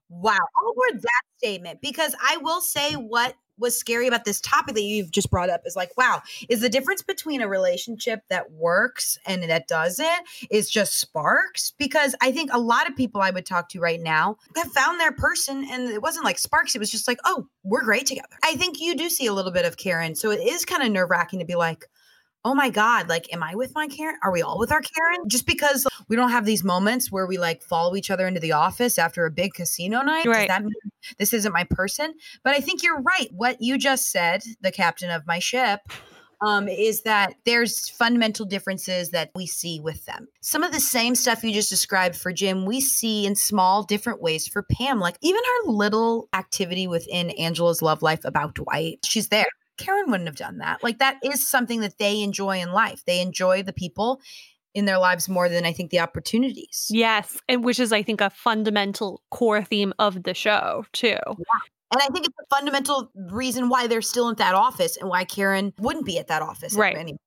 Wow. 0.10 0.38
Word 0.76 1.02
that 1.02 1.22
statement 1.38 1.82
because 1.82 2.16
I 2.22 2.38
will 2.38 2.62
say 2.62 2.94
what 2.94 3.36
was 3.62 3.78
scary 3.78 4.08
about 4.08 4.26
this 4.26 4.42
topic 4.42 4.76
that 4.76 4.84
you've 4.84 5.12
just 5.12 5.32
brought 5.32 5.50
up 5.50 5.62
is 5.66 5.76
like, 5.76 5.96
wow, 5.98 6.22
is 6.50 6.62
the 6.62 6.70
difference 6.70 7.02
between 7.02 7.42
a 7.42 7.48
relationship 7.48 8.24
that 8.30 8.52
works 8.52 9.18
and 9.26 9.44
that 9.44 9.68
doesn't 9.68 10.28
is 10.50 10.70
just 10.70 11.00
sparks? 11.00 11.74
Because 11.78 12.16
I 12.22 12.32
think 12.32 12.52
a 12.52 12.60
lot 12.60 12.90
of 12.90 12.96
people 12.96 13.22
I 13.22 13.32
would 13.32 13.46
talk 13.46 13.70
to 13.70 13.80
right 13.80 14.02
now 14.02 14.38
have 14.56 14.72
found 14.72 15.00
their 15.00 15.12
person 15.12 15.66
and 15.70 15.90
it 15.90 16.02
wasn't 16.02 16.26
like 16.26 16.40
sparks. 16.40 16.76
It 16.76 16.80
was 16.80 16.92
just 16.92 17.08
like, 17.08 17.20
oh, 17.24 17.48
we're 17.64 17.84
great 17.84 18.08
together. 18.08 18.28
I 18.44 18.56
think 18.56 18.82
you 18.82 18.96
do 18.96 19.10
see 19.10 19.28
a 19.28 19.34
little 19.34 19.52
bit 19.52 19.66
of 19.66 19.78
Karen. 19.78 20.16
So 20.16 20.32
it 20.32 20.42
is 20.42 20.66
kind 20.66 20.84
of 20.84 20.92
nerve 20.92 21.10
wracking 21.10 21.40
to 21.40 21.46
be 21.46 21.56
like, 21.56 21.86
oh 22.44 22.56
my 22.56 22.70
God, 22.70 23.08
like, 23.10 23.32
am 23.34 23.44
I 23.44 23.56
with 23.56 23.74
my 23.76 23.88
Karen? 23.88 24.18
Are 24.24 24.32
we 24.32 24.42
all 24.42 24.58
with 24.58 24.72
our 24.72 24.82
Karen? 24.82 25.30
Just 25.30 25.46
because 25.46 25.86
we 26.08 26.16
don't 26.16 26.32
have 26.32 26.46
these 26.46 26.64
moments 26.64 27.12
where 27.12 27.28
we 27.28 27.38
like 27.38 27.62
follow 27.62 27.96
each 27.96 28.10
other 28.10 28.28
into 28.28 28.40
the 28.40 28.52
office 28.52 28.98
after 28.98 29.26
a 29.26 29.32
big 29.32 29.54
casino 29.54 30.02
night, 30.02 30.26
right. 30.26 30.48
does 30.48 30.48
that 30.48 30.64
mean 30.64 30.74
this 31.18 31.34
isn't 31.34 31.54
my 31.54 31.66
person? 31.66 32.14
But 32.44 32.56
I 32.56 32.60
think 32.60 32.84
you're 32.84 33.02
right. 33.02 33.28
What 33.32 33.62
you 33.62 33.78
just 33.78 34.12
said, 34.12 34.42
the 34.62 34.72
captain 34.72 35.12
of 35.12 35.28
my 35.28 35.40
ship, 35.40 35.82
um, 36.42 36.68
is 36.68 37.04
that 37.04 37.36
there's 37.46 37.90
fundamental 37.90 38.46
differences 38.46 39.12
that 39.12 39.30
we 39.36 39.46
see 39.46 39.80
with 39.80 40.06
them. 40.06 40.28
Some 40.42 40.64
of 40.64 40.72
the 40.72 40.80
same 40.80 41.14
stuff 41.14 41.44
you 41.44 41.54
just 41.54 41.70
described 41.70 42.16
for 42.16 42.34
Jim, 42.34 42.66
we 42.66 42.82
see 42.82 43.28
in 43.28 43.36
small, 43.36 43.84
different 43.84 44.22
ways 44.22 44.48
for 44.48 44.64
Pam. 44.64 45.00
Like 45.00 45.18
even 45.22 45.42
her 45.44 45.72
little 45.72 46.28
activity 46.34 46.88
within 46.88 47.30
Angela's 47.32 47.82
love 47.82 48.02
life 48.02 48.26
about 48.26 48.56
Dwight, 48.56 49.00
she's 49.06 49.28
there. 49.28 49.46
Karen 49.78 50.10
wouldn't 50.10 50.28
have 50.28 50.36
done 50.36 50.60
that. 50.60 50.84
Like 50.84 51.00
that 51.00 51.18
is 51.24 51.48
something 51.48 51.82
that 51.82 51.98
they 51.98 52.22
enjoy 52.22 52.60
in 52.60 52.72
life. 52.72 53.04
They 53.06 53.22
enjoy 53.22 53.64
the 53.64 53.74
people 53.74 54.22
in 54.74 54.86
their 54.86 55.00
lives 55.00 55.28
more 55.28 55.50
than 55.50 55.66
I 55.66 55.74
think 55.74 55.92
the 55.92 56.00
opportunities. 56.00 56.88
Yes, 56.90 57.38
and 57.50 57.64
which 57.64 57.80
is 57.80 57.92
I 57.92 58.04
think 58.04 58.22
a 58.22 58.30
fundamental 58.30 59.22
core 59.32 59.64
theme 59.64 59.94
of 60.00 60.24
the 60.24 60.34
show 60.34 60.86
too. 60.94 61.18
Yeah. 61.26 61.60
And 61.94 62.02
I 62.02 62.08
think 62.08 62.26
it's 62.26 62.38
a 62.40 62.56
fundamental 62.56 63.12
reason 63.16 63.68
why 63.68 63.88
they're 63.88 64.02
still 64.02 64.30
in 64.30 64.36
that 64.36 64.56
office 64.56 64.96
and 64.96 65.10
why 65.10 65.26
Karen 65.26 65.74
wouldn't 65.78 66.06
be 66.06 66.18
at 66.20 66.28
that 66.28 66.42
office. 66.42 66.74
Right. 66.74 66.96
Anyway. 66.96 67.18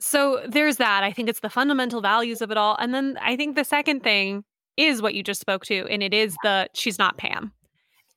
So 0.00 0.42
there's 0.48 0.78
that. 0.78 1.04
I 1.04 1.12
think 1.12 1.28
it's 1.28 1.40
the 1.40 1.50
fundamental 1.50 2.00
values 2.00 2.40
of 2.40 2.50
it 2.50 2.56
all. 2.56 2.76
And 2.78 2.94
then 2.94 3.18
I 3.20 3.36
think 3.36 3.54
the 3.54 3.64
second 3.64 4.02
thing 4.02 4.44
is 4.76 5.02
what 5.02 5.14
you 5.14 5.22
just 5.22 5.40
spoke 5.40 5.64
to, 5.66 5.86
and 5.88 6.02
it 6.02 6.14
is 6.14 6.36
the 6.42 6.68
she's 6.74 6.98
not 6.98 7.16
Pam. 7.18 7.52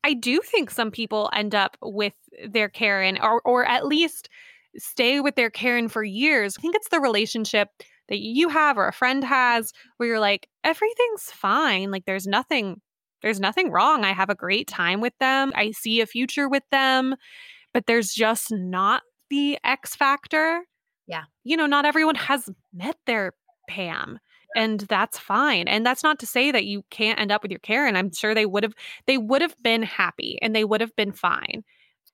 I 0.07 0.13
do 0.13 0.39
think 0.39 0.71
some 0.71 0.89
people 0.89 1.29
end 1.33 1.53
up 1.53 1.75
with 1.81 2.13
their 2.47 2.69
Karen 2.69 3.17
or 3.21 3.41
or 3.43 3.65
at 3.65 3.85
least 3.85 4.29
stay 4.77 5.19
with 5.19 5.35
their 5.35 5.49
Karen 5.49 5.89
for 5.89 6.01
years. 6.01 6.55
I 6.57 6.61
think 6.61 6.75
it's 6.75 6.87
the 6.87 7.01
relationship 7.01 7.67
that 8.07 8.19
you 8.19 8.47
have 8.47 8.77
or 8.77 8.87
a 8.87 8.93
friend 8.93 9.21
has 9.25 9.73
where 9.97 10.07
you're 10.07 10.19
like 10.21 10.47
everything's 10.63 11.25
fine, 11.25 11.91
like 11.91 12.05
there's 12.05 12.25
nothing 12.25 12.79
there's 13.21 13.41
nothing 13.41 13.69
wrong. 13.69 14.05
I 14.05 14.13
have 14.13 14.29
a 14.29 14.35
great 14.35 14.69
time 14.69 15.01
with 15.01 15.17
them. 15.19 15.51
I 15.55 15.71
see 15.71 15.99
a 15.99 16.05
future 16.05 16.47
with 16.47 16.63
them, 16.71 17.15
but 17.73 17.85
there's 17.85 18.13
just 18.13 18.49
not 18.49 19.01
the 19.29 19.59
X 19.65 19.93
factor. 19.93 20.61
Yeah. 21.05 21.23
You 21.43 21.57
know, 21.57 21.65
not 21.65 21.85
everyone 21.85 22.15
has 22.15 22.49
met 22.73 22.95
their 23.05 23.33
Pam 23.67 24.19
and 24.55 24.81
that's 24.81 25.17
fine 25.17 25.67
and 25.67 25.85
that's 25.85 26.03
not 26.03 26.19
to 26.19 26.25
say 26.25 26.51
that 26.51 26.65
you 26.65 26.83
can't 26.89 27.19
end 27.19 27.31
up 27.31 27.41
with 27.41 27.51
your 27.51 27.59
karen 27.59 27.95
i'm 27.95 28.11
sure 28.11 28.33
they 28.33 28.45
would 28.45 28.63
have 28.63 28.73
they 29.05 29.17
would 29.17 29.41
have 29.41 29.55
been 29.61 29.83
happy 29.83 30.37
and 30.41 30.55
they 30.55 30.63
would 30.63 30.81
have 30.81 30.95
been 30.95 31.11
fine 31.11 31.63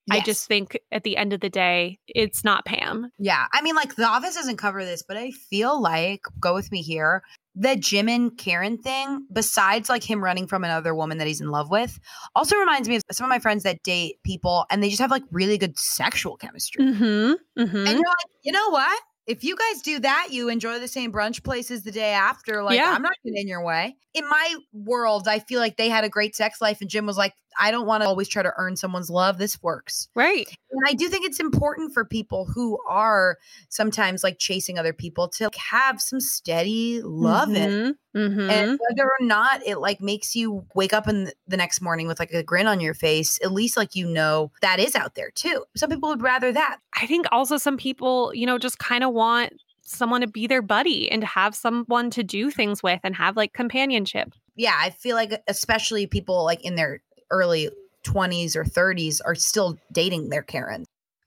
yes. 0.07 0.17
i 0.17 0.19
just 0.21 0.47
think 0.47 0.77
at 0.91 1.03
the 1.03 1.17
end 1.17 1.33
of 1.33 1.41
the 1.41 1.49
day 1.49 1.99
it's 2.07 2.43
not 2.43 2.65
pam 2.65 3.11
yeah 3.19 3.45
i 3.53 3.61
mean 3.61 3.75
like 3.75 3.95
the 3.95 4.05
office 4.05 4.35
doesn't 4.35 4.57
cover 4.57 4.83
this 4.83 5.03
but 5.03 5.17
i 5.17 5.31
feel 5.31 5.79
like 5.81 6.21
go 6.39 6.53
with 6.53 6.71
me 6.71 6.81
here 6.81 7.23
the 7.55 7.75
Jim 7.75 8.09
and 8.09 8.35
Karen 8.37 8.77
thing, 8.77 9.25
besides 9.31 9.89
like 9.89 10.03
him 10.03 10.23
running 10.23 10.47
from 10.47 10.63
another 10.63 10.95
woman 10.95 11.19
that 11.19 11.27
he's 11.27 11.41
in 11.41 11.51
love 11.51 11.69
with, 11.69 11.99
also 12.35 12.55
reminds 12.55 12.89
me 12.89 12.95
of 12.95 13.03
some 13.11 13.25
of 13.25 13.29
my 13.29 13.39
friends 13.39 13.63
that 13.63 13.83
date 13.83 14.17
people 14.23 14.65
and 14.69 14.81
they 14.81 14.89
just 14.89 15.01
have 15.01 15.11
like 15.11 15.23
really 15.31 15.57
good 15.57 15.77
sexual 15.77 16.36
chemistry. 16.36 16.84
Mm-hmm, 16.84 17.61
mm-hmm. 17.61 17.77
And 17.77 17.88
you're 17.88 17.97
like, 17.97 18.31
you 18.43 18.51
know 18.51 18.69
what? 18.69 18.99
If 19.26 19.43
you 19.43 19.55
guys 19.55 19.82
do 19.82 19.99
that, 19.99 20.28
you 20.32 20.49
enjoy 20.49 20.80
the 20.80 20.88
same 20.88 21.11
brunch 21.11 21.43
places 21.43 21.84
the 21.84 21.91
day 21.91 22.11
after. 22.11 22.61
Like, 22.63 22.78
yeah. 22.78 22.91
I'm 22.93 23.01
not 23.01 23.13
getting 23.24 23.41
in 23.41 23.47
your 23.47 23.63
way. 23.63 23.95
In 24.13 24.28
my 24.28 24.55
world, 24.74 25.28
I 25.28 25.39
feel 25.39 25.59
like 25.59 25.78
they 25.78 25.89
had 25.89 26.03
a 26.03 26.09
great 26.09 26.36
sex 26.36 26.61
life, 26.61 26.82
and 26.82 26.89
Jim 26.89 27.05
was 27.05 27.17
like, 27.17 27.34
I 27.59 27.71
don't 27.71 27.86
want 27.86 28.03
to 28.03 28.07
always 28.07 28.28
try 28.28 28.43
to 28.43 28.53
earn 28.57 28.76
someone's 28.76 29.09
love. 29.09 29.38
This 29.38 29.61
works. 29.61 30.07
Right. 30.15 30.47
And 30.71 30.82
I 30.88 30.93
do 30.93 31.07
think 31.07 31.26
it's 31.26 31.39
important 31.39 31.93
for 31.93 32.03
people 32.03 32.45
who 32.45 32.80
are 32.88 33.38
sometimes 33.69 34.24
like 34.24 34.39
chasing 34.39 34.78
other 34.78 34.93
people 34.93 35.30
to 35.30 35.49
have 35.69 36.01
some 36.01 36.19
steady 36.19 37.01
love 37.03 37.49
mm-hmm. 37.49 37.91
Mm-hmm. 38.16 38.49
And 38.49 38.80
whether 38.80 39.09
or 39.09 39.26
not 39.26 39.66
it 39.66 39.78
like 39.78 39.99
makes 39.99 40.36
you 40.36 40.66
wake 40.76 40.93
up 40.93 41.07
in 41.07 41.32
the 41.47 41.57
next 41.57 41.82
morning 41.82 42.07
with 42.07 42.20
like 42.20 42.32
a 42.32 42.43
grin 42.43 42.68
on 42.68 42.80
your 42.80 42.93
face, 42.93 43.39
at 43.43 43.51
least 43.51 43.76
like 43.76 43.95
you 43.95 44.07
know 44.07 44.51
that 44.61 44.80
is 44.80 44.95
out 44.95 45.16
there 45.16 45.32
too. 45.32 45.66
Some 45.76 45.89
people 45.89 46.09
would 46.09 46.22
rather 46.22 46.51
that. 46.51 46.80
I 46.95 47.07
think 47.07 47.26
also 47.32 47.57
some 47.57 47.78
people, 47.78 48.32
you 48.34 48.45
know, 48.45 48.57
just 48.57 48.78
kind 48.78 49.03
of 49.03 49.14
want 49.14 49.53
someone 49.82 50.22
to 50.22 50.28
be 50.28 50.47
their 50.47 50.61
buddy 50.61 51.11
and 51.11 51.22
to 51.22 51.28
have 51.28 51.55
someone 51.55 52.09
to 52.11 52.24
do 52.24 52.49
things 52.49 52.82
with 52.82 52.99
and 53.03 53.16
have 53.16 53.36
like 53.36 53.53
companionship. 53.53 54.34
Yeah, 54.55 54.76
I 54.78 54.91
feel 54.91 55.16
like 55.16 55.41
especially 55.47 56.07
people 56.07 56.43
like 56.43 56.64
in 56.64 56.76
their 56.76 57.01
early 57.32 57.70
20s 58.03 58.55
or 58.55 58.64
30s 58.64 59.22
are 59.26 59.36
still 59.36 59.78
dating 59.91 60.30
their 60.30 60.43
Karen. 60.43 60.86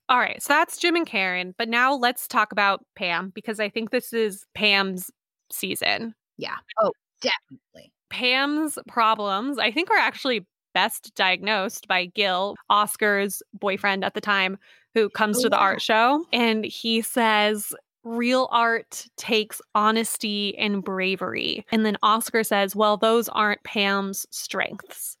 All 0.09 0.19
right, 0.19 0.41
so 0.41 0.53
that's 0.53 0.77
Jim 0.77 0.95
and 0.95 1.05
Karen, 1.05 1.53
but 1.57 1.67
now 1.67 1.93
let's 1.93 2.27
talk 2.27 2.53
about 2.53 2.85
Pam 2.95 3.31
because 3.35 3.59
I 3.59 3.67
think 3.67 3.89
this 3.89 4.13
is 4.13 4.45
Pam's 4.55 5.11
season. 5.51 6.15
Yeah. 6.37 6.57
Oh, 6.81 6.91
definitely. 7.21 7.91
Pam's 8.09 8.77
problems, 8.87 9.57
I 9.59 9.71
think, 9.71 9.89
are 9.91 9.97
actually 9.97 10.45
best 10.73 11.13
diagnosed 11.15 11.87
by 11.87 12.05
Gil, 12.05 12.55
Oscar's 12.69 13.41
boyfriend 13.53 14.03
at 14.03 14.13
the 14.13 14.21
time, 14.21 14.57
who 14.93 15.09
comes 15.09 15.39
Oh, 15.39 15.43
to 15.43 15.49
the 15.49 15.55
yeah. 15.55 15.61
art 15.61 15.81
show. 15.81 16.25
And 16.31 16.65
he 16.65 17.01
says, 17.01 17.73
Real 18.03 18.47
art 18.51 19.05
takes 19.17 19.59
honesty 19.75 20.57
and 20.57 20.81
bravery. 20.83 21.65
And 21.71 21.85
then 21.85 21.97
Oscar 22.03 22.43
says, 22.43 22.75
Well, 22.75 22.95
those 22.95 23.27
aren't 23.29 23.63
Pam's 23.63 24.25
strengths. 24.31 25.17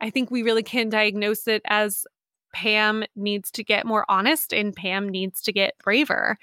I 0.00 0.08
think 0.08 0.30
we 0.30 0.42
really 0.42 0.62
can 0.62 0.88
diagnose 0.88 1.46
it 1.46 1.60
as 1.66 2.06
Pam 2.54 3.04
needs 3.14 3.50
to 3.52 3.62
get 3.64 3.84
more 3.86 4.04
honest 4.08 4.52
and 4.54 4.74
Pam 4.74 5.08
needs 5.08 5.42
to 5.42 5.52
get 5.52 5.74
braver. 5.84 6.38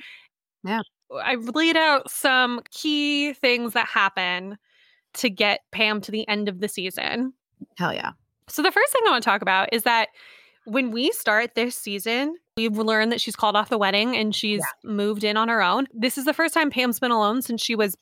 Yeah. 0.64 0.82
I've 1.24 1.50
laid 1.56 1.78
out 1.78 2.10
some 2.10 2.62
key 2.72 3.34
things 3.34 3.74
that 3.74 3.88
happen 3.88 4.58
to 5.16 5.30
get 5.30 5.62
Pam 5.72 6.02
to 6.02 6.12
the 6.12 6.28
end 6.28 6.50
of 6.50 6.60
the 6.60 6.68
season. 6.68 7.34
Hell 7.78 7.94
yeah. 7.94 8.12
So 8.48 8.62
the 8.62 8.72
first 8.72 8.92
thing 8.94 9.02
I 9.06 9.12
want 9.12 9.24
to 9.24 9.30
talk 9.30 9.42
about 9.42 9.70
is 9.72 9.84
that 9.84 10.10
when 10.66 10.92
we 10.92 11.12
start 11.12 11.56
this 11.56 11.76
season, 11.76 12.36
we've 12.58 12.78
learned 12.78 13.12
that 13.12 13.22
she's 13.22 13.36
called 13.36 13.56
off 13.56 13.70
the 13.70 13.78
wedding 13.78 14.16
and 14.16 14.36
she's 14.36 14.62
moved 14.84 15.24
in 15.24 15.38
on 15.38 15.48
her 15.48 15.62
own. 15.62 15.88
This 15.94 16.18
is 16.18 16.26
the 16.26 16.34
first 16.34 16.54
time 16.54 16.70
Pam's 16.70 17.00
been 17.00 17.12
alone 17.12 17.42
since 17.42 17.62
she 17.62 17.76
was 17.76 17.96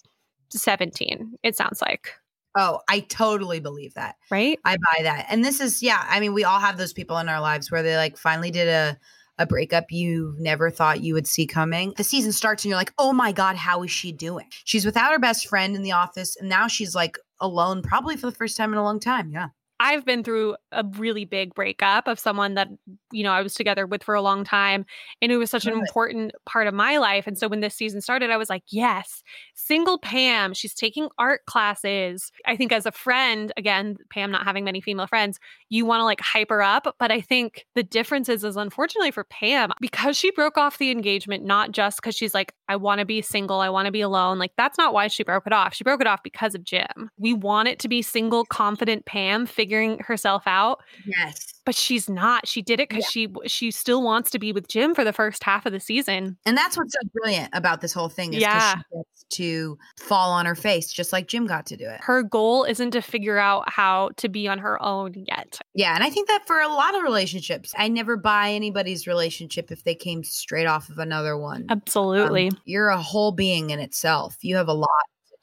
17, 0.50 1.38
it 1.44 1.56
sounds 1.56 1.82
like, 1.82 2.12
Oh, 2.58 2.80
I 2.88 3.02
totally 3.02 3.60
believe 3.60 3.96
that. 3.96 4.16
right? 4.32 4.58
I 4.64 4.78
buy 4.78 5.04
that. 5.04 5.26
And 5.30 5.44
this 5.44 5.60
is, 5.60 5.84
yeah, 5.84 6.06
I 6.10 6.22
mean, 6.22 6.34
we 6.34 6.46
all 6.46 6.60
have 6.60 6.78
those 6.78 6.94
people 6.94 7.18
in 7.18 7.28
our 7.28 7.42
lives 7.42 7.70
where 7.70 7.84
they 7.84 7.98
like 7.98 8.18
finally 8.18 8.50
did 8.50 8.70
a 8.70 8.98
a 9.38 9.46
breakup 9.46 9.92
you 9.92 10.36
never 10.40 10.70
thought 10.70 11.02
you 11.02 11.14
would 11.14 11.28
see 11.28 11.46
coming. 11.48 11.94
The 11.98 12.04
season 12.04 12.32
starts 12.32 12.64
and 12.64 12.70
you're 12.70 12.78
like, 12.78 12.94
"Oh 12.98 13.14
my 13.14 13.32
god, 13.32 13.56
how 13.56 13.84
is 13.84 13.92
she 13.92 14.12
doing?" 14.12 14.48
She's 14.64 14.86
without 14.86 15.12
her 15.12 15.20
best 15.20 15.48
friend 15.48 15.76
in 15.76 15.84
the 15.84 15.92
office 15.94 16.36
and 16.38 16.50
now 16.50 16.68
she's 16.68 16.96
like 16.96 17.18
alone 17.40 17.82
probably 17.82 18.16
for 18.18 18.28
the 18.28 18.36
first 18.36 18.58
time 18.58 18.72
in 18.74 18.80
a 18.80 18.84
long 18.84 19.00
time. 19.00 19.32
Yeah. 19.32 19.50
I've 19.80 20.06
been 20.06 20.24
through 20.24 20.56
a 20.72 20.84
really 20.98 21.26
big 21.26 21.54
breakup 21.54 22.08
of 22.08 22.20
someone 22.20 22.54
that, 22.54 22.70
you 23.12 23.24
know, 23.24 23.32
I 23.32 23.42
was 23.42 23.54
together 23.54 23.86
with 23.86 24.04
for 24.04 24.16
a 24.16 24.22
long 24.22 24.44
time. 24.44 24.86
And 25.22 25.32
it 25.32 25.38
was 25.38 25.50
such 25.50 25.66
an 25.66 25.74
important 25.74 26.32
part 26.46 26.68
of 26.68 26.74
my 26.74 26.98
life. 26.98 27.28
And 27.28 27.38
so 27.38 27.48
when 27.48 27.60
this 27.60 27.76
season 27.76 28.02
started, 28.02 28.30
I 28.30 28.38
was 28.38 28.50
like, 28.50 28.64
yes, 28.68 29.22
single 29.54 29.98
Pam. 29.98 30.54
She's 30.54 30.74
taking 30.74 31.10
art 31.18 31.46
classes. 31.46 32.32
I 32.46 32.56
think 32.56 32.72
as 32.72 32.86
a 32.86 32.92
friend, 32.92 33.52
again, 33.58 33.98
Pam 34.10 34.32
not 34.32 34.46
having 34.46 34.64
many 34.64 34.80
female 34.80 35.08
friends, 35.08 35.40
you 35.70 35.86
want 35.86 36.00
to 36.00 36.06
like 36.06 36.22
hype 36.22 36.50
her 36.50 36.62
up. 36.62 36.96
But 36.98 37.12
I 37.12 37.20
think 37.20 37.66
the 37.76 37.84
difference 37.84 38.30
is, 38.30 38.44
is 38.44 38.56
unfortunately 38.56 39.12
for 39.12 39.26
Pam, 39.26 39.72
because 39.82 40.18
she 40.18 40.32
broke 40.32 40.58
off 40.58 40.78
the 40.78 40.92
engagement, 40.92 41.44
not 41.44 41.72
just 41.72 41.98
because 41.98 42.16
she's 42.16 42.34
like, 42.34 42.54
I 42.70 42.78
want 42.78 43.00
to 43.00 43.06
be 43.06 43.22
single, 43.22 43.60
I 43.60 43.70
want 43.70 43.88
to 43.88 43.92
be 43.92 44.02
alone. 44.02 44.40
Like, 44.40 44.54
that's 44.58 44.78
not 44.78 44.94
why 44.94 45.08
she 45.08 45.24
broke 45.24 45.46
it 45.46 45.54
off. 45.54 45.74
She 45.74 45.84
broke 45.84 46.02
it 46.02 46.08
off 46.08 46.24
because 46.24 46.56
of 46.56 46.64
Jim. 46.64 47.10
We 47.18 47.34
want 47.34 47.68
it 47.68 47.80
to 47.80 47.90
be 47.90 48.02
single, 48.02 48.46
confident 48.46 49.06
Pam 49.06 49.46
figuring 49.66 49.98
herself 50.00 50.44
out, 50.46 50.84
Yes. 51.06 51.54
but 51.66 51.74
she's 51.74 52.08
not. 52.08 52.48
She 52.48 52.62
did 52.62 52.80
it 52.80 52.88
because 52.90 53.06
she 53.06 53.28
she 53.48 53.72
still 53.72 54.04
wants 54.04 54.30
to 54.32 54.40
be 54.40 54.52
with 54.54 54.68
Jim 54.68 54.94
for 54.94 55.04
the 55.04 55.12
first 55.14 55.44
half 55.44 55.66
of 55.66 55.72
the 55.74 55.80
season. 55.80 56.38
And 56.46 56.56
that's 56.56 56.78
what's 56.78 56.94
so 56.94 57.00
brilliant 57.14 57.50
about 57.54 57.82
this 57.82 57.94
whole 57.94 58.10
thing 58.10 58.34
is 58.34 58.42
Yeah. 58.42 58.76
she 58.76 58.82
gets 58.98 59.24
to 59.38 59.78
fall 59.98 60.32
on 60.32 60.46
her 60.46 60.54
face 60.54 60.92
just 60.94 61.12
like 61.12 61.28
Jim 61.28 61.48
got 61.48 61.66
to 61.68 61.76
do 61.78 61.90
it. 61.90 62.00
Her 62.02 62.22
goal 62.22 62.64
isn't 62.66 62.92
to 62.92 63.02
figure 63.02 63.40
out 63.40 63.68
how 63.68 64.12
to 64.18 64.30
be 64.30 64.48
on 64.48 64.60
her 64.60 64.82
own 64.84 65.14
yet. 65.28 65.60
Yeah, 65.74 65.96
and 65.96 66.04
I 66.04 66.12
think 66.12 66.28
that 66.28 66.46
for 66.46 66.60
a 66.60 66.68
lot 66.68 66.96
of 66.96 67.02
relationships, 67.02 67.74
I 67.76 67.88
never 67.88 68.18
buy 68.18 68.52
anybody's 68.52 69.08
relationship 69.08 69.72
if 69.72 69.84
they 69.84 69.96
came 69.96 70.24
straight 70.24 70.68
off 70.68 70.90
of 70.90 71.00
another 71.00 71.36
one. 71.38 71.66
Absolutely. 71.70 72.50
Um, 72.50 72.58
you're 72.66 72.90
a 72.90 73.02
whole 73.02 73.32
being 73.32 73.72
in 73.72 73.80
itself. 73.80 74.38
You 74.42 74.58
have 74.58 74.68
a 74.68 74.74
lot 74.74 74.90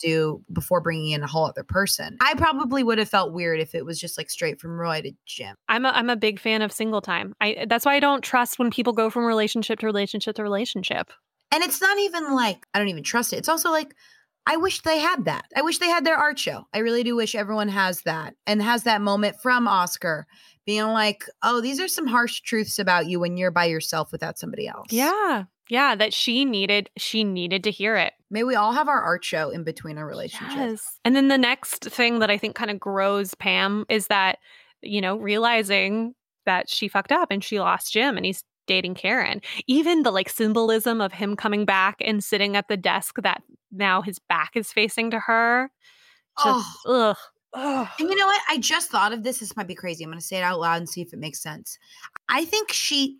do 0.02 0.42
before 0.52 0.80
bringing 0.80 1.12
in 1.12 1.22
a 1.22 1.26
whole 1.26 1.46
other 1.46 1.64
person. 1.64 2.18
I 2.20 2.34
probably 2.34 2.82
would 2.82 2.98
have 2.98 3.08
felt 3.08 3.32
weird 3.32 3.60
if 3.60 3.74
it 3.74 3.86
was 3.86 3.98
just 3.98 4.18
like 4.18 4.30
straight 4.30 4.60
from 4.60 4.78
Roy 4.78 5.00
to 5.02 5.12
Jim. 5.26 5.56
I'm 5.68 5.86
a, 5.86 5.90
I'm 5.90 6.10
a 6.10 6.16
big 6.16 6.40
fan 6.40 6.62
of 6.62 6.72
single 6.72 7.00
time. 7.00 7.34
I 7.40 7.66
that's 7.68 7.86
why 7.86 7.94
I 7.94 8.00
don't 8.00 8.22
trust 8.22 8.58
when 8.58 8.70
people 8.70 8.92
go 8.92 9.08
from 9.08 9.24
relationship 9.24 9.78
to 9.80 9.86
relationship 9.86 10.36
to 10.36 10.42
relationship. 10.42 11.10
And 11.52 11.62
it's 11.62 11.80
not 11.80 11.98
even 11.98 12.34
like 12.34 12.66
I 12.74 12.78
don't 12.78 12.88
even 12.88 13.04
trust 13.04 13.32
it. 13.32 13.36
It's 13.36 13.48
also 13.48 13.70
like 13.70 13.94
I 14.46 14.56
wish 14.56 14.82
they 14.82 14.98
had 14.98 15.26
that. 15.26 15.46
I 15.56 15.62
wish 15.62 15.78
they 15.78 15.88
had 15.88 16.04
their 16.04 16.16
art 16.16 16.38
show. 16.38 16.66
I 16.74 16.78
really 16.78 17.04
do 17.04 17.14
wish 17.14 17.34
everyone 17.34 17.68
has 17.68 18.02
that 18.02 18.34
and 18.46 18.60
has 18.60 18.84
that 18.84 19.00
moment 19.00 19.36
from 19.40 19.68
Oscar 19.68 20.26
being 20.66 20.86
like, 20.86 21.24
"Oh, 21.42 21.60
these 21.60 21.80
are 21.80 21.88
some 21.88 22.06
harsh 22.06 22.40
truths 22.40 22.78
about 22.78 23.06
you 23.06 23.20
when 23.20 23.36
you're 23.36 23.50
by 23.52 23.66
yourself 23.66 24.10
without 24.10 24.38
somebody 24.38 24.66
else." 24.66 24.88
Yeah. 24.90 25.44
Yeah, 25.72 25.94
that 25.94 26.12
she 26.12 26.44
needed 26.44 26.90
she 26.98 27.24
needed 27.24 27.64
to 27.64 27.70
hear 27.70 27.96
it. 27.96 28.12
May 28.30 28.44
we 28.44 28.54
all 28.54 28.72
have 28.72 28.88
our 28.88 29.00
art 29.00 29.24
show 29.24 29.48
in 29.48 29.64
between 29.64 29.96
our 29.96 30.06
relationships. 30.06 30.98
And 31.02 31.16
then 31.16 31.28
the 31.28 31.38
next 31.38 31.86
thing 31.86 32.18
that 32.18 32.30
I 32.30 32.36
think 32.36 32.54
kind 32.54 32.70
of 32.70 32.78
grows 32.78 33.34
Pam 33.36 33.86
is 33.88 34.08
that, 34.08 34.36
you 34.82 35.00
know, 35.00 35.16
realizing 35.16 36.14
that 36.44 36.68
she 36.68 36.88
fucked 36.88 37.10
up 37.10 37.30
and 37.30 37.42
she 37.42 37.58
lost 37.58 37.90
Jim 37.90 38.18
and 38.18 38.26
he's 38.26 38.44
dating 38.66 38.96
Karen. 38.96 39.40
Even 39.66 40.02
the 40.02 40.10
like 40.10 40.28
symbolism 40.28 41.00
of 41.00 41.14
him 41.14 41.36
coming 41.36 41.64
back 41.64 41.96
and 42.02 42.22
sitting 42.22 42.54
at 42.54 42.68
the 42.68 42.76
desk 42.76 43.16
that 43.22 43.42
now 43.70 44.02
his 44.02 44.18
back 44.18 44.50
is 44.54 44.70
facing 44.74 45.10
to 45.12 45.20
her. 45.20 45.70
Just, 46.44 46.68
ugh. 46.86 47.16
Ugh. 47.54 47.88
And 47.98 48.10
you 48.10 48.16
know 48.16 48.26
what? 48.26 48.42
I 48.50 48.58
just 48.58 48.90
thought 48.90 49.14
of 49.14 49.22
this. 49.22 49.38
This 49.38 49.56
might 49.56 49.68
be 49.68 49.74
crazy. 49.74 50.04
I'm 50.04 50.10
going 50.10 50.20
to 50.20 50.26
say 50.26 50.36
it 50.36 50.42
out 50.42 50.60
loud 50.60 50.76
and 50.76 50.88
see 50.88 51.00
if 51.00 51.14
it 51.14 51.18
makes 51.18 51.40
sense. 51.42 51.78
I 52.28 52.44
think 52.44 52.72
she 52.72 53.16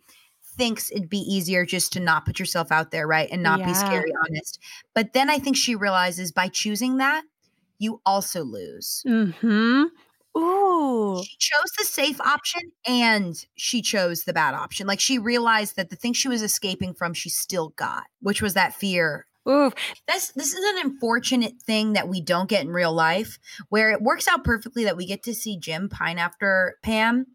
thinks 0.55 0.91
it'd 0.91 1.09
be 1.09 1.19
easier 1.19 1.65
just 1.65 1.93
to 1.93 1.99
not 1.99 2.25
put 2.25 2.39
yourself 2.39 2.71
out 2.71 2.91
there, 2.91 3.07
right? 3.07 3.29
And 3.31 3.43
not 3.43 3.63
be 3.63 3.73
scary 3.73 4.11
honest. 4.25 4.59
But 4.93 5.13
then 5.13 5.29
I 5.29 5.39
think 5.39 5.57
she 5.57 5.75
realizes 5.75 6.31
by 6.31 6.47
choosing 6.47 6.97
that, 6.97 7.23
you 7.79 8.01
also 8.05 8.43
lose. 8.43 9.03
Mm-hmm. 9.07 9.83
Ooh. 10.35 11.23
She 11.23 11.37
chose 11.37 11.71
the 11.77 11.85
safe 11.85 12.19
option 12.21 12.71
and 12.87 13.45
she 13.55 13.81
chose 13.81 14.23
the 14.23 14.33
bad 14.33 14.55
option. 14.55 14.87
Like 14.87 14.99
she 14.99 15.19
realized 15.19 15.75
that 15.75 15.89
the 15.89 15.95
thing 15.95 16.13
she 16.13 16.27
was 16.27 16.41
escaping 16.41 16.93
from, 16.93 17.13
she 17.13 17.29
still 17.29 17.69
got, 17.69 18.05
which 18.21 18.41
was 18.41 18.55
that 18.55 18.73
fear 18.73 19.27
Ooh. 19.47 19.71
this 20.07 20.29
this 20.29 20.53
is 20.53 20.63
an 20.63 20.89
unfortunate 20.89 21.61
thing 21.61 21.93
that 21.93 22.07
we 22.07 22.21
don't 22.21 22.49
get 22.49 22.63
in 22.63 22.71
real 22.71 22.93
life 22.93 23.39
where 23.69 23.91
it 23.91 24.01
works 24.01 24.27
out 24.27 24.43
perfectly 24.43 24.85
that 24.85 24.95
we 24.95 25.05
get 25.05 25.23
to 25.23 25.33
see 25.33 25.57
Jim 25.57 25.89
pine 25.89 26.17
after 26.17 26.77
Pam 26.81 27.27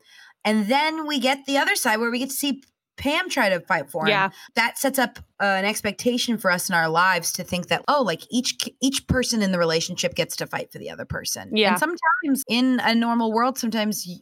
and 0.45 0.69
then 0.69 1.07
we 1.07 1.19
get 1.19 1.45
the 1.45 1.59
other 1.59 1.77
side 1.77 1.99
where 1.99 2.11
we 2.11 2.19
get 2.19 2.31
to 2.31 2.37
see 2.37 2.63
Pam 2.99 3.31
try 3.31 3.49
to 3.49 3.61
fight 3.61 3.91
for 3.91 4.03
him. 4.03 4.09
Yeah. 4.09 4.31
That 4.55 4.77
sets 4.77 4.99
up 4.99 5.19
uh, 5.41 5.45
an 5.45 5.65
expectation 5.65 6.37
for 6.37 6.51
us 6.51 6.69
in 6.69 6.75
our 6.75 6.89
lives 6.89 7.33
to 7.33 7.45
think 7.45 7.69
that 7.69 7.85
oh 7.89 8.03
like 8.03 8.23
each 8.31 8.57
each 8.81 9.07
person 9.07 9.41
in 9.41 9.53
the 9.53 9.59
relationship 9.59 10.15
gets 10.15 10.37
to 10.37 10.47
fight 10.47 10.71
for 10.71 10.79
the 10.79 10.91
other 10.91 11.05
person. 11.05 11.51
Yeah. 11.57 11.71
And 11.71 11.79
sometimes 11.79 12.45
in 12.49 12.81
a 12.83 12.95
normal 12.95 13.33
world 13.33 13.59
sometimes 13.59 14.05
y- 14.07 14.17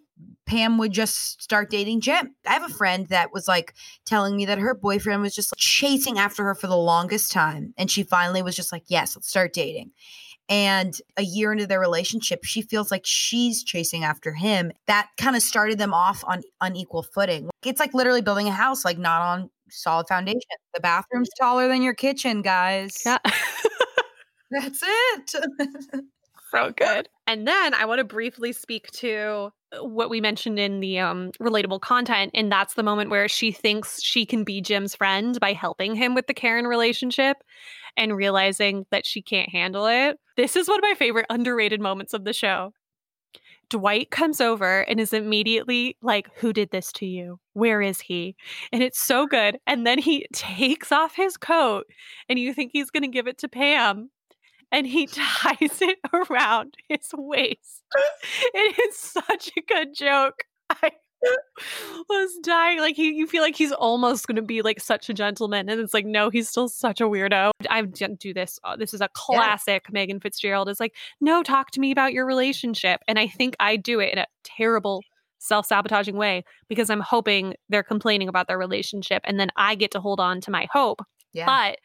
Pam 0.46 0.78
would 0.78 0.92
just 0.92 1.42
start 1.42 1.70
dating 1.70 2.00
Jim. 2.02 2.34
I 2.46 2.52
have 2.52 2.70
a 2.70 2.72
friend 2.72 3.08
that 3.08 3.32
was 3.32 3.48
like 3.48 3.74
telling 4.04 4.36
me 4.36 4.46
that 4.46 4.58
her 4.58 4.74
boyfriend 4.74 5.20
was 5.20 5.34
just 5.34 5.52
chasing 5.56 6.18
after 6.18 6.44
her 6.44 6.54
for 6.54 6.68
the 6.68 6.76
longest 6.76 7.32
time. 7.32 7.74
And 7.76 7.90
she 7.90 8.04
finally 8.04 8.42
was 8.42 8.54
just 8.54 8.70
like, 8.70 8.84
yes, 8.86 9.16
let's 9.16 9.28
start 9.28 9.52
dating. 9.52 9.90
And 10.48 10.96
a 11.16 11.22
year 11.22 11.52
into 11.52 11.66
their 11.66 11.80
relationship, 11.80 12.44
she 12.44 12.62
feels 12.62 12.90
like 12.90 13.02
she's 13.04 13.64
chasing 13.64 14.04
after 14.04 14.32
him. 14.32 14.70
That 14.86 15.08
kind 15.16 15.34
of 15.34 15.42
started 15.42 15.78
them 15.78 15.92
off 15.92 16.22
on 16.24 16.42
unequal 16.60 17.02
footing. 17.02 17.50
It's 17.64 17.80
like 17.80 17.94
literally 17.94 18.22
building 18.22 18.46
a 18.46 18.52
house, 18.52 18.84
like 18.84 18.98
not 18.98 19.22
on 19.22 19.50
solid 19.70 20.06
foundation. 20.08 20.40
The 20.74 20.80
bathroom's 20.80 21.30
taller 21.40 21.68
than 21.68 21.82
your 21.82 21.94
kitchen, 21.94 22.42
guys. 22.42 23.02
Yeah. 23.04 23.18
That's 24.50 24.80
it. 24.82 25.34
so 26.50 26.72
good. 26.76 27.08
And 27.26 27.46
then 27.46 27.74
I 27.74 27.84
want 27.84 27.98
to 27.98 28.04
briefly 28.04 28.52
speak 28.52 28.90
to 28.92 29.50
what 29.80 30.10
we 30.10 30.20
mentioned 30.20 30.58
in 30.58 30.80
the 30.80 31.00
um, 31.00 31.32
relatable 31.42 31.80
content, 31.80 32.30
and 32.34 32.50
that's 32.50 32.74
the 32.74 32.84
moment 32.84 33.10
where 33.10 33.28
she 33.28 33.50
thinks 33.50 34.00
she 34.00 34.24
can 34.24 34.44
be 34.44 34.60
Jim's 34.60 34.94
friend 34.94 35.38
by 35.40 35.52
helping 35.52 35.96
him 35.96 36.14
with 36.14 36.28
the 36.28 36.34
Karen 36.34 36.66
relationship 36.66 37.38
and 37.96 38.16
realizing 38.16 38.86
that 38.90 39.06
she 39.06 39.22
can't 39.22 39.48
handle 39.48 39.86
it. 39.86 40.18
This 40.36 40.56
is 40.56 40.68
one 40.68 40.78
of 40.78 40.82
my 40.82 40.94
favorite 40.94 41.26
underrated 41.30 41.80
moments 41.80 42.14
of 42.14 42.24
the 42.24 42.32
show. 42.32 42.72
Dwight 43.68 44.10
comes 44.10 44.40
over 44.40 44.80
and 44.82 45.00
is 45.00 45.12
immediately 45.12 45.96
like, 46.00 46.28
Who 46.36 46.52
did 46.52 46.70
this 46.70 46.92
to 46.92 47.06
you? 47.06 47.40
Where 47.54 47.82
is 47.82 48.00
he? 48.00 48.36
And 48.72 48.82
it's 48.82 49.00
so 49.00 49.26
good. 49.26 49.58
And 49.66 49.86
then 49.86 49.98
he 49.98 50.26
takes 50.32 50.92
off 50.92 51.16
his 51.16 51.36
coat 51.36 51.86
and 52.28 52.38
you 52.38 52.54
think 52.54 52.70
he's 52.72 52.90
going 52.90 53.02
to 53.02 53.08
give 53.08 53.26
it 53.26 53.38
to 53.38 53.48
Pam 53.48 54.10
and 54.70 54.86
he 54.86 55.06
ties 55.12 55.80
it 55.82 55.98
around 56.12 56.76
his 56.88 57.10
waist. 57.16 57.82
it 58.54 58.78
is 58.88 58.96
such 58.96 59.50
a 59.56 59.62
good 59.62 59.94
joke. 59.94 60.44
I 60.70 60.90
was 62.08 62.38
dying. 62.42 62.78
Like 62.78 62.96
he, 62.96 63.12
you 63.12 63.26
feel 63.26 63.42
like 63.42 63.56
he's 63.56 63.72
almost 63.72 64.26
going 64.26 64.36
to 64.36 64.42
be 64.42 64.62
like 64.62 64.80
such 64.80 65.08
a 65.08 65.14
gentleman, 65.14 65.68
and 65.68 65.80
it's 65.80 65.94
like 65.94 66.06
no, 66.06 66.30
he's 66.30 66.48
still 66.48 66.68
such 66.68 67.00
a 67.00 67.04
weirdo. 67.04 67.50
I 67.68 67.82
do 67.82 68.34
this. 68.34 68.58
Uh, 68.64 68.76
this 68.76 68.94
is 68.94 69.00
a 69.00 69.08
classic. 69.14 69.84
Yeah. 69.86 69.92
Megan 69.92 70.20
Fitzgerald 70.20 70.68
is 70.68 70.80
like, 70.80 70.94
no, 71.20 71.42
talk 71.42 71.70
to 71.72 71.80
me 71.80 71.90
about 71.90 72.12
your 72.12 72.26
relationship, 72.26 73.00
and 73.08 73.18
I 73.18 73.26
think 73.28 73.56
I 73.60 73.76
do 73.76 74.00
it 74.00 74.12
in 74.12 74.18
a 74.18 74.26
terrible 74.44 75.02
self 75.38 75.66
sabotaging 75.66 76.16
way 76.16 76.44
because 76.68 76.90
I'm 76.90 77.00
hoping 77.00 77.54
they're 77.68 77.82
complaining 77.82 78.28
about 78.28 78.48
their 78.48 78.58
relationship, 78.58 79.22
and 79.24 79.38
then 79.40 79.48
I 79.56 79.74
get 79.74 79.90
to 79.92 80.00
hold 80.00 80.20
on 80.20 80.40
to 80.42 80.50
my 80.50 80.66
hope. 80.72 81.00
Yeah. 81.32 81.46
But 81.46 81.78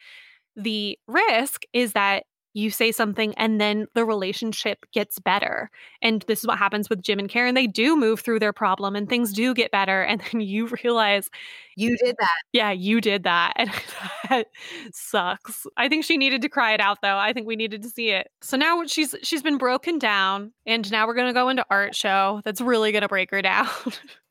the 0.56 0.98
risk 1.06 1.62
is 1.72 1.92
that 1.92 2.24
you 2.54 2.70
say 2.70 2.92
something 2.92 3.34
and 3.36 3.60
then 3.60 3.86
the 3.94 4.04
relationship 4.04 4.84
gets 4.92 5.18
better. 5.18 5.70
And 6.02 6.22
this 6.28 6.40
is 6.40 6.46
what 6.46 6.58
happens 6.58 6.90
with 6.90 7.02
Jim 7.02 7.18
and 7.18 7.28
Karen. 7.28 7.54
They 7.54 7.66
do 7.66 7.96
move 7.96 8.20
through 8.20 8.40
their 8.40 8.52
problem 8.52 8.94
and 8.94 9.08
things 9.08 9.32
do 9.32 9.54
get 9.54 9.70
better. 9.70 10.02
And 10.02 10.20
then 10.32 10.40
you 10.40 10.66
realize 10.82 11.30
you 11.76 11.96
did 11.96 12.16
that. 12.18 12.42
Yeah, 12.52 12.70
you 12.70 13.00
did 13.00 13.24
that. 13.24 13.54
And 13.56 13.70
that 14.28 14.46
sucks. 14.92 15.66
I 15.76 15.88
think 15.88 16.04
she 16.04 16.16
needed 16.18 16.42
to 16.42 16.48
cry 16.48 16.74
it 16.74 16.80
out 16.80 16.98
though. 17.02 17.16
I 17.16 17.32
think 17.32 17.46
we 17.46 17.56
needed 17.56 17.82
to 17.82 17.88
see 17.88 18.10
it. 18.10 18.30
So 18.42 18.56
now 18.56 18.84
she's 18.86 19.14
she's 19.22 19.42
been 19.42 19.58
broken 19.58 19.98
down 19.98 20.52
and 20.66 20.90
now 20.92 21.06
we're 21.06 21.14
gonna 21.14 21.32
go 21.32 21.48
into 21.48 21.64
art 21.70 21.94
show 21.94 22.42
that's 22.44 22.60
really 22.60 22.92
gonna 22.92 23.08
break 23.08 23.30
her 23.30 23.42
down. 23.42 23.68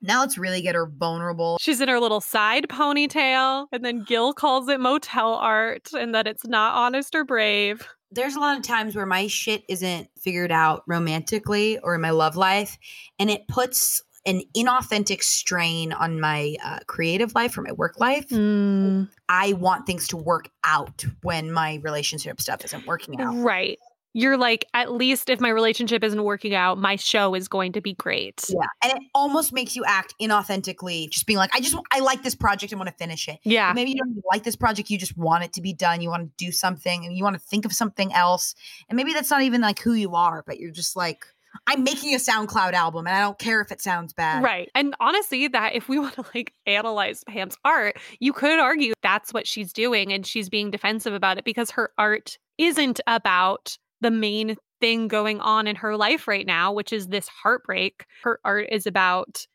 now 0.01 0.19
let's 0.19 0.37
really 0.37 0.61
get 0.61 0.75
her 0.75 0.85
vulnerable. 0.85 1.57
She's 1.59 1.81
in 1.81 1.89
her 1.89 1.99
little 1.99 2.21
side 2.21 2.67
ponytail, 2.69 3.67
and 3.71 3.83
then 3.83 4.03
Gil 4.03 4.33
calls 4.33 4.67
it 4.67 4.79
motel 4.79 5.35
art 5.35 5.89
and 5.93 6.13
that 6.13 6.27
it's 6.27 6.45
not 6.45 6.75
honest 6.75 7.15
or 7.15 7.23
brave 7.23 7.87
there's 8.11 8.35
a 8.35 8.39
lot 8.39 8.57
of 8.57 8.63
times 8.63 8.95
where 8.95 9.05
my 9.05 9.27
shit 9.27 9.63
isn't 9.67 10.09
figured 10.17 10.51
out 10.51 10.83
romantically 10.87 11.79
or 11.79 11.95
in 11.95 12.01
my 12.01 12.09
love 12.09 12.35
life 12.35 12.77
and 13.19 13.29
it 13.29 13.47
puts 13.47 14.03
an 14.25 14.41
inauthentic 14.55 15.23
strain 15.23 15.91
on 15.93 16.19
my 16.19 16.55
uh, 16.63 16.79
creative 16.85 17.33
life 17.33 17.57
or 17.57 17.63
my 17.63 17.71
work 17.71 17.99
life. 17.99 18.29
Mm. 18.29 19.09
I 19.27 19.53
want 19.53 19.87
things 19.87 20.07
to 20.09 20.17
work 20.17 20.49
out 20.63 21.05
when 21.23 21.51
my 21.51 21.79
relationship 21.81 22.39
stuff 22.39 22.63
isn't 22.63 22.85
working 22.85 23.19
out. 23.19 23.35
Right 23.37 23.79
you're 24.13 24.37
like, 24.37 24.65
at 24.73 24.91
least 24.91 25.29
if 25.29 25.39
my 25.39 25.49
relationship 25.49 26.03
isn't 26.03 26.23
working 26.23 26.53
out, 26.53 26.77
my 26.77 26.95
show 26.95 27.33
is 27.33 27.47
going 27.47 27.71
to 27.73 27.81
be 27.81 27.93
great. 27.93 28.43
Yeah. 28.49 28.65
And 28.83 28.93
it 28.93 29.03
almost 29.15 29.53
makes 29.53 29.75
you 29.75 29.83
act 29.85 30.13
inauthentically, 30.21 31.09
just 31.09 31.25
being 31.25 31.37
like, 31.37 31.53
I 31.53 31.61
just, 31.61 31.75
I 31.91 31.99
like 31.99 32.23
this 32.23 32.35
project 32.35 32.73
and 32.73 32.79
want 32.79 32.89
to 32.89 32.95
finish 32.95 33.27
it. 33.27 33.39
Yeah. 33.43 33.71
Maybe 33.73 33.91
you 33.91 33.97
don't 33.97 34.21
like 34.29 34.43
this 34.43 34.55
project. 34.55 34.89
You 34.89 34.97
just 34.97 35.17
want 35.17 35.43
it 35.43 35.53
to 35.53 35.61
be 35.61 35.73
done. 35.73 36.01
You 36.01 36.09
want 36.09 36.23
to 36.23 36.45
do 36.45 36.51
something 36.51 37.05
and 37.05 37.15
you 37.15 37.23
want 37.23 37.35
to 37.35 37.39
think 37.39 37.65
of 37.65 37.73
something 37.73 38.11
else. 38.13 38.53
And 38.89 38.97
maybe 38.97 39.13
that's 39.13 39.29
not 39.29 39.43
even 39.43 39.61
like 39.61 39.79
who 39.79 39.93
you 39.93 40.15
are, 40.15 40.43
but 40.45 40.59
you're 40.59 40.71
just 40.71 40.95
like, 40.95 41.25
I'm 41.67 41.83
making 41.83 42.13
a 42.13 42.17
SoundCloud 42.17 42.73
album 42.73 43.07
and 43.07 43.15
I 43.15 43.21
don't 43.21 43.37
care 43.37 43.61
if 43.61 43.71
it 43.71 43.81
sounds 43.81 44.13
bad. 44.13 44.43
Right. 44.43 44.69
And 44.73 44.95
honestly, 44.99 45.47
that 45.49 45.75
if 45.75 45.89
we 45.89 45.99
want 45.99 46.15
to 46.15 46.25
like 46.33 46.53
analyze 46.65 47.23
Pam's 47.25 47.57
art, 47.63 47.97
you 48.19 48.33
could 48.33 48.59
argue 48.59 48.93
that's 49.01 49.33
what 49.33 49.47
she's 49.47 49.73
doing 49.73 50.11
and 50.11 50.25
she's 50.25 50.49
being 50.49 50.71
defensive 50.71 51.13
about 51.13 51.37
it 51.37 51.45
because 51.45 51.71
her 51.71 51.91
art 51.97 52.37
isn't 52.57 52.99
about 53.07 53.77
the 54.01 54.11
main 54.11 54.57
thing 54.79 55.07
going 55.07 55.39
on 55.39 55.67
in 55.67 55.75
her 55.77 55.95
life 55.95 56.27
right 56.27 56.45
now, 56.45 56.73
which 56.73 56.91
is 56.91 57.07
this 57.07 57.27
heartbreak. 57.27 58.05
Her 58.23 58.39
art 58.43 58.67
is 58.71 58.85
about 58.87 59.45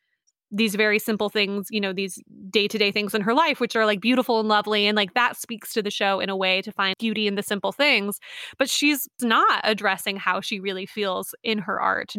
these 0.52 0.76
very 0.76 0.98
simple 0.98 1.28
things, 1.28 1.66
you 1.70 1.80
know, 1.80 1.92
these 1.92 2.22
day 2.50 2.68
to 2.68 2.78
day 2.78 2.92
things 2.92 3.14
in 3.14 3.22
her 3.22 3.34
life, 3.34 3.58
which 3.58 3.74
are 3.74 3.84
like 3.84 4.00
beautiful 4.00 4.38
and 4.38 4.48
lovely. 4.48 4.86
And 4.86 4.96
like 4.96 5.14
that 5.14 5.36
speaks 5.36 5.72
to 5.74 5.82
the 5.82 5.90
show 5.90 6.20
in 6.20 6.30
a 6.30 6.36
way 6.36 6.62
to 6.62 6.72
find 6.72 6.94
beauty 6.98 7.26
in 7.26 7.34
the 7.34 7.42
simple 7.42 7.72
things. 7.72 8.20
But 8.58 8.70
she's 8.70 9.08
not 9.20 9.60
addressing 9.64 10.16
how 10.16 10.40
she 10.40 10.60
really 10.60 10.86
feels 10.86 11.34
in 11.42 11.58
her 11.58 11.80
art. 11.80 12.14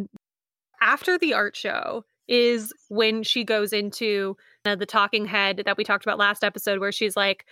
After 0.82 1.17
the 1.17 1.34
art 1.34 1.55
show 1.55 2.03
is 2.28 2.73
when 2.89 3.23
she 3.23 3.45
goes 3.45 3.71
into 3.71 4.36
uh, 4.65 4.75
the 4.75 4.86
talking 4.86 5.25
head 5.25 5.63
that 5.65 5.78
we 5.78 5.86
talked 5.86 6.05
about 6.05 6.19
last 6.19 6.43
episode, 6.43 6.80
where 6.80 6.91
she's 6.91 7.15
like, 7.15 7.45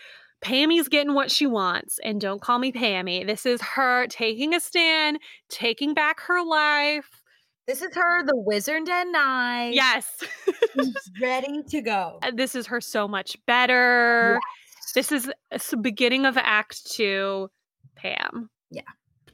Pammy's 0.45 0.87
getting 0.87 1.15
what 1.15 1.31
she 1.31 1.47
wants. 1.47 1.99
And 2.03 2.21
don't 2.21 2.39
call 2.39 2.59
me 2.59 2.71
Pammy. 2.71 3.25
This 3.25 3.47
is 3.47 3.59
her 3.61 4.05
taking 4.07 4.53
a 4.53 4.59
stand, 4.59 5.17
taking 5.49 5.95
back 5.95 6.19
her 6.21 6.43
life. 6.43 7.09
This 7.67 7.81
is 7.81 7.95
her, 7.95 8.23
the 8.23 8.35
wizard 8.35 8.87
and 8.87 9.17
I. 9.17 9.71
Yes. 9.73 10.23
ready 11.21 11.63
to 11.69 11.81
go. 11.81 12.19
Uh, 12.21 12.31
this 12.35 12.53
is 12.53 12.67
her 12.67 12.79
so 12.79 13.07
much 13.07 13.35
better. 13.47 14.39
Yes. 14.39 14.91
This 14.93 15.11
is 15.11 15.31
uh, 15.51 15.57
the 15.71 15.77
beginning 15.77 16.27
of 16.27 16.37
Act 16.37 16.91
Two, 16.91 17.49
Pam. 17.95 18.51
Yeah. 18.69 18.83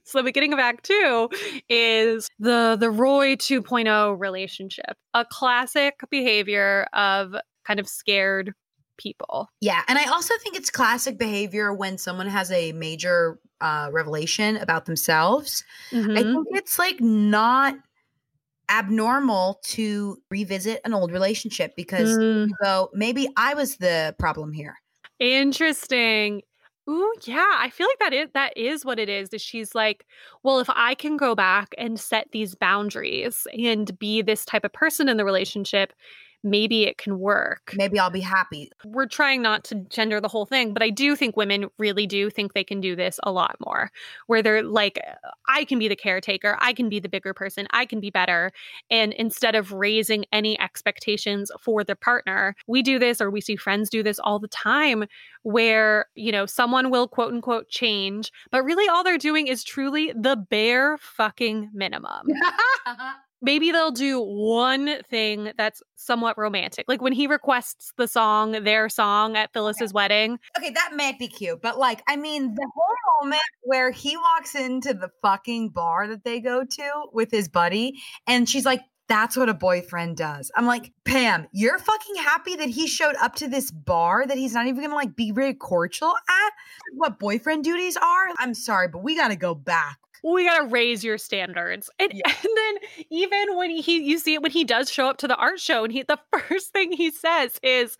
So 0.03 0.20
the 0.20 0.24
beginning 0.24 0.53
of 0.53 0.59
Act 0.59 0.86
Two 0.86 1.30
is 1.68 2.30
the 2.39 2.78
the 2.80 2.89
Roy 2.89 3.36
2.0 3.36 4.18
relationship, 4.18 4.95
a 5.14 5.26
classic 5.26 5.99
behavior 6.09 6.88
of 6.93 7.36
kind 7.66 7.82
of 7.82 7.88
scared 7.89 8.53
people. 9.02 9.49
Yeah. 9.60 9.82
And 9.88 9.97
I 9.97 10.06
also 10.06 10.34
think 10.43 10.56
it's 10.56 10.70
classic 10.70 11.18
behavior 11.18 11.74
when 11.74 11.97
someone 11.97 12.28
has 12.28 12.52
a 12.52 12.72
major 12.74 13.39
uh, 13.60 13.89
revelation 13.91 14.58
about 14.58 14.86
themselves. 14.86 15.64
Mm-hmm. 15.91 16.18
I 16.18 16.24
think 16.24 16.47
it's 16.52 16.78
like 16.78 16.99
not 17.02 17.76
abnormal 18.70 19.60
to 19.64 20.18
revisit 20.30 20.80
an 20.86 20.93
old 20.93 21.12
relationship 21.12 21.76
because 21.76 22.18
mm. 22.18 22.47
you 22.47 22.56
go, 22.64 22.89
maybe 22.93 23.28
I 23.36 23.54
was 23.54 23.78
the 23.78 24.16
problem 24.18 24.54
here. 24.54 24.76
Interesting. 25.20 26.41
Ooh, 26.89 27.14
yeah. 27.24 27.56
I 27.58 27.70
feel 27.70 27.88
like 27.88 27.99
that 27.99 28.14
is 28.14 28.30
that 28.34 28.58
is 28.58 28.84
what 28.84 28.97
it 28.97 29.08
is. 29.08 29.30
Is 29.30 29.41
she's 29.41 29.76
like, 29.76 30.06
well, 30.43 30.60
if 30.60 30.70
I 30.70 30.95
can 30.95 31.16
go 31.16 31.36
back 31.36 31.70
and 31.78 31.99
set 31.99 32.28
these 32.32 32.56
boundaries 32.56 33.45
and 33.58 33.97
be 33.99 34.22
this 34.22 34.45
type 34.45 34.66
of 34.66 34.74
person 34.74 35.08
in 35.08 35.18
the 35.18 35.26
relationship, 35.26 35.93
maybe 36.44 36.84
it 36.84 36.98
can 36.98 37.20
work. 37.20 37.74
Maybe 37.76 38.00
I'll 38.00 38.10
be 38.10 38.20
happy. 38.20 38.72
We're 38.86 39.08
trying 39.08 39.42
not 39.42 39.64
to 39.66 39.76
gender 39.76 40.20
the 40.20 40.28
whole 40.28 40.46
thing, 40.46 40.74
but 40.74 40.84
I 40.84 40.89
do 40.89 41.16
think 41.16 41.38
women 41.38 41.70
really 41.78 42.08
do 42.08 42.30
think 42.30 42.54
they 42.54 42.64
can 42.64 42.82
do 42.82 42.96
this 42.96 43.20
a 43.24 43.32
lot 43.32 43.56
more, 43.66 43.92
where 44.28 44.42
they're 44.42 44.64
like, 44.64 45.00
I 45.48 45.66
can 45.66 45.80
be 45.80 45.88
the 45.88 45.96
caretaker, 45.96 46.58
I 46.60 46.74
can 46.74 46.89
be 46.89 47.00
the 47.00 47.10
bigger 47.10 47.34
person, 47.34 47.68
I 47.72 47.86
can 47.86 48.00
be 48.00 48.10
better. 48.10 48.52
And 48.89 49.14
instead 49.14 49.56
of 49.56 49.72
raising 49.72 50.26
any 50.32 50.60
expectations 50.60 51.52
for 51.60 51.84
the 51.84 51.96
partner, 51.96 52.56
we 52.68 52.82
do 52.82 53.00
this 53.00 53.22
or 53.22 53.30
we 53.30 53.42
see 53.42 53.56
friends 53.56 53.89
do 53.89 54.04
this 54.04 54.20
all 54.20 54.39
the 54.39 54.48
time 54.48 55.06
where, 55.44 56.06
you 56.16 56.32
know, 56.32 56.46
someone 56.46 56.89
will 56.89 57.08
quote 57.08 57.34
unquote 57.34 57.70
change, 57.70 58.32
but 58.52 58.64
really 58.64 58.88
all 58.88 59.04
they're 59.04 59.18
doing 59.18 59.48
is 59.48 59.64
truly 59.64 60.14
the 60.16 60.36
bare 60.36 60.98
fucking 60.98 61.70
minimum. 61.74 62.28
maybe 63.42 63.72
they'll 63.72 63.92
do 63.92 64.22
one 64.22 65.02
thing 65.10 65.52
that's 65.58 65.82
somewhat 65.96 66.38
romantic. 66.38 66.86
Like 66.88 67.02
when 67.02 67.14
he 67.14 67.28
requests 67.28 67.94
the 67.98 68.08
song, 68.08 68.52
their 68.52 68.89
song 68.89 69.36
at 69.36 69.52
Phyllis's 69.54 69.92
okay. 69.92 69.94
wedding. 69.94 70.39
Okay, 70.58 70.70
that 70.72 70.92
might 70.96 71.20
be 71.20 71.28
cute. 71.28 71.62
But 71.62 71.78
like, 71.78 72.02
I 72.08 72.16
mean, 72.16 72.54
the 72.54 72.70
whole 72.74 73.28
moment 73.28 73.42
where 73.64 73.92
he 73.92 74.18
walks 74.18 74.56
into 74.56 74.94
the 74.94 75.10
fucking 75.22 75.70
bar 75.70 76.08
that 76.08 76.24
they 76.24 76.39
go 76.39 76.64
to 76.64 77.04
with 77.12 77.32
his 77.32 77.50
buddy, 77.50 78.00
and 78.28 78.48
she's 78.48 78.66
like, 78.66 78.82
that's 79.08 79.36
what 79.36 79.50
a 79.50 79.54
boyfriend 79.54 80.16
does. 80.16 80.52
I'm 80.56 80.66
like, 80.66 80.94
Pam, 81.04 81.48
you're 81.52 81.78
fucking 81.78 82.16
happy 82.16 82.56
that 82.56 82.70
he 82.70 82.88
showed 82.88 83.16
up 83.22 83.36
to 83.36 83.50
this 83.50 83.70
bar 83.70 84.26
that 84.26 84.38
he's 84.38 84.54
not 84.54 84.68
even 84.68 84.82
gonna 84.82 84.96
like 84.96 85.18
be 85.18 85.32
very 85.32 85.54
cordial 85.54 86.10
at? 86.10 86.54
What 86.94 87.20
boyfriend 87.20 87.66
duties 87.66 87.98
are? 87.98 88.28
I'm 88.39 88.54
sorry, 88.54 88.88
but 88.88 89.04
we 89.04 89.18
gotta 89.18 89.36
go 89.36 89.54
back 89.54 89.98
we 90.24 90.46
gotta 90.46 90.68
raise 90.68 91.04
your 91.04 91.18
standards. 91.18 91.90
And, 92.00 92.12
yeah. 92.14 92.22
and 92.26 92.52
then 92.56 93.06
even 93.10 93.58
when 93.58 93.72
he 93.72 94.04
you 94.04 94.20
see 94.20 94.36
it 94.36 94.42
when 94.42 94.52
he 94.52 94.64
does 94.64 94.90
show 94.92 95.08
up 95.08 95.18
to 95.18 95.28
the 95.28 95.36
art 95.36 95.60
show 95.60 95.84
and 95.84 95.94
he 95.94 96.04
the 96.04 96.20
first 96.48 96.72
thing 96.72 96.92
he 96.92 97.12
says 97.12 97.60
is 97.64 97.98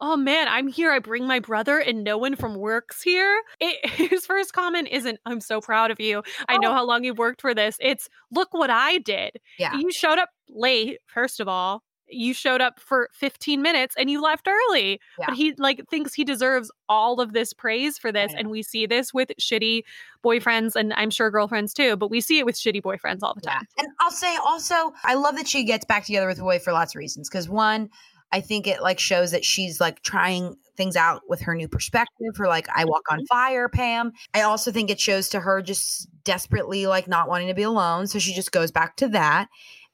oh 0.00 0.16
man, 0.16 0.46
I'm 0.48 0.68
here. 0.68 0.92
I 0.92 1.00
bring 1.00 1.26
my 1.26 1.40
brother 1.40 1.78
and 1.78 2.04
no 2.04 2.18
one 2.18 2.36
from 2.36 2.54
work's 2.54 3.02
here. 3.02 3.42
It, 3.60 3.90
his 4.10 4.26
first 4.26 4.52
comment 4.52 4.88
isn't, 4.92 5.18
I'm 5.26 5.40
so 5.40 5.60
proud 5.60 5.90
of 5.90 6.00
you. 6.00 6.22
I 6.48 6.56
know 6.58 6.70
oh. 6.70 6.74
how 6.74 6.86
long 6.86 7.02
you've 7.02 7.18
worked 7.18 7.40
for 7.40 7.52
this. 7.52 7.76
It's, 7.80 8.08
look 8.30 8.52
what 8.52 8.70
I 8.70 8.98
did. 8.98 9.32
Yeah. 9.58 9.74
You 9.76 9.90
showed 9.90 10.18
up 10.18 10.30
late, 10.48 10.98
first 11.06 11.40
of 11.40 11.48
all 11.48 11.82
you 12.10 12.34
showed 12.34 12.60
up 12.60 12.80
for 12.80 13.08
15 13.12 13.62
minutes 13.62 13.94
and 13.98 14.10
you 14.10 14.22
left 14.22 14.48
early. 14.48 15.00
Yeah. 15.18 15.26
But 15.28 15.36
he 15.36 15.54
like 15.58 15.88
thinks 15.88 16.14
he 16.14 16.24
deserves 16.24 16.70
all 16.88 17.20
of 17.20 17.32
this 17.32 17.52
praise 17.52 17.98
for 17.98 18.12
this. 18.12 18.32
And 18.36 18.50
we 18.50 18.62
see 18.62 18.86
this 18.86 19.12
with 19.12 19.30
shitty 19.40 19.82
boyfriends 20.24 20.74
and 20.74 20.92
I'm 20.94 21.10
sure 21.10 21.30
girlfriends 21.30 21.72
too, 21.74 21.96
but 21.96 22.10
we 22.10 22.20
see 22.20 22.38
it 22.38 22.46
with 22.46 22.56
shitty 22.56 22.82
boyfriends 22.82 23.20
all 23.22 23.34
the 23.34 23.40
time. 23.40 23.66
Yeah. 23.76 23.84
And 23.84 23.92
I'll 24.00 24.10
say 24.10 24.36
also, 24.44 24.92
I 25.04 25.14
love 25.14 25.36
that 25.36 25.48
she 25.48 25.64
gets 25.64 25.84
back 25.84 26.04
together 26.04 26.26
with 26.26 26.38
Roy 26.38 26.58
for 26.58 26.72
lots 26.72 26.94
of 26.94 26.98
reasons. 26.98 27.28
Cause 27.28 27.48
one, 27.48 27.90
I 28.30 28.40
think 28.40 28.66
it 28.66 28.82
like 28.82 28.98
shows 28.98 29.30
that 29.30 29.44
she's 29.44 29.80
like 29.80 30.02
trying 30.02 30.56
things 30.76 30.96
out 30.96 31.22
with 31.28 31.40
her 31.42 31.54
new 31.54 31.68
perspective 31.68 32.34
for 32.34 32.46
like 32.46 32.68
I 32.74 32.84
walk 32.84 33.10
on 33.10 33.18
mm-hmm. 33.18 33.26
fire, 33.26 33.68
Pam. 33.68 34.12
I 34.34 34.42
also 34.42 34.70
think 34.70 34.90
it 34.90 35.00
shows 35.00 35.28
to 35.30 35.40
her 35.40 35.62
just 35.62 36.08
desperately 36.24 36.86
like 36.86 37.08
not 37.08 37.28
wanting 37.28 37.48
to 37.48 37.54
be 37.54 37.62
alone. 37.62 38.06
So 38.06 38.18
she 38.18 38.34
just 38.34 38.52
goes 38.52 38.70
back 38.70 38.96
to 38.96 39.08
that. 39.08 39.48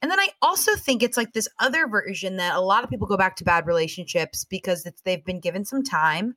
And 0.05 0.11
then 0.11 0.19
I 0.19 0.27
also 0.39 0.75
think 0.75 1.01
it's 1.01 1.17
like 1.17 1.33
this 1.33 1.49
other 1.59 1.87
version 1.87 2.37
that 2.37 2.53
a 2.53 2.61
lot 2.61 2.83
of 2.83 2.91
people 2.91 3.07
go 3.07 3.17
back 3.17 3.35
to 3.37 3.43
bad 3.43 3.65
relationships 3.65 4.45
because 4.45 4.87
they've 5.03 5.25
been 5.25 5.39
given 5.39 5.65
some 5.65 5.81
time 5.81 6.35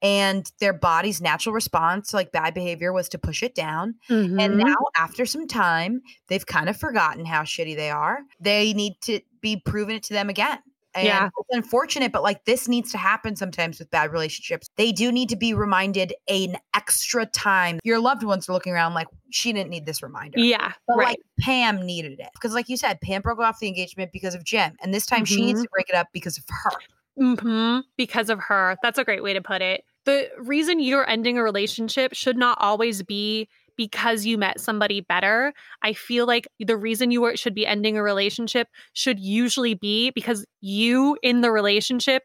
and 0.00 0.50
their 0.58 0.72
body's 0.72 1.20
natural 1.20 1.54
response 1.54 2.08
to 2.08 2.16
like 2.16 2.32
bad 2.32 2.54
behavior 2.54 2.94
was 2.94 3.10
to 3.10 3.18
push 3.18 3.42
it 3.42 3.54
down. 3.54 3.96
Mm-hmm. 4.08 4.40
And 4.40 4.56
now, 4.56 4.74
after 4.96 5.26
some 5.26 5.46
time, 5.46 6.00
they've 6.28 6.46
kind 6.46 6.70
of 6.70 6.78
forgotten 6.78 7.26
how 7.26 7.42
shitty 7.42 7.76
they 7.76 7.90
are. 7.90 8.20
They 8.40 8.72
need 8.72 8.94
to 9.02 9.20
be 9.42 9.58
proven 9.58 9.96
it 9.96 10.02
to 10.04 10.14
them 10.14 10.30
again. 10.30 10.60
And 10.94 11.06
Yeah. 11.06 11.26
it's 11.26 11.48
unfortunate, 11.50 12.10
but 12.12 12.22
like 12.22 12.44
this 12.46 12.66
needs 12.68 12.90
to 12.92 12.98
happen 12.98 13.36
sometimes 13.36 13.78
with 13.78 13.90
bad 13.90 14.12
relationships. 14.12 14.68
They 14.76 14.90
do 14.92 15.12
need 15.12 15.28
to 15.28 15.36
be 15.36 15.54
reminded 15.54 16.12
an 16.28 16.56
extra 16.74 17.26
time. 17.26 17.78
Your 17.84 18.00
loved 18.00 18.22
ones 18.24 18.48
are 18.48 18.52
looking 18.52 18.72
around 18.72 18.94
like 18.94 19.06
she 19.30 19.52
didn't 19.52 19.70
need 19.70 19.86
this 19.86 20.02
reminder. 20.02 20.40
Yeah. 20.40 20.72
But 20.88 20.96
right. 20.96 21.06
like 21.08 21.18
Pam 21.40 21.86
needed 21.86 22.18
it. 22.18 22.28
Because 22.34 22.54
like 22.54 22.68
you 22.68 22.76
said, 22.76 23.00
Pam 23.00 23.22
broke 23.22 23.38
off 23.38 23.60
the 23.60 23.68
engagement 23.68 24.10
because 24.12 24.34
of 24.34 24.42
Jim. 24.44 24.76
And 24.82 24.92
this 24.92 25.06
time 25.06 25.24
she 25.24 25.44
needs 25.44 25.60
Mhm. 25.60 25.64
to 25.64 25.68
break 25.72 25.88
it 25.88 25.94
up 25.94 26.08
because 26.12 26.38
of 26.38 26.44
her. 26.48 26.70
hmm 27.16 27.80
because 27.96 28.30
of 28.30 28.38
her. 28.38 28.76
That's 28.82 28.98
a 28.98 29.04
great 29.04 29.22
way 29.22 29.34
to 29.34 29.40
put 29.42 29.60
it. 29.62 29.84
The 30.06 30.30
reason 30.38 30.80
you're 30.80 31.08
ending 31.08 31.36
a 31.36 31.42
relationship 31.42 32.14
should 32.14 32.36
not 32.36 32.56
always 32.60 33.02
be 33.02 33.48
because 33.80 34.26
you 34.26 34.36
met 34.36 34.60
somebody 34.60 35.00
better. 35.00 35.54
I 35.80 35.94
feel 35.94 36.26
like 36.26 36.46
the 36.58 36.76
reason 36.76 37.10
you 37.10 37.24
are, 37.24 37.34
should 37.34 37.54
be 37.54 37.66
ending 37.66 37.96
a 37.96 38.02
relationship 38.02 38.68
should 38.92 39.18
usually 39.18 39.72
be 39.72 40.10
because 40.10 40.44
you 40.60 41.16
in 41.22 41.40
the 41.40 41.50
relationship 41.50 42.24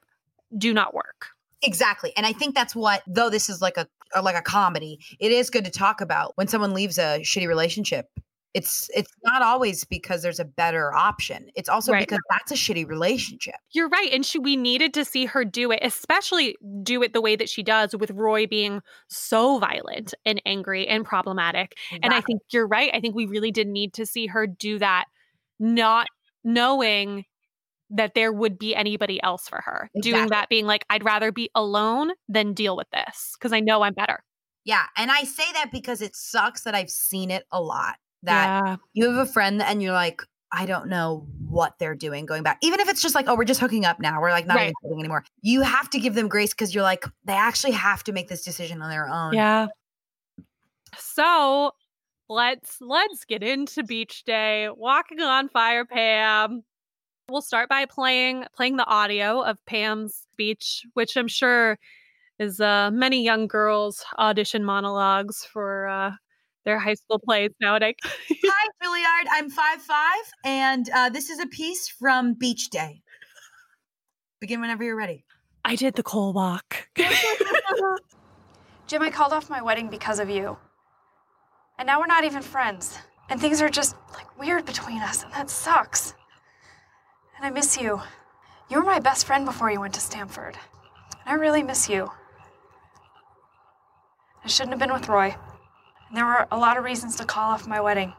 do 0.57 0.73
not 0.73 0.93
work. 0.93 1.27
Exactly. 1.63 2.11
And 2.17 2.25
I 2.25 2.33
think 2.33 2.55
that's 2.55 2.75
what 2.75 3.03
though 3.07 3.29
this 3.29 3.47
is 3.47 3.61
like 3.61 3.77
a 3.77 3.87
like 4.21 4.35
a 4.35 4.41
comedy, 4.41 4.99
it 5.17 5.31
is 5.31 5.49
good 5.49 5.63
to 5.63 5.71
talk 5.71 6.01
about 6.01 6.33
when 6.35 6.49
someone 6.49 6.73
leaves 6.73 6.97
a 6.97 7.21
shitty 7.21 7.47
relationship. 7.47 8.09
It's 8.55 8.89
it's 8.95 9.11
not 9.25 9.41
always 9.41 9.83
because 9.83 10.21
there's 10.21 10.39
a 10.39 10.45
better 10.45 10.93
option. 10.93 11.49
It's 11.55 11.67
also 11.67 11.91
Right. 11.91 12.07
because 12.07 12.21
that's 12.29 12.51
a 12.51 12.55
shitty 12.55 12.87
relationship. 12.87 13.55
You're 13.73 13.89
right. 13.89 14.09
And 14.13 14.25
she, 14.25 14.39
we 14.39 14.55
needed 14.55 14.93
to 14.93 15.03
see 15.03 15.25
her 15.25 15.43
do 15.43 15.71
it, 15.71 15.79
especially 15.81 16.55
do 16.81 17.03
it 17.03 17.11
the 17.11 17.19
way 17.19 17.35
that 17.35 17.49
she 17.49 17.63
does 17.63 17.93
with 17.93 18.11
Roy 18.11 18.47
being 18.47 18.81
so 19.09 19.59
violent 19.59 20.13
and 20.25 20.41
angry 20.45 20.87
and 20.87 21.03
problematic. 21.03 21.73
And 22.01 22.13
I 22.13 22.21
think 22.21 22.41
you're 22.53 22.65
right. 22.65 22.91
I 22.93 23.01
think 23.01 23.13
we 23.13 23.25
really 23.25 23.51
did 23.51 23.67
need 23.67 23.93
to 23.95 24.05
see 24.05 24.27
her 24.27 24.47
do 24.47 24.79
that, 24.79 25.05
not 25.59 26.07
knowing 26.45 27.25
that 27.89 28.13
there 28.15 28.31
would 28.31 28.57
be 28.57 28.73
anybody 28.73 29.21
else 29.21 29.49
for 29.49 29.61
her. 29.65 29.89
Doing 30.01 30.27
that, 30.29 30.47
being 30.47 30.65
like, 30.65 30.85
I'd 30.89 31.03
rather 31.03 31.33
be 31.33 31.49
alone 31.55 32.11
than 32.29 32.53
deal 32.53 32.77
with 32.77 32.87
this 32.93 33.33
because 33.37 33.51
I 33.51 33.59
know 33.59 33.81
I'm 33.81 33.93
better. 33.93 34.23
Yeah, 34.63 34.85
and 34.97 35.11
I 35.11 35.23
say 35.25 35.43
that 35.53 35.71
because 35.73 36.01
it 36.01 36.15
sucks 36.15 36.63
that 36.63 36.73
I've 36.73 36.89
seen 36.89 37.29
it 37.31 37.43
a 37.51 37.61
lot. 37.61 37.97
That 38.25 38.63
yeah. 38.65 38.75
you 38.93 39.09
have 39.09 39.27
a 39.27 39.31
friend 39.31 39.61
and 39.61 39.81
you're 39.81 39.93
like, 39.93 40.21
I 40.51 40.65
don't 40.65 40.87
know 40.87 41.27
what 41.47 41.77
they're 41.79 41.95
doing 41.95 42.25
going 42.25 42.43
back. 42.43 42.59
Even 42.61 42.79
if 42.79 42.87
it's 42.87 43.01
just 43.01 43.15
like, 43.15 43.27
oh, 43.27 43.35
we're 43.35 43.45
just 43.45 43.59
hooking 43.59 43.85
up 43.85 43.99
now. 43.99 44.21
We're 44.21 44.31
like 44.31 44.47
not 44.47 44.55
Right. 44.55 44.63
even 44.63 44.73
dating 44.83 44.99
anymore. 44.99 45.25
You 45.41 45.61
have 45.61 45.89
to 45.91 45.99
give 45.99 46.15
them 46.15 46.27
grace 46.27 46.51
because 46.51 46.73
you're 46.73 46.83
like, 46.83 47.05
they 47.25 47.33
actually 47.33 47.73
have 47.73 48.03
to 48.05 48.13
make 48.13 48.27
this 48.29 48.43
decision 48.43 48.81
on 48.81 48.89
their 48.89 49.07
own. 49.07 49.33
Yeah. 49.33 49.67
So 50.97 51.71
let's 52.29 52.77
let's 52.79 53.25
get 53.25 53.43
into 53.43 53.83
beach 53.83 54.23
day. 54.23 54.69
Walking 54.75 55.19
on 55.21 55.49
fire, 55.49 55.85
Pam. 55.85 56.63
We'll 57.29 57.41
start 57.41 57.69
by 57.69 57.85
playing 57.85 58.45
playing 58.55 58.77
the 58.77 58.85
audio 58.85 59.41
of 59.41 59.57
Pam's 59.65 60.25
speech, 60.33 60.85
which 60.93 61.17
I'm 61.17 61.27
sure 61.27 61.77
is 62.39 62.59
uh, 62.59 62.91
many 62.91 63.23
young 63.23 63.47
girls' 63.47 64.05
audition 64.19 64.63
monologues 64.63 65.43
for 65.43 65.87
uh, 65.87 66.11
their 66.65 66.79
high 66.79 66.95
school 66.95 67.19
plays 67.19 67.51
nowadays. 67.61 67.95
Hi, 68.03 68.67
Juilliard. 68.83 69.27
I'm 69.31 69.49
five 69.49 69.81
five, 69.81 70.23
and 70.43 70.89
uh, 70.93 71.09
this 71.09 71.29
is 71.29 71.39
a 71.39 71.47
piece 71.47 71.87
from 71.87 72.33
Beach 72.33 72.69
Day. 72.69 73.01
Begin 74.41 74.59
whenever 74.59 74.83
you're 74.83 74.97
ready. 74.97 75.23
I 75.63 75.75
did 75.75 75.95
the 75.95 76.03
coal 76.03 76.33
walk. 76.33 76.87
Jim, 78.87 79.01
I 79.01 79.09
called 79.09 79.33
off 79.33 79.49
my 79.49 79.61
wedding 79.61 79.89
because 79.89 80.19
of 80.19 80.29
you. 80.29 80.57
And 81.79 81.87
now 81.87 81.99
we're 81.99 82.05
not 82.05 82.23
even 82.23 82.41
friends. 82.41 82.97
And 83.29 83.41
things 83.41 83.61
are 83.61 83.69
just 83.69 83.95
like 84.13 84.37
weird 84.39 84.65
between 84.65 85.01
us, 85.01 85.23
and 85.23 85.33
that 85.33 85.49
sucks. 85.49 86.13
And 87.37 87.45
I 87.45 87.49
miss 87.49 87.77
you. 87.77 88.01
You 88.69 88.77
were 88.77 88.85
my 88.85 88.99
best 88.99 89.25
friend 89.25 89.45
before 89.45 89.71
you 89.71 89.79
went 89.79 89.93
to 89.95 89.99
Stamford. 89.99 90.57
And 91.11 91.27
I 91.27 91.33
really 91.33 91.63
miss 91.63 91.89
you. 91.89 92.09
I 94.43 94.47
shouldn't 94.47 94.73
have 94.73 94.79
been 94.79 94.93
with 94.93 95.09
Roy. 95.09 95.35
And 96.07 96.17
there 96.17 96.25
were 96.25 96.47
a 96.51 96.57
lot 96.57 96.77
of 96.77 96.83
reasons 96.83 97.15
to 97.17 97.25
call 97.25 97.51
off 97.51 97.67
my 97.67 97.81
wedding. 97.81 98.13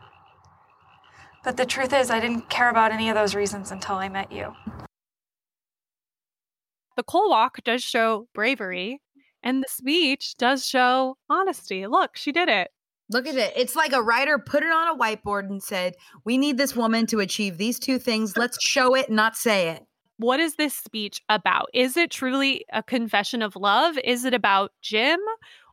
But 1.44 1.56
the 1.56 1.66
truth 1.66 1.92
is, 1.92 2.10
I 2.10 2.18
didn't 2.20 2.48
care 2.50 2.68
about 2.70 2.90
any 2.92 3.08
of 3.08 3.14
those 3.14 3.34
reasons 3.34 3.70
until 3.70 3.96
I 3.96 4.08
met 4.08 4.32
you. 4.32 4.52
the 6.96 7.02
coal 7.02 7.28
walk 7.30 7.58
does 7.62 7.82
show 7.82 8.26
bravery, 8.34 9.00
and 9.42 9.62
the 9.62 9.68
speech 9.68 10.34
does 10.38 10.66
show 10.66 11.16
honesty. 11.28 11.86
Look, 11.86 12.16
she 12.16 12.32
did 12.32 12.48
it. 12.48 12.70
Look 13.10 13.26
at 13.26 13.36
it. 13.36 13.52
It's 13.54 13.76
like 13.76 13.92
a 13.92 14.02
writer 14.02 14.38
put 14.38 14.64
it 14.64 14.72
on 14.72 14.88
a 14.88 14.98
whiteboard 14.98 15.48
and 15.48 15.62
said, 15.62 15.94
We 16.24 16.38
need 16.38 16.56
this 16.58 16.74
woman 16.74 17.06
to 17.06 17.20
achieve 17.20 17.56
these 17.58 17.78
two 17.78 17.98
things. 18.00 18.36
Let's 18.36 18.58
show 18.64 18.96
it, 18.96 19.10
not 19.10 19.36
say 19.36 19.68
it. 19.68 19.84
what 20.16 20.40
is 20.40 20.56
this 20.56 20.74
speech 20.74 21.20
about? 21.28 21.68
Is 21.72 21.96
it 21.96 22.10
truly 22.10 22.64
a 22.72 22.82
confession 22.82 23.42
of 23.42 23.54
love? 23.54 23.96
Is 24.02 24.24
it 24.24 24.34
about 24.34 24.72
Jim? 24.82 25.20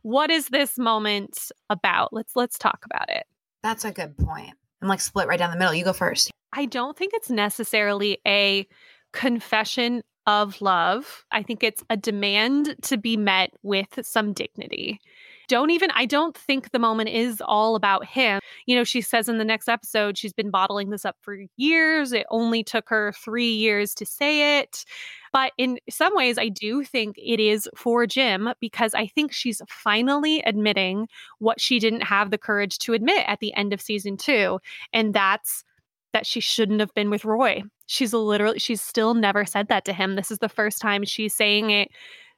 What 0.04 0.30
is 0.30 0.48
this 0.48 0.76
moment 0.76 1.50
about? 1.70 2.12
Let's 2.12 2.36
let's 2.36 2.58
talk 2.58 2.84
about 2.84 3.08
it. 3.08 3.24
That's 3.62 3.86
a 3.86 3.90
good 3.90 4.18
point. 4.18 4.52
I'm 4.82 4.88
like 4.88 5.00
split 5.00 5.26
right 5.26 5.38
down 5.38 5.50
the 5.50 5.56
middle. 5.56 5.72
You 5.72 5.82
go 5.82 5.94
first. 5.94 6.30
I 6.52 6.66
don't 6.66 6.94
think 6.94 7.12
it's 7.14 7.30
necessarily 7.30 8.18
a 8.26 8.68
confession 9.14 10.02
of 10.26 10.60
love. 10.60 11.24
I 11.32 11.42
think 11.42 11.64
it's 11.64 11.82
a 11.88 11.96
demand 11.96 12.76
to 12.82 12.98
be 12.98 13.16
met 13.16 13.52
with 13.62 13.98
some 14.02 14.34
dignity. 14.34 15.00
Don't 15.48 15.70
even, 15.70 15.90
I 15.94 16.06
don't 16.06 16.36
think 16.36 16.70
the 16.70 16.78
moment 16.78 17.10
is 17.10 17.42
all 17.44 17.76
about 17.76 18.06
him. 18.06 18.40
You 18.66 18.76
know, 18.76 18.84
she 18.84 19.00
says 19.00 19.28
in 19.28 19.38
the 19.38 19.44
next 19.44 19.68
episode, 19.68 20.16
she's 20.16 20.32
been 20.32 20.50
bottling 20.50 20.90
this 20.90 21.04
up 21.04 21.16
for 21.20 21.38
years. 21.56 22.12
It 22.12 22.26
only 22.30 22.62
took 22.62 22.88
her 22.88 23.12
three 23.12 23.52
years 23.52 23.94
to 23.94 24.06
say 24.06 24.58
it. 24.60 24.84
But 25.32 25.52
in 25.58 25.78
some 25.90 26.14
ways, 26.14 26.38
I 26.38 26.48
do 26.48 26.84
think 26.84 27.16
it 27.18 27.40
is 27.40 27.68
for 27.76 28.06
Jim 28.06 28.50
because 28.60 28.94
I 28.94 29.06
think 29.08 29.32
she's 29.32 29.60
finally 29.68 30.40
admitting 30.42 31.08
what 31.40 31.60
she 31.60 31.78
didn't 31.78 32.02
have 32.02 32.30
the 32.30 32.38
courage 32.38 32.78
to 32.80 32.92
admit 32.92 33.24
at 33.26 33.40
the 33.40 33.52
end 33.54 33.72
of 33.72 33.80
season 33.80 34.16
two. 34.16 34.60
And 34.92 35.12
that's 35.12 35.64
that 36.12 36.24
she 36.24 36.38
shouldn't 36.38 36.78
have 36.78 36.94
been 36.94 37.10
with 37.10 37.24
Roy. 37.24 37.64
She's 37.86 38.14
literally, 38.14 38.60
she's 38.60 38.80
still 38.80 39.14
never 39.14 39.44
said 39.44 39.66
that 39.68 39.84
to 39.86 39.92
him. 39.92 40.14
This 40.14 40.30
is 40.30 40.38
the 40.38 40.48
first 40.48 40.80
time 40.80 41.04
she's 41.04 41.34
saying 41.34 41.70
it. 41.70 41.88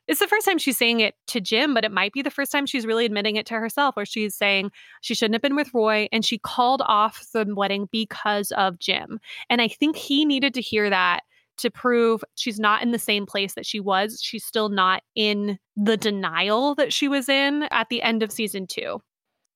It's 0.09 0.20
the 0.20 0.28
first 0.28 0.46
time 0.46 0.59
she's 0.59 0.78
saying 0.78 1.00
it 1.00 1.14
to 1.28 1.40
Jim, 1.40 1.74
but 1.74 1.84
it 1.84 1.90
might 1.90 2.12
be 2.12 2.22
the 2.22 2.30
first 2.30 2.52
time 2.52 2.66
she's 2.66 2.86
really 2.86 3.04
admitting 3.04 3.36
it 3.36 3.46
to 3.46 3.54
herself, 3.54 3.96
where 3.96 4.07
she's 4.07 4.34
saying 4.34 4.70
she 5.00 5.14
shouldn't 5.14 5.34
have 5.34 5.42
been 5.42 5.57
with 5.57 5.74
Roy 5.74 6.09
and 6.12 6.24
she 6.24 6.38
called 6.38 6.82
off 6.84 7.26
the 7.32 7.46
wedding 7.48 7.88
because 7.90 8.52
of 8.52 8.78
Jim. 8.78 9.18
And 9.50 9.61
I 9.61 9.68
think 9.68 9.96
he 9.96 10.24
needed 10.24 10.54
to 10.54 10.61
hear 10.61 10.88
that 10.90 11.20
to 11.59 11.70
prove 11.70 12.22
she's 12.34 12.61
not 12.61 12.82
in 12.82 12.92
the 12.92 12.98
same 12.98 13.26
place 13.26 13.54
that 13.54 13.66
she 13.66 13.80
was. 13.80 14.20
She's 14.22 14.44
still 14.44 14.68
not 14.68 15.02
in 15.14 15.59
the 15.76 15.96
denial 15.96 16.74
that 16.76 16.92
she 16.92 17.09
was 17.09 17.28
in 17.28 17.64
at 17.64 17.88
the 17.88 18.02
end 18.02 18.22
of 18.22 18.30
season 18.30 18.66
two. 18.66 19.00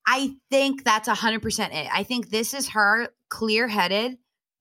I 0.07 0.34
think 0.51 0.84
that's 0.84 1.09
100% 1.09 1.74
it. 1.74 1.88
I 1.92 2.03
think 2.03 2.30
this 2.30 2.55
is 2.55 2.70
her 2.70 3.11
clear 3.28 3.68
headed, 3.68 4.18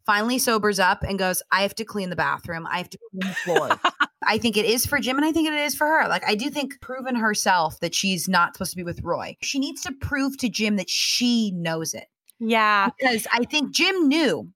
finally 0.10 0.39
sobers 0.39 0.80
up 0.80 1.03
and 1.03 1.20
goes, 1.20 1.43
I 1.51 1.62
have 1.62 1.76
to 1.76 1.86
clean 1.86 2.10
the 2.10 2.16
bathroom. 2.16 2.66
I 2.66 2.80
have 2.80 2.89
to 2.89 2.97
clean 3.12 3.30
the 3.30 3.36
floor. 3.36 3.80
I 4.26 4.39
think 4.39 4.57
it 4.57 4.66
is 4.66 4.84
for 4.84 4.97
Jim 4.97 5.18
and 5.18 5.26
I 5.26 5.32
think 5.32 5.47
it 5.47 5.53
is 5.53 5.76
for 5.76 5.86
her. 5.86 6.07
Like, 6.07 6.28
I 6.28 6.34
do 6.34 6.49
think 6.49 6.82
proven 6.82 7.16
herself 7.16 7.80
that 7.82 7.93
she's 7.93 8.28
not 8.28 8.55
supposed 8.55 8.72
to 8.72 8.78
be 8.78 8.84
with 8.84 9.03
Roy. 9.03 9.38
She 9.43 9.60
needs 9.60 9.84
to 9.84 9.91
prove 10.01 10.36
to 10.39 10.49
Jim 10.49 10.78
that 10.78 10.89
she 10.89 11.51
knows 11.51 11.93
it. 11.93 12.07
Yeah. 12.39 12.89
Because 12.97 13.28
I 13.32 13.43
think 13.43 13.72
Jim 13.72 14.07
knew 14.07 14.49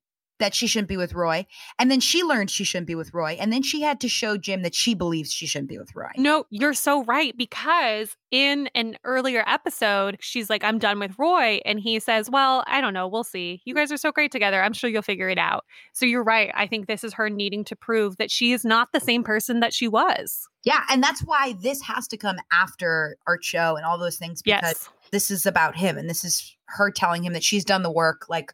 that 0.43 0.53
she 0.53 0.67
shouldn't 0.67 0.89
be 0.89 0.97
with 0.97 1.13
Roy. 1.13 1.45
And 1.79 1.89
then 1.89 2.01
she 2.01 2.21
learned 2.21 2.51
she 2.51 2.65
shouldn't 2.65 2.87
be 2.87 2.95
with 2.95 3.13
Roy. 3.13 3.37
And 3.39 3.53
then 3.53 3.63
she 3.63 3.81
had 3.81 4.01
to 4.01 4.09
show 4.09 4.35
Jim 4.37 4.61
that 4.63 4.75
she 4.75 4.93
believes 4.93 5.31
she 5.31 5.47
shouldn't 5.47 5.69
be 5.69 5.77
with 5.77 5.95
Roy. 5.95 6.09
No, 6.17 6.45
you're 6.49 6.73
so 6.73 7.05
right. 7.05 7.35
Because 7.37 8.17
in 8.29 8.67
an 8.75 8.97
earlier 9.05 9.43
episode, 9.47 10.17
she's 10.19 10.49
like, 10.49 10.63
I'm 10.65 10.79
done 10.79 10.99
with 10.99 11.17
Roy. 11.17 11.61
And 11.63 11.79
he 11.79 11.99
says, 12.01 12.29
Well, 12.29 12.65
I 12.67 12.81
don't 12.81 12.93
know. 12.93 13.07
We'll 13.07 13.23
see. 13.23 13.61
You 13.63 13.73
guys 13.73 13.89
are 13.91 13.97
so 13.97 14.11
great 14.11 14.31
together. 14.33 14.61
I'm 14.61 14.73
sure 14.73 14.89
you'll 14.89 15.01
figure 15.01 15.29
it 15.29 15.37
out. 15.37 15.63
So 15.93 16.05
you're 16.05 16.23
right. 16.23 16.51
I 16.53 16.67
think 16.67 16.87
this 16.87 17.05
is 17.05 17.13
her 17.13 17.29
needing 17.29 17.63
to 17.65 17.75
prove 17.75 18.17
that 18.17 18.29
she 18.29 18.51
is 18.51 18.65
not 18.65 18.89
the 18.91 18.99
same 18.99 19.23
person 19.23 19.61
that 19.61 19.73
she 19.73 19.87
was. 19.87 20.47
Yeah. 20.65 20.81
And 20.89 21.01
that's 21.01 21.21
why 21.21 21.55
this 21.61 21.81
has 21.83 22.07
to 22.09 22.17
come 22.17 22.37
after 22.51 23.17
Art 23.27 23.45
show 23.45 23.77
and 23.77 23.85
all 23.85 23.97
those 23.97 24.17
things 24.17 24.41
because 24.41 24.61
Yes. 24.63 24.89
this 25.11 25.31
is 25.31 25.45
about 25.45 25.75
him 25.77 25.97
and 25.97 26.09
this 26.09 26.23
is 26.25 26.55
her 26.65 26.91
telling 26.91 27.23
him 27.23 27.33
that 27.33 27.43
she's 27.43 27.63
done 27.63 27.83
the 27.83 27.91
work. 27.91 28.25
Like, 28.29 28.53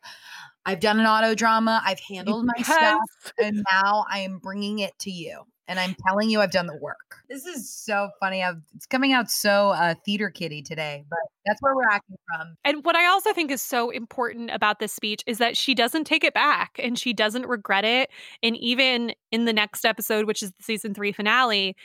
I've 0.70 0.80
done 0.80 1.00
an 1.00 1.08
auto 1.08 1.34
drama, 1.34 1.82
I've 1.84 2.00
handled 2.00 2.46
my 2.46 2.62
stuff, 2.62 3.00
and 3.42 3.64
now 3.72 4.06
I 4.12 4.20
am 4.20 4.38
bringing 4.38 4.80
it 4.80 4.98
to 5.00 5.12
you. 5.12 5.42
And 5.68 5.80
I'm 5.80 5.96
telling 6.08 6.32
you, 6.32 6.42
I've 6.42 6.52
done 6.52 6.66
the 6.66 6.78
work. 6.78 7.18
This 7.30 7.46
is 7.46 7.72
so 7.72 8.10
funny. 8.20 8.44
I've, 8.44 8.62
it's 8.76 8.88
coming 8.88 9.14
out 9.14 9.30
so 9.30 9.70
uh, 9.70 9.94
theater 10.04 10.32
kitty 10.32 10.64
today, 10.64 11.06
but 11.08 11.20
that's 11.46 11.62
where 11.62 11.76
we're 11.76 11.90
acting 11.90 12.18
from. 12.28 12.56
And 12.64 12.84
what 12.84 12.96
I 12.96 13.06
also 13.08 13.34
think 13.34 13.52
is 13.52 13.62
so 13.62 13.92
important 13.92 14.50
about 14.52 14.80
this 14.80 14.92
speech 14.92 15.24
is 15.28 15.38
that 15.38 15.56
she 15.56 15.76
doesn't 15.76 16.06
take 16.06 16.24
it 16.24 16.34
back 16.34 16.80
and 16.82 16.98
she 16.98 17.14
doesn't 17.14 17.46
regret 17.46 17.86
it. 17.86 18.10
And 18.42 18.58
even 18.58 19.14
in 19.32 19.46
the 19.46 19.54
next 19.54 19.86
episode, 19.86 20.26
which 20.26 20.42
is 20.42 20.52
the 20.52 20.64
season 20.64 20.96
three 20.96 21.12
finale, 21.12 21.76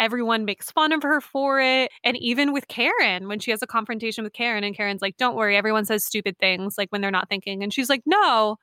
everyone 0.00 0.44
makes 0.44 0.70
fun 0.70 0.92
of 0.92 1.02
her 1.02 1.20
for 1.20 1.60
it. 1.60 1.92
And 2.02 2.16
even 2.16 2.52
with 2.52 2.66
Karen, 2.66 3.28
when 3.28 3.38
she 3.38 3.52
has 3.52 3.62
a 3.62 3.66
confrontation 3.66 4.24
with 4.24 4.32
Karen, 4.32 4.64
and 4.64 4.74
Karen's 4.74 5.02
like, 5.02 5.16
don't 5.16 5.36
worry, 5.36 5.56
everyone 5.56 5.84
says 5.84 6.04
stupid 6.04 6.36
things 6.38 6.74
like 6.76 6.88
when 6.90 7.02
they're 7.02 7.10
not 7.10 7.28
thinking. 7.28 7.62
And 7.62 7.72
she's 7.72 7.88
like, 7.88 8.02
no, 8.06 8.56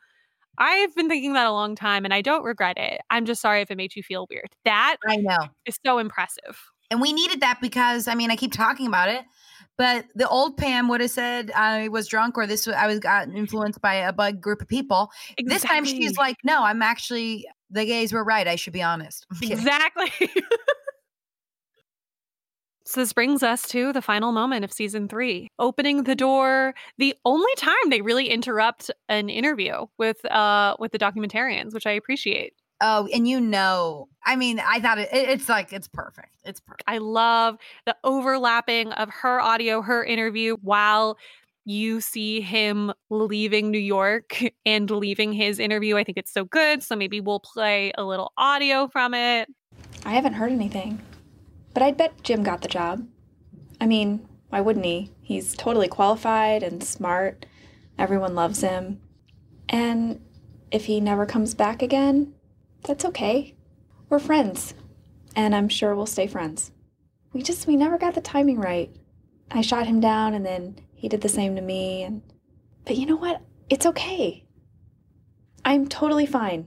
I've 0.57 0.93
been 0.95 1.07
thinking 1.07 1.33
that 1.33 1.45
a 1.45 1.51
long 1.51 1.75
time 1.75 2.03
and 2.03 2.13
I 2.13 2.21
don't 2.21 2.43
regret 2.43 2.77
it. 2.77 2.99
I'm 3.09 3.25
just 3.25 3.41
sorry 3.41 3.61
if 3.61 3.69
it 3.69 3.77
made 3.77 3.95
you 3.95 4.03
feel 4.03 4.27
weird. 4.29 4.49
That 4.65 4.97
I 5.07 5.17
know. 5.17 5.37
is 5.65 5.77
so 5.85 5.99
impressive. 5.99 6.59
And 6.89 7.01
we 7.01 7.13
needed 7.13 7.41
that 7.41 7.59
because 7.61 8.07
I 8.07 8.15
mean, 8.15 8.31
I 8.31 8.35
keep 8.35 8.53
talking 8.53 8.87
about 8.87 9.09
it, 9.09 9.23
but 9.77 10.05
the 10.15 10.27
old 10.27 10.57
Pam 10.57 10.87
would 10.87 11.01
have 11.01 11.11
said 11.11 11.51
I 11.51 11.89
was 11.89 12.07
drunk 12.07 12.37
or 12.37 12.47
this 12.47 12.67
I 12.67 12.87
was 12.87 12.99
got 12.99 13.29
influenced 13.29 13.81
by 13.81 13.95
a 13.95 14.13
bug 14.13 14.41
group 14.41 14.61
of 14.61 14.67
people. 14.67 15.11
This 15.45 15.61
time 15.61 15.85
she's 15.85 16.17
like, 16.17 16.37
no, 16.43 16.63
I'm 16.63 16.81
actually 16.81 17.45
the 17.69 17.85
gays 17.85 18.13
were 18.13 18.23
right. 18.23 18.47
I 18.47 18.55
should 18.55 18.73
be 18.73 18.81
honest. 18.81 19.25
Exactly. 19.41 20.11
so 22.87 23.01
this 23.01 23.13
brings 23.13 23.43
us 23.43 23.63
to 23.69 23.91
the 23.93 24.01
final 24.01 24.31
moment 24.31 24.63
of 24.63 24.71
season 24.71 25.07
three, 25.07 25.49
opening 25.59 26.03
the 26.03 26.15
door. 26.15 26.73
The 26.97 27.13
only 27.25 27.51
time 27.57 27.75
they 27.89 28.01
really 28.01 28.29
interrupt 28.29 28.89
an 29.09 29.29
interview 29.29 29.85
with 29.97 30.23
uh 30.31 30.75
with 30.79 30.91
the 30.93 30.99
documentarians, 30.99 31.73
which 31.73 31.85
I 31.85 31.91
appreciate. 31.91 32.53
Oh, 32.79 33.07
and 33.13 33.27
you 33.27 33.41
know, 33.41 34.07
I 34.23 34.35
mean, 34.35 34.59
I 34.59 34.79
thought 34.79 34.99
it, 34.99 35.09
it- 35.11 35.29
it's 35.29 35.49
like 35.49 35.73
it's 35.73 35.87
perfect. 35.87 36.29
It's 36.45 36.59
perfect. 36.59 36.83
I 36.87 36.99
love 36.99 37.57
the 37.85 37.95
overlapping 38.03 38.91
of 38.93 39.09
her 39.09 39.41
audio, 39.41 39.81
her 39.81 40.03
interview, 40.03 40.57
while 40.61 41.17
you 41.65 41.99
see 41.99 42.39
him 42.39 42.93
leaving 43.09 43.71
New 43.71 43.79
York 43.79 44.41
and 44.65 44.89
leaving 44.89 45.33
his 45.33 45.59
interview. 45.59 45.97
I 45.97 46.03
think 46.05 46.17
it's 46.17 46.31
so 46.31 46.45
good. 46.45 46.81
So 46.81 46.95
maybe 46.95 47.19
we'll 47.19 47.41
play 47.41 47.91
a 47.97 48.03
little 48.05 48.31
audio 48.37 48.87
from 48.87 49.13
it. 49.13 49.49
I 50.05 50.11
haven't 50.11 50.33
heard 50.33 50.51
anything. 50.53 51.01
But 51.77 51.83
I'd 51.83 51.95
bet 51.95 52.23
Jim 52.23 52.41
got 52.41 52.61
the 52.61 52.67
job. 52.67 53.07
I 53.79 53.85
mean, 53.85 54.27
why 54.49 54.61
wouldn't 54.61 54.83
he? 54.83 55.11
He's 55.21 55.55
totally 55.55 55.87
qualified 55.87 56.63
and 56.63 56.83
smart. 56.83 57.45
Everyone 57.99 58.33
loves 58.33 58.61
him. 58.61 58.99
And 59.69 60.19
if 60.71 60.85
he 60.85 60.99
never 60.99 61.27
comes 61.27 61.53
back 61.53 61.83
again, 61.83 62.33
that's 62.81 63.05
okay. 63.05 63.53
We're 64.09 64.17
friends. 64.17 64.73
And 65.35 65.53
I'm 65.53 65.69
sure 65.69 65.93
we'll 65.93 66.07
stay 66.07 66.25
friends. 66.25 66.71
We 67.31 67.43
just, 67.43 67.67
we 67.67 67.75
never 67.75 67.99
got 67.99 68.15
the 68.15 68.21
timing 68.21 68.59
right. 68.59 68.89
I 69.51 69.61
shot 69.61 69.85
him 69.85 69.99
down 69.99 70.33
and 70.33 70.43
then 70.43 70.79
he 70.95 71.07
did 71.07 71.21
the 71.21 71.29
same 71.29 71.55
to 71.57 71.61
me. 71.61 72.01
And, 72.01 72.23
but 72.85 72.97
you 72.97 73.05
know 73.05 73.17
what? 73.17 73.43
It's 73.69 73.85
okay. 73.85 74.47
I'm 75.63 75.87
totally 75.87 76.25
fine. 76.25 76.65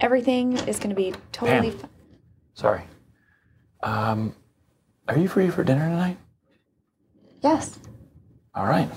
Everything 0.00 0.56
is 0.56 0.78
going 0.78 0.88
to 0.88 0.96
be 0.96 1.12
totally 1.32 1.72
fine. 1.72 1.90
Sorry. 2.54 2.84
Um, 3.82 4.34
are 5.08 5.18
you 5.18 5.28
free 5.28 5.50
for 5.50 5.64
dinner 5.64 5.88
tonight? 5.88 6.16
Yes. 7.42 7.78
All 8.54 8.66
right. 8.66 8.88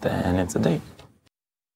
Then 0.00 0.36
it's 0.36 0.56
a 0.56 0.58
date. 0.58 0.80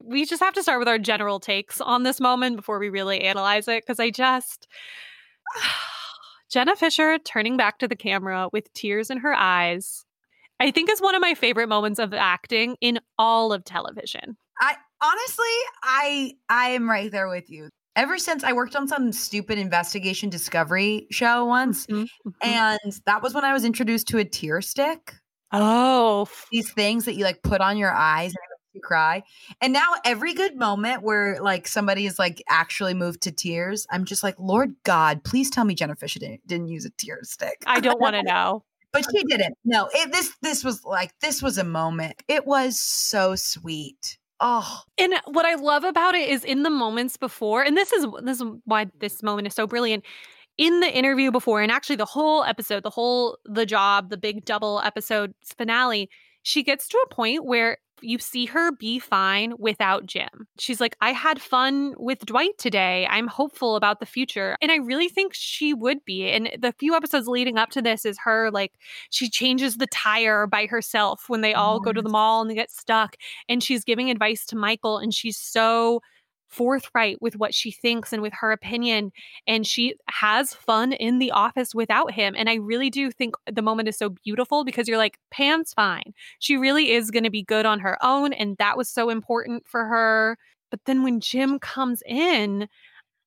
we 0.03 0.25
just 0.25 0.43
have 0.43 0.55
to 0.55 0.63
start 0.63 0.79
with 0.79 0.89
our 0.89 0.99
general 0.99 1.41
takes 1.41 1.81
on 1.81 2.03
this 2.03 2.21
moment 2.21 2.57
before 2.57 2.79
we 2.79 2.89
really 2.89 3.21
analyze 3.23 3.69
it 3.69 3.83
because 3.83 4.01
I 4.01 4.11
just 4.11 4.67
Jenna 6.51 6.77
Fischer 6.77 7.19
turning 7.19 7.57
back 7.57 7.79
to 7.81 7.89
the 7.89 7.97
camera 7.97 8.49
with 8.53 8.73
tears 8.75 9.11
in 9.11 9.19
her 9.19 9.35
eyes. 9.35 10.05
I 10.61 10.71
think 10.71 10.89
is 10.91 11.01
one 11.03 11.15
of 11.15 11.21
my 11.21 11.35
favorite 11.35 11.69
moments 11.69 11.99
of 11.99 12.15
acting 12.15 12.77
in 12.81 13.01
all 13.19 13.53
of 13.53 13.65
television. 13.65 14.37
I 14.61 14.77
honestly, 15.03 15.57
I 15.83 16.33
I 16.49 16.69
am 16.71 16.89
right 16.89 17.11
there 17.11 17.29
with 17.29 17.51
you. 17.51 17.71
Ever 17.97 18.19
since 18.19 18.43
I 18.43 18.53
worked 18.53 18.75
on 18.75 18.89
some 18.89 19.13
stupid 19.13 19.59
investigation 19.59 20.29
discovery 20.31 21.07
show 21.11 21.45
once, 21.45 21.87
Mhm, 21.87 22.09
mhm. 22.27 22.33
and 22.43 23.01
that 23.07 23.23
was 23.23 23.35
when 23.35 23.45
I 23.45 23.53
was 23.53 23.65
introduced 23.65 24.09
to 24.09 24.19
a 24.19 24.25
tear 24.25 24.61
stick. 24.61 25.15
oh, 25.53 26.29
These 26.51 26.73
things 26.73 27.05
that 27.05 27.15
you 27.15 27.23
like 27.25 27.43
put 27.43 27.61
on 27.61 27.77
your 27.77 27.93
eyes 27.93 28.31
and 28.31 28.39
you 28.73 28.81
cry. 28.81 29.23
And 29.61 29.73
now 29.73 29.93
every 30.05 30.35
good 30.35 30.57
moment 30.57 31.03
where 31.05 31.41
like 31.41 31.69
somebody 31.69 32.07
is 32.07 32.19
like 32.19 32.43
actually 32.49 32.95
moved 32.95 33.21
to 33.23 33.31
tears, 33.31 33.87
I'm 33.93 34.05
just 34.05 34.25
like, 34.25 34.35
Lord 34.41 34.75
God, 34.83 35.23
please 35.23 35.49
tell 35.51 35.65
me 35.65 35.77
Jenna 35.77 35.95
Fischer 35.95 36.19
didn't, 36.19 36.45
didn't 36.49 36.67
use 36.69 36.85
a 36.85 36.91
tear 36.91 37.21
stick. 37.23 37.63
I 37.69 37.79
don't 37.79 38.01
want 38.01 38.17
to 38.17 38.23
know. 38.25 38.65
but 38.93 39.05
she 39.13 39.23
didn't. 39.25 39.57
No, 39.65 39.89
it, 39.95 40.11
this 40.11 40.33
this 40.43 40.65
was 40.65 40.83
like 40.85 41.13
this 41.21 41.41
was 41.41 41.57
a 41.59 41.65
moment. 41.65 42.21
It 42.27 42.45
was 42.47 42.81
so 42.81 43.37
sweet. 43.37 44.19
Oh, 44.41 44.83
And 44.99 45.15
what 45.27 45.47
I 45.47 45.55
love 45.55 45.85
about 45.85 46.15
it 46.15 46.29
is 46.29 46.45
in 46.45 46.65
the 46.65 46.71
moments 46.71 47.17
before, 47.17 47.63
and 47.63 47.77
this 47.77 47.93
is 47.93 48.07
this 48.23 48.41
is 48.41 48.47
why 48.65 48.87
this 48.99 49.23
moment 49.23 49.47
is 49.47 49.55
so 49.55 49.67
brilliant. 49.67 50.05
In 50.59 50.81
the 50.81 50.93
interview 50.93 51.31
before, 51.33 51.63
and 51.63 51.73
actually 51.73 51.97
the 51.97 52.05
whole 52.05 52.45
episode, 52.45 52.83
the 52.83 52.91
whole 52.91 53.39
the 53.45 53.67
job, 53.67 54.11
the 54.11 54.17
big 54.17 54.45
double 54.45 54.81
episode 54.85 55.35
finale, 55.57 56.11
she 56.43 56.63
gets 56.63 56.89
to 56.89 56.99
a 56.99 57.15
point 57.15 57.45
where 57.45 57.79
you 58.05 58.19
see 58.19 58.47
her 58.47 58.73
be 58.73 58.99
fine 58.99 59.55
without 59.59 60.07
Jim. 60.07 60.47
She's 60.59 60.81
like, 60.81 60.97
I 61.01 61.13
had 61.13 61.41
fun 61.41 61.95
with 61.99 62.21
Dwight 62.27 62.57
today. 62.59 63.07
I'm 63.11 63.27
hopeful 63.27 63.77
about 63.77 64.01
the 64.01 64.07
future. 64.07 64.57
And 64.61 64.71
I 64.71 64.77
really 64.77 65.09
think 65.09 65.33
she 65.35 65.75
would 65.75 66.05
be. 66.05 66.31
And 66.31 66.51
the 66.59 66.73
few 66.73 66.95
episodes 66.95 67.27
leading 67.29 67.59
up 67.59 67.71
to 67.71 67.83
this 67.83 68.05
is 68.05 68.19
her 68.25 68.51
like, 68.51 68.73
she 69.11 69.29
changes 69.29 69.77
the 69.77 69.87
tire 69.87 70.47
by 70.47 70.67
herself 70.67 71.29
when 71.29 71.41
they 71.41 71.55
all 71.55 71.81
go 71.81 71.93
to 71.93 72.03
the 72.03 72.09
mall 72.09 72.41
and 72.41 72.51
they 72.51 72.55
get 72.55 72.71
stuck 72.71 73.17
and 73.49 73.63
she's 73.63 73.85
giving 73.85 74.11
advice 74.11 74.45
to 74.47 74.57
Michael 74.57 74.99
and 74.99 75.15
she's 75.15 75.37
so 75.39 76.01
forthright 76.55 77.21
with 77.21 77.37
what 77.37 77.53
she 77.53 77.71
thinks 77.71 78.13
and 78.13 78.23
with 78.23 78.33
her 78.33 78.53
opinion 78.53 79.11
and 79.47 79.67
she 79.67 79.95
has 80.09 80.55
fun 80.55 80.93
in 80.93 81.19
the 81.19 81.33
office 81.33 81.75
without 81.75 82.13
him 82.13 82.35
and 82.37 82.49
I 82.49 82.55
really 82.55 82.91
do 82.91 83.11
think 83.11 83.35
the 83.51 83.63
moment 83.63 83.89
is 83.89 83.99
so 83.99 84.11
beautiful 84.11 84.65
because 84.65 84.87
you're 84.87 84.99
like 84.99 85.19
Pam's 85.31 85.73
fine. 85.73 86.15
She 86.39 86.57
really 86.57 86.93
is 86.93 87.11
going 87.11 87.25
to 87.25 87.31
be 87.31 87.43
good 87.43 87.67
on 87.67 87.81
her 87.81 87.99
own 88.03 88.33
and 88.33 88.57
that 88.59 88.77
was 88.77 88.89
so 88.89 89.11
important 89.11 89.67
for 89.67 89.85
her. 89.85 90.39
But 90.71 90.81
then 90.87 91.03
when 91.03 91.21
Jim 91.21 91.59
comes 91.59 92.03
in, 92.07 92.69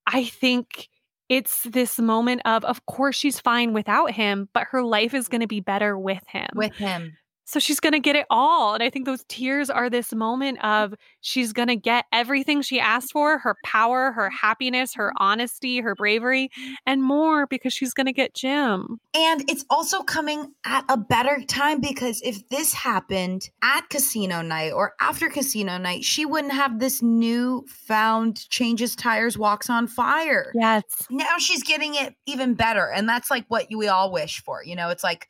I 0.06 0.24
think 0.24 0.88
it's 1.28 1.64
this 1.64 1.98
moment 1.98 2.40
of 2.46 2.64
of 2.64 2.86
course 2.86 3.16
she's 3.16 3.38
fine 3.38 3.74
without 3.74 4.12
him, 4.12 4.48
but 4.54 4.68
her 4.70 4.82
life 4.82 5.12
is 5.12 5.28
going 5.28 5.42
to 5.42 5.46
be 5.46 5.60
better 5.60 5.98
with 5.98 6.26
him. 6.28 6.48
with 6.54 6.74
him. 6.74 7.16
So 7.48 7.58
she's 7.58 7.80
going 7.80 7.94
to 7.94 7.98
get 7.98 8.14
it 8.14 8.26
all. 8.28 8.74
And 8.74 8.82
I 8.82 8.90
think 8.90 9.06
those 9.06 9.24
tears 9.26 9.70
are 9.70 9.88
this 9.88 10.12
moment 10.12 10.62
of 10.62 10.92
she's 11.22 11.54
going 11.54 11.68
to 11.68 11.76
get 11.76 12.04
everything 12.12 12.60
she 12.60 12.78
asked 12.78 13.10
for 13.10 13.38
her 13.38 13.56
power, 13.64 14.12
her 14.12 14.28
happiness, 14.28 14.92
her 14.96 15.14
honesty, 15.16 15.80
her 15.80 15.94
bravery, 15.94 16.50
and 16.84 17.02
more 17.02 17.46
because 17.46 17.72
she's 17.72 17.94
going 17.94 18.04
to 18.04 18.12
get 18.12 18.34
Jim. 18.34 19.00
And 19.14 19.48
it's 19.48 19.64
also 19.70 20.02
coming 20.02 20.52
at 20.66 20.84
a 20.90 20.98
better 20.98 21.42
time 21.48 21.80
because 21.80 22.20
if 22.20 22.46
this 22.50 22.74
happened 22.74 23.48
at 23.62 23.88
casino 23.88 24.42
night 24.42 24.72
or 24.72 24.92
after 25.00 25.30
casino 25.30 25.78
night, 25.78 26.04
she 26.04 26.26
wouldn't 26.26 26.52
have 26.52 26.80
this 26.80 27.00
new 27.00 27.64
found 27.66 28.46
changes 28.50 28.94
tires, 28.94 29.38
walks 29.38 29.70
on 29.70 29.86
fire. 29.86 30.52
Yes. 30.54 30.84
Now 31.08 31.38
she's 31.38 31.62
getting 31.62 31.94
it 31.94 32.14
even 32.26 32.52
better. 32.52 32.90
And 32.90 33.08
that's 33.08 33.30
like 33.30 33.46
what 33.48 33.68
we 33.74 33.88
all 33.88 34.12
wish 34.12 34.42
for. 34.44 34.62
You 34.62 34.76
know, 34.76 34.90
it's 34.90 35.02
like 35.02 35.28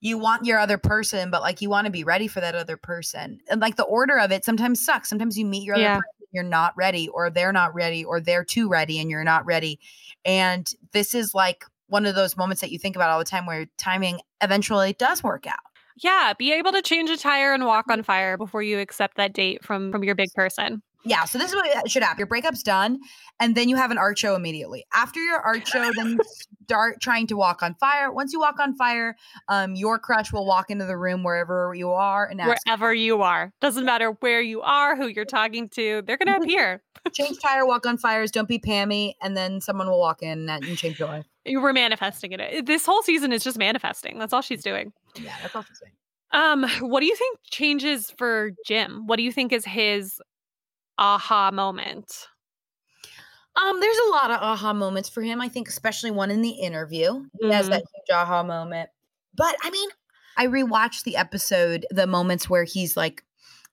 you 0.00 0.18
want 0.18 0.44
your 0.44 0.58
other 0.58 0.78
person, 0.78 1.30
but 1.30 1.42
like 1.42 1.60
you 1.60 1.68
want 1.68 1.86
to 1.86 1.90
be 1.90 2.04
ready 2.04 2.28
for 2.28 2.40
that 2.40 2.54
other 2.54 2.76
person. 2.76 3.40
And 3.50 3.60
like 3.60 3.76
the 3.76 3.84
order 3.84 4.18
of 4.18 4.30
it 4.30 4.44
sometimes 4.44 4.84
sucks. 4.84 5.08
Sometimes 5.08 5.36
you 5.36 5.44
meet 5.44 5.64
your 5.64 5.74
other 5.74 5.82
Yeah. 5.82 5.96
person, 5.96 6.26
you're 6.32 6.44
not 6.44 6.76
ready, 6.76 7.08
or 7.08 7.30
they're 7.30 7.52
not 7.52 7.74
ready, 7.74 8.04
or 8.04 8.20
they're 8.20 8.44
too 8.44 8.68
ready 8.68 9.00
and 9.00 9.10
you're 9.10 9.24
not 9.24 9.44
ready. 9.44 9.80
And 10.24 10.72
this 10.92 11.14
is 11.14 11.34
like 11.34 11.64
one 11.88 12.06
of 12.06 12.14
those 12.14 12.36
moments 12.36 12.60
that 12.60 12.70
you 12.70 12.78
think 12.78 12.96
about 12.96 13.10
all 13.10 13.18
the 13.18 13.24
time 13.24 13.46
where 13.46 13.66
timing 13.76 14.20
eventually 14.40 14.92
does 14.92 15.22
work 15.22 15.46
out. 15.46 15.58
Yeah, 15.96 16.32
be 16.38 16.52
able 16.52 16.72
to 16.72 16.82
change 16.82 17.10
a 17.10 17.16
tire 17.16 17.52
and 17.52 17.64
walk 17.64 17.86
on 17.88 17.98
mm-hmm. 17.98 18.04
fire 18.04 18.36
before 18.36 18.62
you 18.62 18.78
accept 18.78 19.16
that 19.16 19.32
date 19.32 19.64
from 19.64 19.90
from 19.90 20.04
your 20.04 20.14
big 20.14 20.32
person. 20.32 20.82
Yeah, 21.08 21.24
so 21.24 21.38
this 21.38 21.50
is 21.50 21.56
what 21.56 21.90
should 21.90 22.02
happen. 22.02 22.18
Your 22.18 22.26
breakup's 22.26 22.62
done, 22.62 23.00
and 23.40 23.54
then 23.54 23.70
you 23.70 23.76
have 23.76 23.90
an 23.90 23.96
art 23.96 24.18
show 24.18 24.34
immediately. 24.34 24.84
After 24.92 25.20
your 25.20 25.40
art 25.40 25.66
show, 25.66 25.90
then 25.96 26.10
you 26.10 26.18
start 26.64 27.00
trying 27.00 27.26
to 27.28 27.36
walk 27.36 27.62
on 27.62 27.74
fire. 27.76 28.12
Once 28.12 28.34
you 28.34 28.40
walk 28.40 28.60
on 28.60 28.74
fire, 28.74 29.16
um, 29.48 29.74
your 29.74 29.98
crush 29.98 30.34
will 30.34 30.44
walk 30.44 30.70
into 30.70 30.84
the 30.84 30.98
room 30.98 31.24
wherever 31.24 31.72
you 31.74 31.90
are 31.90 32.26
and 32.26 32.40
Wherever 32.40 32.92
you 32.92 33.22
are. 33.22 33.54
Doesn't 33.62 33.86
matter 33.86 34.10
where 34.20 34.42
you 34.42 34.60
are, 34.60 34.96
who 34.96 35.06
you're 35.06 35.24
talking 35.24 35.70
to, 35.70 36.02
they're 36.02 36.18
going 36.18 36.28
to 36.40 36.44
appear. 36.44 36.82
change 37.12 37.38
tire, 37.40 37.64
walk 37.64 37.86
on 37.86 37.96
fires, 37.96 38.30
don't 38.30 38.48
be 38.48 38.58
Pammy, 38.58 39.14
and 39.22 39.34
then 39.34 39.62
someone 39.62 39.88
will 39.88 40.00
walk 40.00 40.22
in 40.22 40.50
and, 40.50 40.62
change 40.76 40.98
your 40.98 41.08
life. 41.08 41.24
You 41.46 41.62
were 41.62 41.72
manifesting 41.72 42.32
it. 42.32 42.66
This 42.66 42.84
whole 42.84 43.02
season 43.02 43.32
is 43.32 43.42
just 43.42 43.56
manifesting. 43.56 44.18
That's 44.18 44.34
all 44.34 44.42
she's 44.42 44.62
doing. 44.62 44.92
Yeah, 45.16 45.34
that's 45.40 45.56
all 45.56 45.64
I'm 45.66 45.74
saying. 45.74 45.92
Um, 46.30 46.90
what 46.90 47.00
do 47.00 47.06
you 47.06 47.16
think 47.16 47.38
changes 47.44 48.10
for 48.10 48.50
Jim? 48.66 49.06
What 49.06 49.16
do 49.16 49.22
you 49.22 49.32
think 49.32 49.52
is 49.54 49.64
his 49.64 50.20
aha 50.98 51.50
moment? 51.52 52.28
Um, 53.56 53.80
there's 53.80 53.98
a 54.06 54.10
lot 54.10 54.30
of 54.30 54.40
aha 54.40 54.72
moments 54.72 55.08
for 55.08 55.22
him. 55.22 55.40
I 55.40 55.48
think, 55.48 55.68
especially 55.68 56.10
one 56.10 56.30
in 56.30 56.42
the 56.42 56.50
interview. 56.50 57.24
He 57.40 57.50
has 57.50 57.68
Mhm. 57.68 57.70
that 57.70 57.82
huge 57.94 58.14
aha 58.16 58.42
moment. 58.42 58.90
But 59.34 59.56
I 59.62 59.70
mean, 59.70 59.88
I 60.36 60.46
rewatched 60.46 61.04
the 61.04 61.16
episode, 61.16 61.86
the 61.90 62.06
moments 62.06 62.48
where 62.48 62.64
he's 62.64 62.96
like 62.96 63.24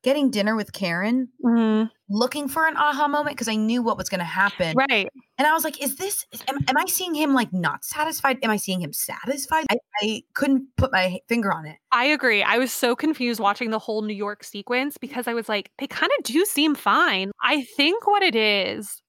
getting 0.05 0.29
dinner 0.29 0.55
with 0.55 0.71
Karen, 0.71 1.27
Mhm. 1.43 1.89
looking 2.09 2.47
for 2.47 2.67
an 2.67 2.77
aha 2.77 3.07
moment 3.07 3.35
because 3.35 3.47
I 3.47 3.55
knew 3.55 3.81
what 3.81 3.97
was 3.97 4.07
going 4.07 4.19
to 4.19 4.23
happen. 4.23 4.75
Right. 4.77 5.09
And 5.39 5.47
I 5.47 5.51
was 5.53 5.63
like, 5.63 5.81
is 5.81 5.95
this, 5.95 6.27
am, 6.47 6.59
am 6.67 6.77
I 6.77 6.85
seeing 6.85 7.15
him 7.15 7.33
like 7.33 7.51
not 7.51 7.83
satisfied? 7.83 8.37
Am 8.43 8.51
I 8.51 8.57
seeing 8.57 8.79
him 8.79 8.93
satisfied? 8.93 9.65
I, 9.71 9.77
I 10.03 10.21
couldn't 10.35 10.67
put 10.77 10.91
my 10.91 11.19
finger 11.27 11.51
on 11.51 11.65
it. 11.65 11.77
I 11.91 12.05
agree. 12.05 12.43
I 12.43 12.59
was 12.59 12.71
so 12.71 12.95
confused 12.95 13.39
watching 13.39 13.71
the 13.71 13.79
whole 13.79 14.03
New 14.03 14.13
York 14.13 14.43
sequence 14.43 14.95
because 14.99 15.27
I 15.27 15.33
was 15.33 15.49
like, 15.49 15.71
they 15.79 15.87
kind 15.87 16.11
of 16.19 16.23
do 16.23 16.45
seem 16.45 16.75
fine. 16.75 17.31
I 17.41 17.63
think 17.63 18.05
what 18.05 18.21
it 18.21 18.35
is 18.35 19.01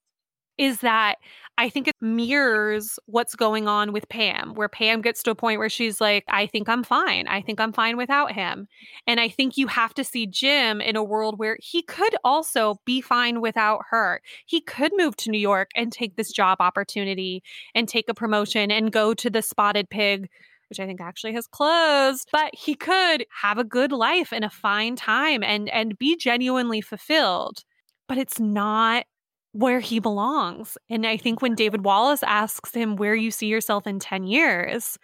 is 0.57 0.79
that 0.79 1.17
I 1.57 1.69
think 1.69 1.87
it 1.87 1.95
mirrors 2.01 2.99
what's 3.07 3.35
going 3.35 3.67
on 3.67 3.91
with 3.91 4.07
Pam, 4.09 4.53
where 4.53 4.69
Pam 4.69 5.01
gets 5.01 5.23
to 5.23 5.31
a 5.31 5.35
point 5.35 5.59
where 5.59 5.69
she's 5.69 5.99
like, 5.99 6.23
I 6.29 6.45
think 6.45 6.69
I'm 6.69 6.83
fine. 6.83 7.27
I 7.27 7.41
think 7.41 7.59
I'm 7.59 7.73
fine 7.73 7.97
without 7.97 8.31
him. 8.31 8.67
And 9.07 9.19
I 9.19 9.27
think 9.27 9.57
you 9.57 9.65
have 9.67 9.93
to 9.95 10.03
see 10.03 10.27
Jim 10.27 10.81
in 10.81 10.95
a 10.95 11.03
world 11.03 11.39
where 11.39 11.57
he 11.59 11.81
could 11.81 12.15
also 12.23 12.75
be 12.85 13.01
fine 13.01 13.41
without 13.41 13.81
her. 13.89 14.21
He 14.45 14.61
could 14.61 14.91
move 14.95 15.15
to 15.17 15.31
New 15.31 15.39
York 15.39 15.71
and 15.75 15.91
take 15.91 16.15
this 16.15 16.31
job 16.31 16.57
opportunity 16.59 17.41
and 17.73 17.89
take 17.89 18.07
a 18.07 18.13
promotion 18.13 18.69
and 18.69 18.91
go 18.91 19.13
to 19.15 19.29
the 19.29 19.41
spotted 19.41 19.89
pig 19.89 20.29
which 20.69 20.81
I 20.81 20.85
think 20.85 20.99
actually 20.99 21.31
has 21.31 21.47
closed, 21.47 22.27
but 22.31 22.53
he 22.53 22.75
could 22.75 23.25
have 23.41 23.57
a 23.57 23.63
good 23.63 23.93
life 23.93 24.33
and 24.33 24.43
a 24.43 24.49
fine 24.49 24.97
time 24.97 25.41
and 25.41 25.69
and 25.69 25.97
be 25.97 26.17
genuinely 26.17 26.81
fulfilled. 26.81 27.63
But 28.07 28.17
it's 28.17 28.37
not 28.37 29.05
where 29.53 29.79
he 29.79 29.99
belongs. 29.99 30.77
And 30.89 31.05
I 31.05 31.17
think 31.17 31.41
when 31.41 31.55
David 31.55 31.83
Wallace 31.83 32.23
asks 32.23 32.73
him 32.73 32.95
where 32.95 33.15
you 33.15 33.31
see 33.31 33.47
yourself 33.47 33.87
in 33.87 33.99
10 33.99 34.25
years, 34.25 34.97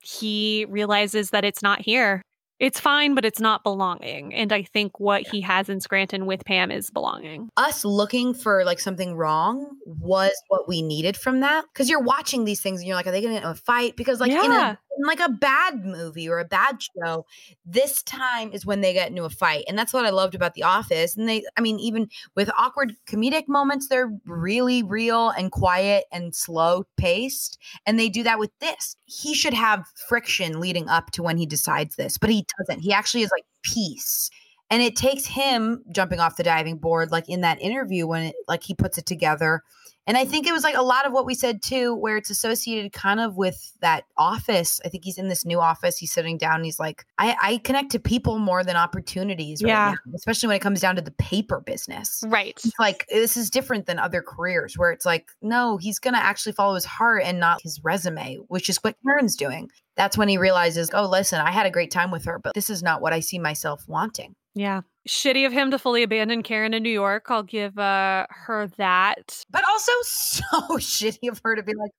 he 0.00 0.66
realizes 0.68 1.30
that 1.30 1.44
it's 1.44 1.62
not 1.62 1.80
here. 1.80 2.22
It's 2.58 2.78
fine, 2.78 3.14
but 3.14 3.24
it's 3.24 3.40
not 3.40 3.64
belonging. 3.64 4.34
And 4.34 4.52
I 4.52 4.62
think 4.62 5.00
what 5.00 5.26
he 5.26 5.40
has 5.40 5.70
in 5.70 5.80
Scranton 5.80 6.26
with 6.26 6.44
Pam 6.44 6.70
is 6.70 6.90
belonging. 6.90 7.48
Us 7.56 7.86
looking 7.86 8.34
for 8.34 8.64
like 8.66 8.78
something 8.78 9.14
wrong 9.14 9.78
was 9.86 10.32
what 10.48 10.68
we 10.68 10.82
needed 10.82 11.16
from 11.16 11.40
that. 11.40 11.64
Cause 11.74 11.88
you're 11.88 12.02
watching 12.02 12.44
these 12.44 12.60
things 12.60 12.80
and 12.80 12.86
you're 12.86 12.96
like, 12.96 13.06
are 13.06 13.12
they 13.12 13.22
going 13.22 13.34
to 13.34 13.40
get 13.40 13.46
a 13.46 13.52
uh, 13.52 13.54
fight? 13.54 13.96
Because 13.96 14.20
like 14.20 14.30
in, 14.30 14.36
Yeah. 14.36 14.72
a, 14.72 14.78
in 14.89 14.89
like 15.06 15.20
a 15.20 15.28
bad 15.28 15.84
movie 15.84 16.28
or 16.28 16.38
a 16.38 16.44
bad 16.44 16.78
show, 16.82 17.26
this 17.64 18.02
time 18.02 18.52
is 18.52 18.66
when 18.66 18.80
they 18.80 18.92
get 18.92 19.08
into 19.08 19.24
a 19.24 19.30
fight. 19.30 19.64
And 19.68 19.78
that's 19.78 19.92
what 19.92 20.04
I 20.04 20.10
loved 20.10 20.34
about 20.34 20.54
The 20.54 20.62
Office. 20.62 21.16
And 21.16 21.28
they, 21.28 21.44
I 21.56 21.60
mean, 21.60 21.78
even 21.78 22.08
with 22.34 22.50
awkward 22.56 22.94
comedic 23.06 23.48
moments, 23.48 23.88
they're 23.88 24.12
really 24.26 24.82
real 24.82 25.30
and 25.30 25.50
quiet 25.50 26.04
and 26.12 26.34
slow 26.34 26.84
paced. 26.96 27.58
And 27.86 27.98
they 27.98 28.08
do 28.08 28.22
that 28.24 28.38
with 28.38 28.50
this. 28.60 28.96
He 29.06 29.34
should 29.34 29.54
have 29.54 29.86
friction 30.08 30.60
leading 30.60 30.88
up 30.88 31.10
to 31.12 31.22
when 31.22 31.36
he 31.36 31.46
decides 31.46 31.96
this, 31.96 32.18
but 32.18 32.30
he 32.30 32.46
doesn't. 32.58 32.80
He 32.80 32.92
actually 32.92 33.22
is 33.22 33.30
like 33.30 33.44
peace. 33.62 34.30
And 34.70 34.82
it 34.82 34.94
takes 34.94 35.26
him 35.26 35.82
jumping 35.92 36.20
off 36.20 36.36
the 36.36 36.44
diving 36.44 36.78
board, 36.78 37.10
like 37.10 37.28
in 37.28 37.40
that 37.40 37.60
interview 37.60 38.06
when 38.06 38.26
it, 38.26 38.36
like 38.46 38.62
he 38.62 38.74
puts 38.74 38.98
it 38.98 39.06
together. 39.06 39.64
And 40.06 40.16
I 40.16 40.24
think 40.24 40.46
it 40.46 40.52
was 40.52 40.64
like 40.64 40.76
a 40.76 40.82
lot 40.82 41.06
of 41.06 41.12
what 41.12 41.26
we 41.26 41.34
said 41.34 41.62
too, 41.62 41.94
where 41.94 42.16
it's 42.16 42.30
associated 42.30 42.92
kind 42.92 43.20
of 43.20 43.36
with 43.36 43.72
that 43.80 44.04
office. 44.16 44.80
I 44.84 44.88
think 44.88 45.04
he's 45.04 45.18
in 45.18 45.28
this 45.28 45.44
new 45.44 45.60
office. 45.60 45.98
He's 45.98 46.12
sitting 46.12 46.36
down. 46.38 46.64
He's 46.64 46.80
like, 46.80 47.04
I, 47.18 47.36
I 47.40 47.56
connect 47.58 47.90
to 47.92 48.00
people 48.00 48.38
more 48.38 48.64
than 48.64 48.76
opportunities. 48.76 49.62
Right 49.62 49.68
Yeah. 49.68 49.94
now, 50.06 50.12
especially 50.14 50.48
when 50.48 50.56
it 50.56 50.60
comes 50.60 50.80
down 50.80 50.96
to 50.96 51.02
the 51.02 51.10
paper 51.12 51.60
business 51.60 52.24
Right. 52.26 52.58
it's 52.64 52.78
like 52.78 53.06
this 53.10 53.36
is 53.36 53.50
different 53.50 53.86
than 53.86 53.98
other 53.98 54.22
careers 54.22 54.76
where 54.76 54.90
it's 54.90 55.04
like 55.06 55.30
no 55.42 55.76
he's 55.76 55.98
gonna 55.98 56.18
actually 56.18 56.52
follow 56.52 56.74
his 56.74 56.84
heart 56.84 57.22
and 57.24 57.38
not 57.38 57.60
his 57.62 57.80
resume 57.84 58.36
which 58.48 58.68
is 58.68 58.78
what 58.78 58.96
karen's 59.06 59.36
doing 59.36 59.70
that's 60.00 60.16
when 60.16 60.28
he 60.28 60.38
realizes 60.38 60.90
oh 60.94 61.06
listen 61.06 61.38
i 61.40 61.50
had 61.50 61.66
a 61.66 61.70
great 61.70 61.90
time 61.90 62.10
with 62.10 62.24
her 62.24 62.38
but 62.42 62.54
this 62.54 62.70
is 62.70 62.82
not 62.82 63.02
what 63.02 63.12
i 63.12 63.20
see 63.20 63.38
myself 63.38 63.84
wanting 63.86 64.34
Yeah. 64.54 64.80
Shitty 65.08 65.46
of 65.46 65.52
him 65.52 65.70
to 65.70 65.78
fully 65.78 66.02
abandon 66.02 66.42
Karen 66.42 66.74
in 66.74 66.82
New 66.82 66.90
York. 66.90 67.26
I'll 67.30 67.42
give 67.42 67.78
uh, 67.78 68.26
her 68.28 68.66
that. 68.76 69.44
but 69.50 69.62
also 69.66 69.92
so 70.02 70.44
shitty 70.76 71.30
of 71.30 71.40
her 71.44 71.56
to 71.56 71.62
be 71.62 71.72
like 71.74 71.90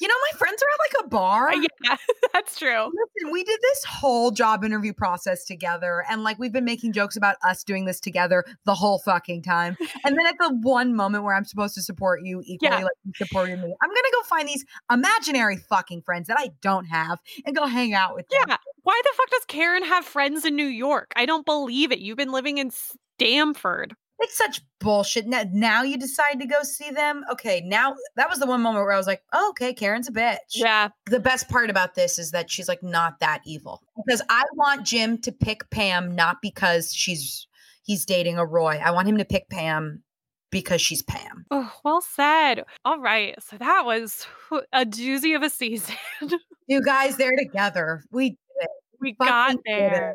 you 0.00 0.08
know 0.08 0.14
my 0.32 0.38
friends 0.38 0.62
are 0.62 0.66
at 0.66 0.98
like 0.98 1.04
a 1.06 1.08
bar 1.08 1.48
Uh, 1.50 1.56
yeah, 1.84 1.96
that's 2.32 2.58
true. 2.58 2.84
Listen, 2.86 3.32
we 3.32 3.44
did 3.44 3.58
this 3.62 3.84
whole 3.84 4.30
job 4.30 4.64
interview 4.64 4.92
process 4.92 5.44
together, 5.44 6.04
and 6.10 6.22
like 6.22 6.38
we've 6.38 6.52
been 6.52 6.64
making 6.64 6.92
jokes 6.92 7.16
about 7.16 7.36
us 7.44 7.64
doing 7.64 7.84
this 7.84 8.00
together 8.00 8.44
the 8.64 8.74
whole 8.74 8.98
fucking 8.98 9.42
time. 9.42 9.76
And 10.04 10.16
then 10.18 10.26
at 10.26 10.36
the 10.38 10.58
one 10.62 10.94
moment 10.94 11.24
where 11.24 11.34
I'm 11.34 11.44
supposed 11.44 11.74
to 11.74 11.82
support 11.82 12.20
you 12.22 12.42
equally, 12.44 12.70
Yeah. 12.76 12.84
like 12.84 12.92
you 13.04 13.12
supported 13.16 13.58
me, 13.60 13.74
I'm 13.82 13.88
gonna 13.88 14.08
go 14.14 14.22
find 14.24 14.48
these 14.48 14.64
imaginary 14.90 15.56
fucking 15.56 16.02
friends 16.02 16.28
that 16.28 16.36
I 16.38 16.50
don't 16.62 16.86
have 16.86 17.18
and 17.44 17.54
go 17.56 17.66
hang 17.66 17.94
out 17.94 18.14
with 18.14 18.28
them. 18.28 18.40
Yeah. 18.48 18.56
Why 18.82 19.00
the 19.04 19.10
fuck 19.16 19.30
does 19.30 19.44
Karen 19.46 19.84
have 19.84 20.04
friends 20.04 20.44
in 20.44 20.56
New 20.56 20.64
York? 20.64 21.12
I 21.16 21.26
don't 21.26 21.44
believe 21.44 21.92
it. 21.92 21.98
You've 21.98 22.16
been 22.16 22.32
living 22.32 22.58
in 22.58 22.70
Stamford. 23.18 23.94
It's 24.22 24.36
such 24.36 24.60
bullshit. 24.80 25.26
Now, 25.26 25.44
now 25.50 25.82
you 25.82 25.96
decide 25.96 26.40
to 26.40 26.46
go 26.46 26.62
see 26.62 26.90
them. 26.90 27.24
Okay, 27.32 27.62
now 27.64 27.94
that 28.16 28.28
was 28.28 28.38
the 28.38 28.46
one 28.46 28.60
moment 28.60 28.84
where 28.84 28.92
I 28.92 28.98
was 28.98 29.06
like, 29.06 29.22
oh, 29.32 29.50
okay, 29.50 29.72
Karen's 29.72 30.08
a 30.08 30.12
bitch. 30.12 30.36
Yeah. 30.54 30.88
the 31.06 31.20
best 31.20 31.48
part 31.48 31.70
about 31.70 31.94
this 31.94 32.18
is 32.18 32.30
that 32.32 32.50
she's 32.50 32.68
like 32.68 32.82
not 32.82 33.20
that 33.20 33.40
evil 33.46 33.82
because 33.96 34.22
I 34.28 34.44
want 34.54 34.84
Jim 34.84 35.18
to 35.22 35.32
pick 35.32 35.70
Pam 35.70 36.14
not 36.14 36.36
because 36.42 36.92
she's 36.92 37.46
he's 37.82 38.04
dating 38.04 38.36
a 38.38 38.44
Roy. 38.44 38.80
I 38.84 38.90
want 38.90 39.08
him 39.08 39.16
to 39.18 39.24
pick 39.24 39.48
Pam 39.48 40.02
because 40.50 40.82
she's 40.82 41.02
Pam. 41.02 41.46
Oh, 41.50 41.72
well 41.84 42.00
said. 42.00 42.64
All 42.84 43.00
right. 43.00 43.34
So 43.42 43.56
that 43.56 43.84
was 43.86 44.26
a 44.72 44.84
doozy 44.84 45.34
of 45.34 45.42
a 45.42 45.50
season. 45.50 45.96
You 46.66 46.80
guys, 46.84 47.16
they're 47.16 47.34
together. 47.36 48.04
We 48.12 48.28
did 48.28 48.36
it. 48.60 48.70
we 49.00 49.16
Fucking 49.18 49.56
got 49.56 49.56
there. 49.66 50.14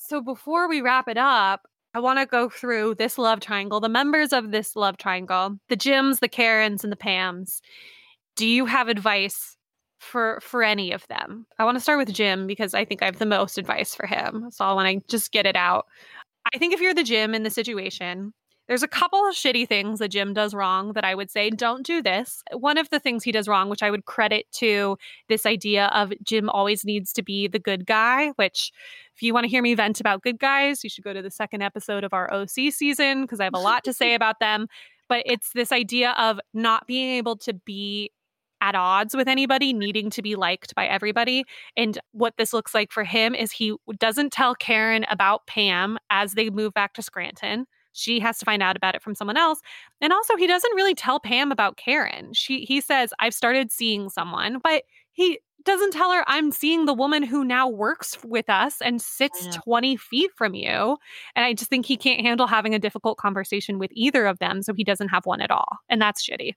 So 0.00 0.20
before 0.20 0.68
we 0.68 0.80
wrap 0.80 1.06
it 1.06 1.16
up, 1.16 1.62
I 1.96 1.98
want 1.98 2.18
to 2.18 2.26
go 2.26 2.50
through 2.50 2.96
this 2.96 3.16
love 3.16 3.40
triangle, 3.40 3.80
the 3.80 3.88
members 3.88 4.34
of 4.34 4.50
this 4.50 4.76
love 4.76 4.98
triangle, 4.98 5.56
the 5.70 5.76
Jims, 5.76 6.20
the 6.20 6.28
Karens, 6.28 6.84
and 6.84 6.92
the 6.92 6.96
Pams. 6.96 7.62
Do 8.36 8.46
you 8.46 8.66
have 8.66 8.88
advice 8.88 9.56
for 9.98 10.38
for 10.42 10.62
any 10.62 10.92
of 10.92 11.08
them? 11.08 11.46
I 11.58 11.64
want 11.64 11.76
to 11.76 11.80
start 11.80 11.98
with 11.98 12.12
Jim 12.12 12.46
because 12.46 12.74
I 12.74 12.84
think 12.84 13.00
I 13.00 13.06
have 13.06 13.18
the 13.18 13.24
most 13.24 13.56
advice 13.56 13.94
for 13.94 14.06
him. 14.06 14.50
So 14.50 14.66
I 14.66 14.74
want 14.74 14.88
to 14.88 15.08
just 15.08 15.32
get 15.32 15.46
it 15.46 15.56
out. 15.56 15.86
I 16.52 16.58
think 16.58 16.74
if 16.74 16.82
you're 16.82 16.92
the 16.92 17.02
Jim 17.02 17.34
in 17.34 17.44
the 17.44 17.50
situation, 17.50 18.34
there's 18.68 18.82
a 18.82 18.88
couple 18.88 19.20
of 19.26 19.34
shitty 19.34 19.68
things 19.68 20.00
that 20.00 20.08
Jim 20.08 20.34
does 20.34 20.54
wrong 20.54 20.92
that 20.94 21.04
I 21.04 21.14
would 21.14 21.30
say 21.30 21.50
don't 21.50 21.86
do 21.86 22.02
this. 22.02 22.42
One 22.52 22.78
of 22.78 22.90
the 22.90 22.98
things 22.98 23.22
he 23.22 23.32
does 23.32 23.48
wrong, 23.48 23.68
which 23.68 23.82
I 23.82 23.90
would 23.90 24.04
credit 24.04 24.46
to 24.54 24.96
this 25.28 25.46
idea 25.46 25.86
of 25.86 26.12
Jim 26.22 26.48
always 26.48 26.84
needs 26.84 27.12
to 27.14 27.22
be 27.22 27.46
the 27.46 27.58
good 27.58 27.86
guy, 27.86 28.28
which 28.36 28.72
if 29.14 29.22
you 29.22 29.32
want 29.32 29.44
to 29.44 29.50
hear 29.50 29.62
me 29.62 29.74
vent 29.74 30.00
about 30.00 30.22
good 30.22 30.38
guys, 30.38 30.82
you 30.82 30.90
should 30.90 31.04
go 31.04 31.12
to 31.12 31.22
the 31.22 31.30
second 31.30 31.62
episode 31.62 32.04
of 32.04 32.12
our 32.12 32.32
OC 32.32 32.72
season 32.72 33.22
because 33.22 33.40
I 33.40 33.44
have 33.44 33.54
a 33.54 33.58
lot 33.58 33.84
to 33.84 33.92
say 33.92 34.14
about 34.14 34.40
them. 34.40 34.66
But 35.08 35.22
it's 35.24 35.52
this 35.52 35.70
idea 35.70 36.10
of 36.18 36.40
not 36.52 36.86
being 36.86 37.10
able 37.16 37.36
to 37.38 37.54
be 37.54 38.10
at 38.60 38.74
odds 38.74 39.14
with 39.14 39.28
anybody, 39.28 39.72
needing 39.72 40.10
to 40.10 40.22
be 40.22 40.34
liked 40.34 40.74
by 40.74 40.86
everybody. 40.86 41.44
And 41.76 41.98
what 42.12 42.34
this 42.36 42.52
looks 42.52 42.74
like 42.74 42.90
for 42.90 43.04
him 43.04 43.34
is 43.34 43.52
he 43.52 43.76
doesn't 43.98 44.32
tell 44.32 44.54
Karen 44.54 45.04
about 45.08 45.46
Pam 45.46 45.98
as 46.10 46.32
they 46.32 46.50
move 46.50 46.74
back 46.74 46.94
to 46.94 47.02
Scranton. 47.02 47.66
She 47.96 48.20
has 48.20 48.38
to 48.38 48.44
find 48.44 48.62
out 48.62 48.76
about 48.76 48.94
it 48.94 49.02
from 49.02 49.14
someone 49.14 49.36
else. 49.36 49.60
And 50.00 50.12
also 50.12 50.36
he 50.36 50.46
doesn't 50.46 50.74
really 50.74 50.94
tell 50.94 51.18
Pam 51.18 51.50
about 51.50 51.76
Karen. 51.76 52.32
She 52.32 52.64
he 52.64 52.80
says, 52.80 53.12
I've 53.18 53.34
started 53.34 53.72
seeing 53.72 54.08
someone, 54.10 54.58
but 54.62 54.84
he 55.12 55.40
doesn't 55.64 55.92
tell 55.92 56.12
her 56.12 56.24
I'm 56.26 56.52
seeing 56.52 56.86
the 56.86 56.94
woman 56.94 57.22
who 57.22 57.44
now 57.44 57.68
works 57.68 58.16
with 58.24 58.48
us 58.48 58.80
and 58.80 59.02
sits 59.02 59.56
20 59.64 59.96
feet 59.96 60.30
from 60.36 60.54
you. 60.54 60.96
And 61.34 61.44
I 61.44 61.54
just 61.54 61.70
think 61.70 61.86
he 61.86 61.96
can't 61.96 62.20
handle 62.20 62.46
having 62.46 62.74
a 62.74 62.78
difficult 62.78 63.18
conversation 63.18 63.78
with 63.78 63.90
either 63.94 64.26
of 64.26 64.38
them. 64.38 64.62
So 64.62 64.72
he 64.72 64.84
doesn't 64.84 65.08
have 65.08 65.26
one 65.26 65.40
at 65.40 65.50
all. 65.50 65.66
And 65.88 66.00
that's 66.00 66.24
shitty. 66.24 66.52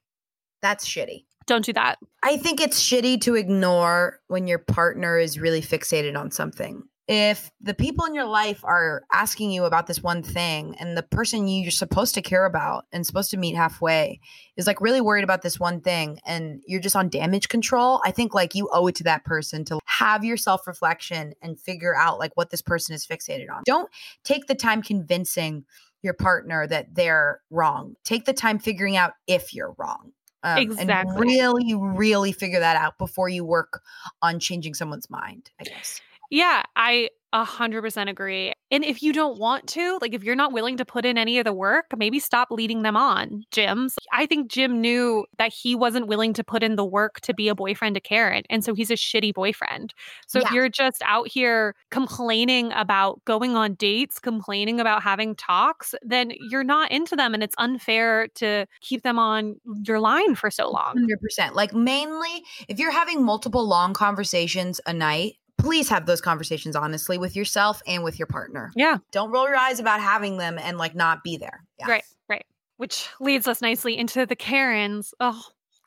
That's 0.62 0.88
shitty. 0.88 1.26
Don't 1.48 1.66
do 1.66 1.74
that. 1.74 1.98
I 2.22 2.38
think 2.38 2.62
it's 2.62 2.80
shitty 2.80 3.22
to 3.22 3.34
ignore 3.34 4.20
when 4.28 4.46
your 4.46 4.60
partner 4.60 5.18
is 5.18 5.40
really 5.40 5.62
fixated 5.62 6.16
on 6.16 6.30
something. 6.30 6.84
If 7.12 7.52
the 7.60 7.74
people 7.74 8.06
in 8.06 8.14
your 8.14 8.28
life 8.28 8.64
are 8.64 9.02
asking 9.12 9.50
you 9.50 9.64
about 9.64 9.88
this 9.88 10.04
one 10.04 10.22
thing 10.22 10.76
and 10.80 10.96
the 10.96 11.02
person 11.02 11.48
you're 11.48 11.72
supposed 11.72 12.14
to 12.14 12.22
care 12.22 12.46
about 12.46 12.86
and 12.92 13.04
supposed 13.04 13.32
to 13.32 13.38
meet 13.38 13.56
halfway 13.56 14.20
is 14.58 14.68
like 14.68 14.80
really 14.80 15.02
worried 15.02 15.24
about 15.24 15.42
this 15.42 15.60
one 15.60 15.82
thing 15.82 16.20
and 16.24 16.62
you're 16.68 16.80
just 16.80 16.96
on 16.96 17.10
damage 17.10 17.50
control, 17.50 18.00
I 18.06 18.12
think 18.12 18.36
like 18.36 18.54
you 18.54 18.70
owe 18.72 18.86
it 18.86 18.96
to 18.98 19.04
that 19.06 19.26
person 19.26 19.66
to 19.66 19.80
have 19.86 20.24
your 20.24 20.38
self 20.38 20.68
reflection 20.68 21.34
and 21.42 21.60
figure 21.60 21.96
out 21.96 22.20
like 22.20 22.32
what 22.36 22.52
this 22.52 22.62
person 22.62 22.94
is 22.94 23.08
fixated 23.08 23.50
on. 23.52 23.64
Don't 23.66 23.90
take 24.24 24.46
the 24.46 24.54
time 24.54 24.84
convincing 24.84 25.66
your 26.04 26.14
partner 26.14 26.68
that 26.68 26.94
they're 26.94 27.42
wrong. 27.50 27.96
Take 28.04 28.26
the 28.26 28.34
time 28.34 28.60
figuring 28.60 28.98
out 28.98 29.14
if 29.26 29.52
you're 29.52 29.74
wrong. 29.80 30.12
Um, 30.44 30.60
Exactly. 30.60 31.12
And 31.12 31.20
really, 31.20 31.74
really 31.74 32.34
figure 32.34 32.60
that 32.60 32.76
out 32.76 33.00
before 33.00 33.30
you 33.30 33.44
work 33.44 33.82
on 34.22 34.40
changing 34.40 34.76
someone's 34.76 35.10
mind, 35.10 35.50
I 35.60 35.64
guess. 35.64 36.02
Yeah, 36.30 36.64
I 36.76 37.10
a 37.32 37.44
hundred 37.44 37.84
percent 37.84 38.10
agree. 38.10 38.54
And 38.72 38.84
if 38.84 39.04
you 39.04 39.14
don't 39.14 39.38
want 39.38 39.68
to, 39.70 40.00
like 40.02 40.16
if 40.16 40.24
you're 40.24 40.36
not 40.36 40.52
willing 40.52 40.78
to 40.78 40.86
put 40.86 41.06
in 41.06 41.16
any 41.16 41.38
of 41.38 41.46
the 41.46 41.54
work, 41.54 41.86
maybe 41.96 42.18
stop 42.20 42.50
leading 42.50 42.82
them 42.82 42.98
on. 42.98 43.44
Jim's. 43.52 43.96
I 44.12 44.26
think 44.26 44.50
Jim 44.50 44.82
knew 44.82 45.26
that 45.38 45.54
he 45.54 45.76
wasn't 45.76 46.08
willing 46.08 46.34
to 46.34 46.44
put 46.44 46.64
in 46.64 46.76
the 46.76 46.84
work 46.86 47.20
to 47.22 47.34
be 47.36 47.48
a 47.48 47.54
boyfriend 47.54 47.94
to 47.96 48.02
Karen. 48.02 48.44
And 48.50 48.64
so 48.64 48.74
he's 48.74 48.90
a 48.90 48.96
shitty 48.96 49.36
boyfriend. 49.36 49.94
So 50.28 50.40
Yeah. 50.40 50.48
if 50.48 50.52
you're 50.54 50.70
just 50.70 51.04
out 51.06 51.28
here 51.28 51.76
complaining 51.92 52.72
about 52.74 53.24
going 53.26 53.56
on 53.56 53.76
dates, 53.76 54.20
complaining 54.20 54.80
about 54.80 55.04
having 55.04 55.36
talks, 55.36 55.94
then 56.02 56.32
you're 56.50 56.64
not 56.64 56.92
into 56.92 57.16
them 57.16 57.36
and 57.36 57.44
it's 57.44 57.56
unfair 57.60 58.28
to 58.36 58.66
keep 58.82 59.04
them 59.04 59.20
on 59.20 59.56
your 59.86 60.00
line 60.00 60.34
for 60.34 60.50
so 60.50 60.68
long. 60.72 60.96
100%. 60.96 61.54
Like, 61.54 61.76
mainly, 61.76 62.44
if 62.68 62.80
you're 62.80 62.92
having 62.92 63.24
multiple 63.24 63.68
long 63.68 63.94
conversations 63.94 64.82
a 64.88 64.94
night, 64.94 65.36
please 65.60 65.90
have 65.90 66.06
those 66.06 66.22
conversations 66.22 66.76
honestly 66.76 67.18
with 67.18 67.36
yourself 67.36 67.82
and 67.86 68.04
with 68.04 68.18
your 68.18 68.26
partner. 68.26 68.72
Yeah. 68.76 68.98
Don't 69.12 69.32
roll 69.32 69.48
your 69.48 69.58
eyes 69.58 69.80
about 69.80 70.00
having 70.02 70.38
them 70.38 70.58
and 70.58 70.78
like 70.78 70.96
not 70.96 71.24
be 71.24 71.38
there. 71.38 71.64
Yeah. 71.78 71.90
Right, 71.90 72.04
right. 72.28 72.46
Which 72.78 73.08
leads 73.20 73.48
us 73.48 73.62
nicely 73.62 73.98
into 73.98 74.26
the 74.26 74.36
Karens. 74.36 75.14
Oh, 75.20 75.42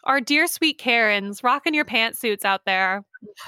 our 0.04 0.20
dear 0.20 0.46
sweet 0.46 0.78
Karens, 0.78 1.42
rocking 1.42 1.74
your 1.74 1.84
pantsuits 1.84 2.44
out 2.44 2.64
there. 2.64 3.04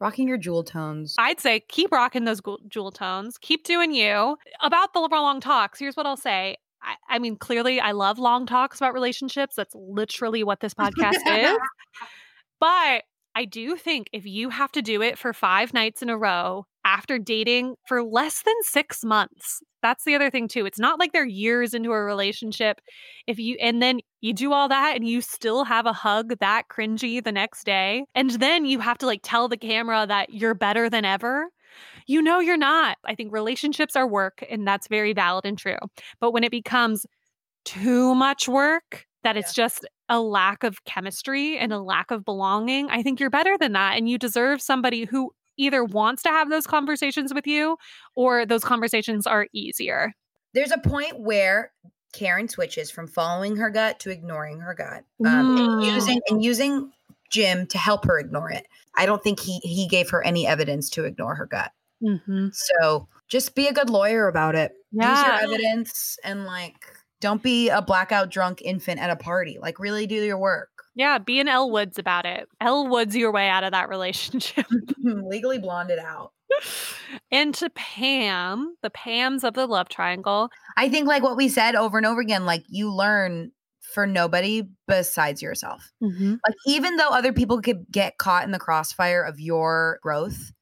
Rocking 0.00 0.26
your 0.26 0.36
jewel 0.36 0.64
tones. 0.64 1.14
I'd 1.16 1.38
say 1.38 1.60
keep 1.60 1.92
rocking 1.92 2.24
those 2.24 2.40
jewel 2.66 2.90
tones. 2.90 3.38
Keep 3.38 3.62
doing 3.62 3.94
you. 3.94 4.36
About 4.60 4.92
the 4.92 4.98
long 4.98 5.38
talks, 5.38 5.78
here's 5.78 5.96
what 5.96 6.06
I'll 6.06 6.16
say. 6.16 6.56
I, 6.82 6.96
I 7.08 7.18
mean, 7.20 7.36
clearly, 7.36 7.78
I 7.78 7.92
love 7.92 8.18
long 8.18 8.44
talks 8.44 8.78
about 8.78 8.94
relationships. 8.94 9.54
That's 9.54 9.76
literally 9.76 10.42
what 10.42 10.58
this 10.58 10.74
podcast 10.74 11.18
is. 11.26 11.56
But 12.58 13.04
I 13.34 13.44
do 13.44 13.76
think 13.76 14.08
if 14.12 14.26
you 14.26 14.50
have 14.50 14.72
to 14.72 14.82
do 14.82 15.00
it 15.02 15.18
for 15.18 15.32
five 15.32 15.72
nights 15.72 16.02
in 16.02 16.10
a 16.10 16.18
row 16.18 16.66
after 16.84 17.18
dating 17.18 17.76
for 17.86 18.02
less 18.02 18.42
than 18.42 18.54
six 18.62 19.04
months, 19.04 19.62
that's 19.82 20.04
the 20.04 20.14
other 20.14 20.30
thing 20.30 20.48
too. 20.48 20.66
It's 20.66 20.78
not 20.78 20.98
like 20.98 21.12
they're 21.12 21.24
years 21.24 21.74
into 21.74 21.92
a 21.92 22.02
relationship. 22.02 22.80
If 23.26 23.38
you, 23.38 23.56
and 23.60 23.82
then 23.82 24.00
you 24.20 24.32
do 24.32 24.52
all 24.52 24.68
that 24.68 24.96
and 24.96 25.06
you 25.06 25.20
still 25.20 25.64
have 25.64 25.86
a 25.86 25.92
hug 25.92 26.38
that 26.40 26.64
cringy 26.70 27.22
the 27.22 27.32
next 27.32 27.64
day, 27.64 28.04
and 28.14 28.30
then 28.30 28.64
you 28.64 28.80
have 28.80 28.98
to 28.98 29.06
like 29.06 29.20
tell 29.22 29.48
the 29.48 29.56
camera 29.56 30.06
that 30.06 30.30
you're 30.32 30.54
better 30.54 30.90
than 30.90 31.04
ever. 31.04 31.48
You 32.06 32.20
know, 32.20 32.38
you're 32.38 32.56
not. 32.56 32.98
I 33.04 33.14
think 33.14 33.32
relationships 33.32 33.96
are 33.96 34.06
work, 34.06 34.44
and 34.50 34.66
that's 34.66 34.88
very 34.88 35.14
valid 35.14 35.46
and 35.46 35.56
true. 35.56 35.78
But 36.20 36.32
when 36.32 36.44
it 36.44 36.50
becomes 36.50 37.06
too 37.64 38.14
much 38.14 38.48
work, 38.48 39.06
that 39.22 39.36
it's 39.36 39.54
just 39.54 39.86
a 40.12 40.20
lack 40.20 40.62
of 40.62 40.84
chemistry 40.84 41.56
and 41.58 41.72
a 41.72 41.80
lack 41.80 42.10
of 42.10 42.22
belonging, 42.24 42.90
I 42.90 43.02
think 43.02 43.18
you're 43.18 43.30
better 43.30 43.56
than 43.56 43.72
that. 43.72 43.96
And 43.96 44.08
you 44.08 44.18
deserve 44.18 44.60
somebody 44.60 45.06
who 45.06 45.32
either 45.56 45.82
wants 45.82 46.22
to 46.24 46.28
have 46.28 46.50
those 46.50 46.66
conversations 46.66 47.32
with 47.32 47.46
you 47.46 47.78
or 48.14 48.44
those 48.44 48.62
conversations 48.62 49.26
are 49.26 49.46
easier. 49.54 50.12
There's 50.52 50.70
a 50.70 50.78
point 50.78 51.18
where 51.18 51.72
Karen 52.12 52.46
switches 52.48 52.90
from 52.90 53.08
following 53.08 53.56
her 53.56 53.70
gut 53.70 53.98
to 54.00 54.10
ignoring 54.10 54.60
her 54.60 54.74
gut, 54.74 55.04
um, 55.26 55.56
and 55.56 55.58
Mm. 55.58 55.94
using 55.94 56.20
and 56.28 56.44
using 56.44 56.92
Jim 57.30 57.66
to 57.68 57.78
help 57.78 58.04
her 58.04 58.18
ignore 58.18 58.50
it. 58.50 58.66
I 58.94 59.06
don't 59.06 59.22
think 59.24 59.40
he 59.40 59.60
he 59.60 59.88
gave 59.88 60.10
her 60.10 60.22
any 60.22 60.46
evidence 60.46 60.90
to 60.90 61.04
ignore 61.04 61.34
her 61.36 61.46
gut. 61.46 61.72
Mm-hmm. 62.02 62.48
So 62.52 63.08
just 63.28 63.54
be 63.54 63.66
a 63.66 63.72
good 63.72 63.88
lawyer 63.88 64.28
about 64.28 64.54
it. 64.54 64.72
Use 64.90 65.04
Yeah. 65.04 65.40
your 65.40 65.54
evidence 65.54 66.18
and 66.22 66.44
like 66.44 66.84
don't 67.22 67.42
be 67.42 67.70
a 67.70 67.80
blackout 67.80 68.30
drunk 68.30 68.60
infant 68.62 69.00
at 69.00 69.08
a 69.08 69.16
party. 69.16 69.58
Like 69.62 69.78
really 69.78 70.06
do 70.06 70.16
your 70.16 70.36
work. 70.36 70.68
Yeah, 70.94 71.16
be 71.18 71.40
an 71.40 71.48
Elle 71.48 71.70
Woods 71.70 71.98
about 71.98 72.26
it. 72.26 72.48
Elle 72.60 72.88
Woods 72.88 73.16
your 73.16 73.32
way 73.32 73.48
out 73.48 73.64
of 73.64 73.70
that 73.70 73.88
relationship. 73.88 74.66
Legally 75.02 75.58
blonded 75.58 75.98
out. 75.98 76.32
and 77.30 77.54
to 77.54 77.70
Pam, 77.70 78.76
the 78.82 78.90
Pams 78.90 79.44
of 79.44 79.54
the 79.54 79.66
love 79.66 79.88
triangle. 79.88 80.50
I 80.76 80.90
think 80.90 81.06
like 81.06 81.22
what 81.22 81.36
we 81.36 81.48
said 81.48 81.76
over 81.76 81.96
and 81.96 82.06
over 82.06 82.20
again, 82.20 82.44
like 82.44 82.64
you 82.68 82.92
learn 82.92 83.52
for 83.94 84.06
nobody 84.06 84.64
besides 84.88 85.40
yourself. 85.40 85.92
Mm-hmm. 86.02 86.32
Like 86.46 86.56
even 86.66 86.96
though 86.96 87.08
other 87.08 87.32
people 87.32 87.62
could 87.62 87.86
get 87.90 88.18
caught 88.18 88.44
in 88.44 88.50
the 88.50 88.58
crossfire 88.58 89.22
of 89.22 89.38
your 89.40 89.98
growth, 90.02 90.52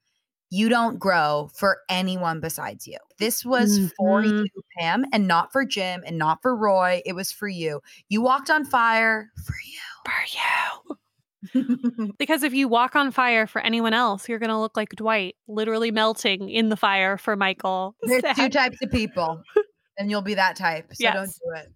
you 0.50 0.68
don't 0.68 0.98
grow 0.98 1.50
for 1.54 1.78
anyone 1.88 2.40
besides 2.40 2.86
you. 2.86 2.98
This 3.18 3.44
was 3.44 3.92
for 3.96 4.22
Mhm. 4.22 4.44
you, 4.44 4.62
Pam, 4.78 5.04
and 5.12 5.28
not 5.28 5.52
for 5.52 5.64
Jim 5.64 6.02
and 6.04 6.18
not 6.18 6.42
for 6.42 6.56
Roy. 6.56 7.02
It 7.06 7.12
was 7.12 7.30
for 7.32 7.48
you. 7.48 7.80
You 8.08 8.20
walked 8.20 8.50
on 8.50 8.64
fire 8.64 9.30
for 9.46 9.54
you. 9.64 9.80
For 10.04 10.38
you. 10.38 10.96
Because 12.18 12.42
if 12.42 12.52
you 12.52 12.68
walk 12.68 12.96
on 12.96 13.12
fire 13.12 13.46
for 13.46 13.60
anyone 13.62 13.94
else, 13.94 14.28
you're 14.28 14.38
going 14.38 14.50
to 14.50 14.58
look 14.58 14.76
like 14.76 14.90
Dwight, 14.90 15.36
literally 15.48 15.90
melting 15.90 16.50
in 16.50 16.68
the 16.68 16.76
fire 16.76 17.16
for 17.16 17.34
Michael. 17.36 17.94
There's 18.02 18.22
two 18.36 18.48
types 18.50 18.76
of 18.82 18.90
people, 18.90 19.42
and 19.98 20.10
you'll 20.10 20.20
be 20.20 20.34
that 20.34 20.56
type. 20.56 20.90
So 20.92 21.10
don't 21.12 21.26
do 21.28 21.60
it. 21.60 21.72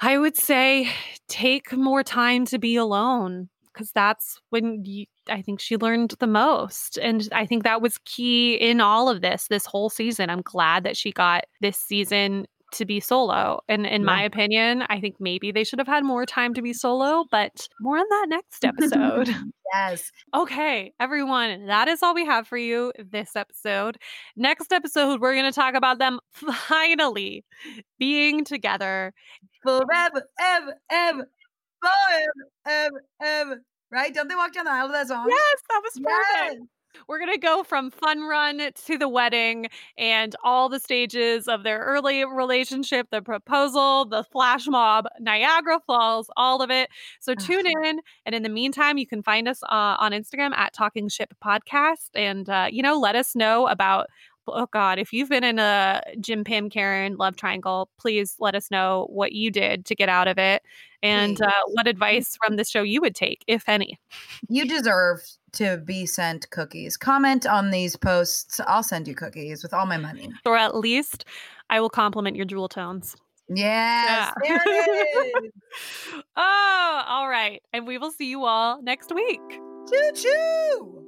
I 0.00 0.16
would 0.16 0.36
say 0.36 0.90
take 1.28 1.72
more 1.72 2.02
time 2.02 2.46
to 2.46 2.58
be 2.58 2.76
alone 2.76 3.50
because 3.72 3.92
that's 3.92 4.40
when 4.48 4.84
you, 4.86 5.04
I 5.28 5.42
think 5.42 5.60
she 5.60 5.76
learned 5.76 6.14
the 6.18 6.26
most. 6.26 6.96
And 6.98 7.28
I 7.32 7.46
think 7.46 7.62
that 7.62 7.82
was 7.82 7.98
key 8.04 8.54
in 8.54 8.80
all 8.80 9.08
of 9.08 9.20
this, 9.20 9.46
this 9.48 9.66
whole 9.66 9.90
season. 9.90 10.30
I'm 10.30 10.42
glad 10.42 10.84
that 10.84 10.96
she 10.96 11.12
got 11.12 11.44
this 11.60 11.76
season 11.78 12.46
to 12.72 12.84
be 12.84 13.00
solo. 13.00 13.60
And 13.68 13.86
in 13.86 14.04
my 14.04 14.22
opinion, 14.22 14.84
I 14.88 15.00
think 15.00 15.16
maybe 15.18 15.52
they 15.52 15.64
should 15.64 15.78
have 15.78 15.88
had 15.88 16.04
more 16.04 16.26
time 16.26 16.54
to 16.54 16.62
be 16.62 16.72
solo, 16.72 17.24
but 17.30 17.68
more 17.80 17.98
on 17.98 18.06
that 18.08 18.26
next 18.28 18.64
episode. 18.64 19.28
yes. 19.74 20.10
Okay, 20.34 20.92
everyone, 21.00 21.66
that 21.66 21.88
is 21.88 22.02
all 22.02 22.14
we 22.14 22.24
have 22.24 22.46
for 22.46 22.56
you 22.56 22.92
this 22.98 23.36
episode. 23.36 23.98
Next 24.36 24.72
episode, 24.72 25.20
we're 25.20 25.34
going 25.34 25.50
to 25.50 25.52
talk 25.52 25.74
about 25.74 25.98
them 25.98 26.20
finally 26.32 27.44
being 27.98 28.44
together. 28.44 29.12
Forever, 29.62 30.22
ever, 30.40 30.74
ever, 30.90 31.28
forever, 31.82 32.32
ever, 32.66 33.04
ever. 33.22 33.62
Right? 33.90 34.14
Don't 34.14 34.28
they 34.28 34.34
walk 34.36 34.52
down 34.52 34.64
the 34.64 34.70
aisle 34.70 34.86
with 34.86 34.94
that 34.94 35.08
song? 35.08 35.26
Yes, 35.28 35.58
that 35.68 35.80
was 35.82 35.92
Yes. 36.00 36.38
perfect. 36.48 36.62
We're 37.08 37.20
going 37.20 37.32
to 37.32 37.38
go 37.38 37.62
from 37.62 37.90
fun 37.92 38.22
run 38.22 38.60
to 38.86 38.98
the 38.98 39.08
wedding 39.08 39.68
and 39.96 40.34
all 40.42 40.68
the 40.68 40.80
stages 40.80 41.46
of 41.46 41.62
their 41.62 41.78
early 41.78 42.24
relationship, 42.24 43.06
the 43.12 43.22
proposal, 43.22 44.06
the 44.06 44.24
flash 44.24 44.66
mob, 44.66 45.06
Niagara 45.20 45.78
Falls, 45.86 46.28
all 46.36 46.62
of 46.62 46.70
it. 46.70 46.88
So 47.20 47.34
tune 47.36 47.66
in. 47.66 48.00
And 48.26 48.34
in 48.34 48.42
the 48.42 48.48
meantime, 48.48 48.98
you 48.98 49.06
can 49.06 49.22
find 49.22 49.46
us 49.46 49.62
uh, 49.64 49.96
on 50.00 50.10
Instagram 50.10 50.52
at 50.56 50.72
Talking 50.72 51.08
Ship 51.08 51.32
Podcast. 51.42 52.10
And, 52.16 52.48
uh, 52.48 52.66
you 52.70 52.82
know, 52.82 52.98
let 52.98 53.14
us 53.14 53.36
know 53.36 53.68
about. 53.68 54.08
Oh 54.54 54.66
God, 54.72 54.98
if 54.98 55.12
you've 55.12 55.28
been 55.28 55.44
in 55.44 55.58
a 55.58 56.02
Jim 56.20 56.44
Pam 56.44 56.70
Karen 56.70 57.16
love 57.16 57.36
triangle, 57.36 57.90
please 57.98 58.36
let 58.38 58.54
us 58.54 58.70
know 58.70 59.06
what 59.10 59.32
you 59.32 59.50
did 59.50 59.86
to 59.86 59.94
get 59.94 60.08
out 60.08 60.28
of 60.28 60.38
it 60.38 60.62
and 61.02 61.40
uh, 61.40 61.50
what 61.68 61.86
advice 61.86 62.36
from 62.44 62.56
this 62.56 62.68
show 62.68 62.82
you 62.82 63.00
would 63.00 63.14
take, 63.14 63.42
if 63.46 63.68
any. 63.68 63.98
You 64.48 64.66
deserve 64.66 65.20
to 65.52 65.78
be 65.78 66.06
sent 66.06 66.50
cookies. 66.50 66.96
Comment 66.96 67.46
on 67.46 67.70
these 67.70 67.96
posts. 67.96 68.60
I'll 68.66 68.82
send 68.82 69.08
you 69.08 69.14
cookies 69.14 69.62
with 69.62 69.72
all 69.72 69.86
my 69.86 69.96
money. 69.96 70.30
or 70.44 70.56
at 70.56 70.76
least 70.76 71.24
I 71.70 71.80
will 71.80 71.90
compliment 71.90 72.36
your 72.36 72.44
jewel 72.46 72.68
tones. 72.68 73.16
Yes. 73.48 74.32
Yeah. 74.44 74.58
There 74.58 74.62
it 74.66 75.44
is. 75.44 76.22
oh, 76.36 77.02
all 77.06 77.28
right. 77.28 77.62
And 77.72 77.86
we 77.86 77.98
will 77.98 78.12
see 78.12 78.30
you 78.30 78.44
all 78.44 78.80
next 78.82 79.12
week. 79.12 79.40
choo 79.50 80.12
choo. 80.14 80.99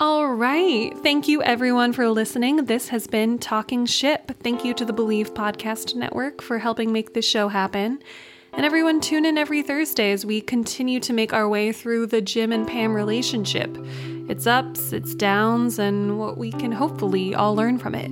All 0.00 0.26
right. 0.26 0.92
Thank 1.04 1.28
you, 1.28 1.40
everyone, 1.40 1.92
for 1.92 2.08
listening. 2.08 2.64
This 2.64 2.88
has 2.88 3.06
been 3.06 3.38
Talking 3.38 3.86
Ship. 3.86 4.32
Thank 4.42 4.64
you 4.64 4.74
to 4.74 4.84
the 4.84 4.92
Bleav 4.92 5.30
Podcast 5.30 5.94
Network 5.94 6.42
for 6.42 6.58
helping 6.58 6.92
make 6.92 7.14
this 7.14 7.24
show 7.24 7.46
happen. 7.46 8.02
And 8.52 8.66
everyone, 8.66 9.00
tune 9.00 9.24
in 9.24 9.38
every 9.38 9.62
Thursday 9.62 10.10
as 10.10 10.26
we 10.26 10.40
continue 10.40 10.98
to 10.98 11.12
make 11.12 11.32
our 11.32 11.48
way 11.48 11.70
through 11.70 12.06
the 12.06 12.20
Jim 12.20 12.50
and 12.50 12.66
Pam 12.66 12.92
relationship 12.92 13.76
its 14.28 14.48
ups, 14.48 14.92
its 14.92 15.14
downs, 15.14 15.78
and 15.78 16.18
what 16.18 16.38
we 16.38 16.50
can 16.50 16.72
hopefully 16.72 17.32
all 17.34 17.54
learn 17.54 17.78
from 17.78 17.94
it. 17.94 18.10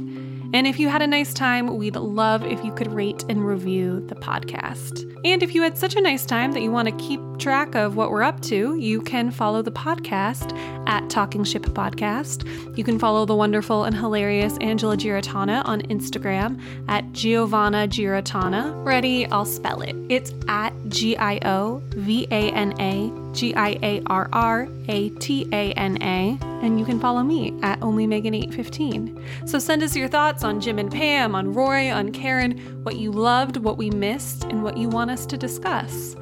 And 0.55 0.67
if 0.67 0.79
you 0.79 0.89
had 0.89 1.03
a 1.03 1.07
nice 1.07 1.33
time, 1.33 1.79
we'd 1.79 1.97
love 1.97 2.45
if 2.45 2.63
you 2.65 2.73
could 2.75 2.93
rate 2.93 3.25
and 3.29 3.47
review 3.47 4.05
the 4.07 4.15
podcast. 4.15 5.09
And 5.25 5.43
if 5.43 5.55
you 5.55 5.63
had 5.63 5.79
such 5.79 5.97
a 5.97 6.01
nice 6.01 6.27
time 6.27 6.53
that 6.53 6.63
you 6.63 6.71
want 6.71 6.89
to 6.89 7.05
keep 7.05 7.21
track 7.39 7.75
of 7.75 7.97
what 7.97 8.11
we're 8.11 8.23
up 8.23 8.41
to, 8.43 8.77
you 8.77 9.01
can 9.01 9.31
follow 9.31 9.63
the 9.63 9.71
podcast 9.71 10.57
at 10.87 11.09
Talking 11.09 11.45
Ship 11.45 11.63
Podcast. 11.63 12.47
You 12.77 12.85
can 12.85 12.99
follow 12.99 13.25
the 13.25 13.37
wonderful 13.37 13.85
and 13.85 13.97
hilarious 13.97 14.59
Angela 14.61 14.97
Giarratana 14.97 15.63
on 15.65 15.83
Instagram 15.83 16.61
at 16.89 17.11
Giovanna 17.13 17.89
Giarratana. 17.89 18.85
Ready? 18.85 19.27
I'll 19.27 19.45
spell 19.45 19.81
it. 19.81 19.97
It's 20.09 20.35
at 20.49 20.73
G 20.89 21.17
I 21.17 21.39
O 21.45 21.83
V 21.95 22.27
A 22.31 22.51
N 22.51 22.75
A 22.81 23.22
G 23.33 23.55
I 23.55 23.79
A 23.83 24.03
R 24.07 24.29
R 24.33 24.69
A 24.89 25.09
T 25.11 25.49
A 25.53 25.73
N 25.73 26.03
A. 26.03 26.39
And 26.63 26.79
you 26.79 26.85
can 26.85 27.01
follow 27.01 27.23
me 27.23 27.59
at 27.63 27.83
Only 27.83 28.07
Megan 28.07 28.35
815. 28.35 29.47
So 29.47 29.59
send 29.59 29.83
us 29.83 29.97
your 29.97 30.09
thoughts 30.09 30.45
on 30.45 30.61
Jim 30.61 30.79
and 30.79 30.91
Pam, 30.91 31.35
on 31.35 31.53
Roy, 31.53 31.93
on 31.93 32.13
Karen, 32.13 32.59
what 32.85 32.97
you 32.97 33.11
loved, 33.11 33.57
what 33.57 33.77
we 33.77 33.91
missed, 33.91 34.45
and 34.45 34.63
what 34.63 34.77
you 34.77 34.89
want 34.89 35.11
us 35.11 35.27
to 35.27 35.37
discuss. 35.37 36.15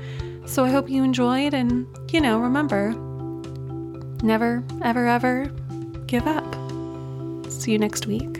So 0.47 0.65
I 0.65 0.71
hope 0.71 0.89
you 0.89 1.05
enjoyed, 1.05 1.55
and 1.55 1.87
you 2.11 2.21
know, 2.21 2.39
remember 2.39 2.95
never, 4.23 4.65
ever, 4.83 5.07
ever 5.07 5.47
give 6.07 6.27
up. 6.27 6.55
See 7.51 7.73
you 7.73 7.79
next 7.79 8.07
week. 8.07 8.40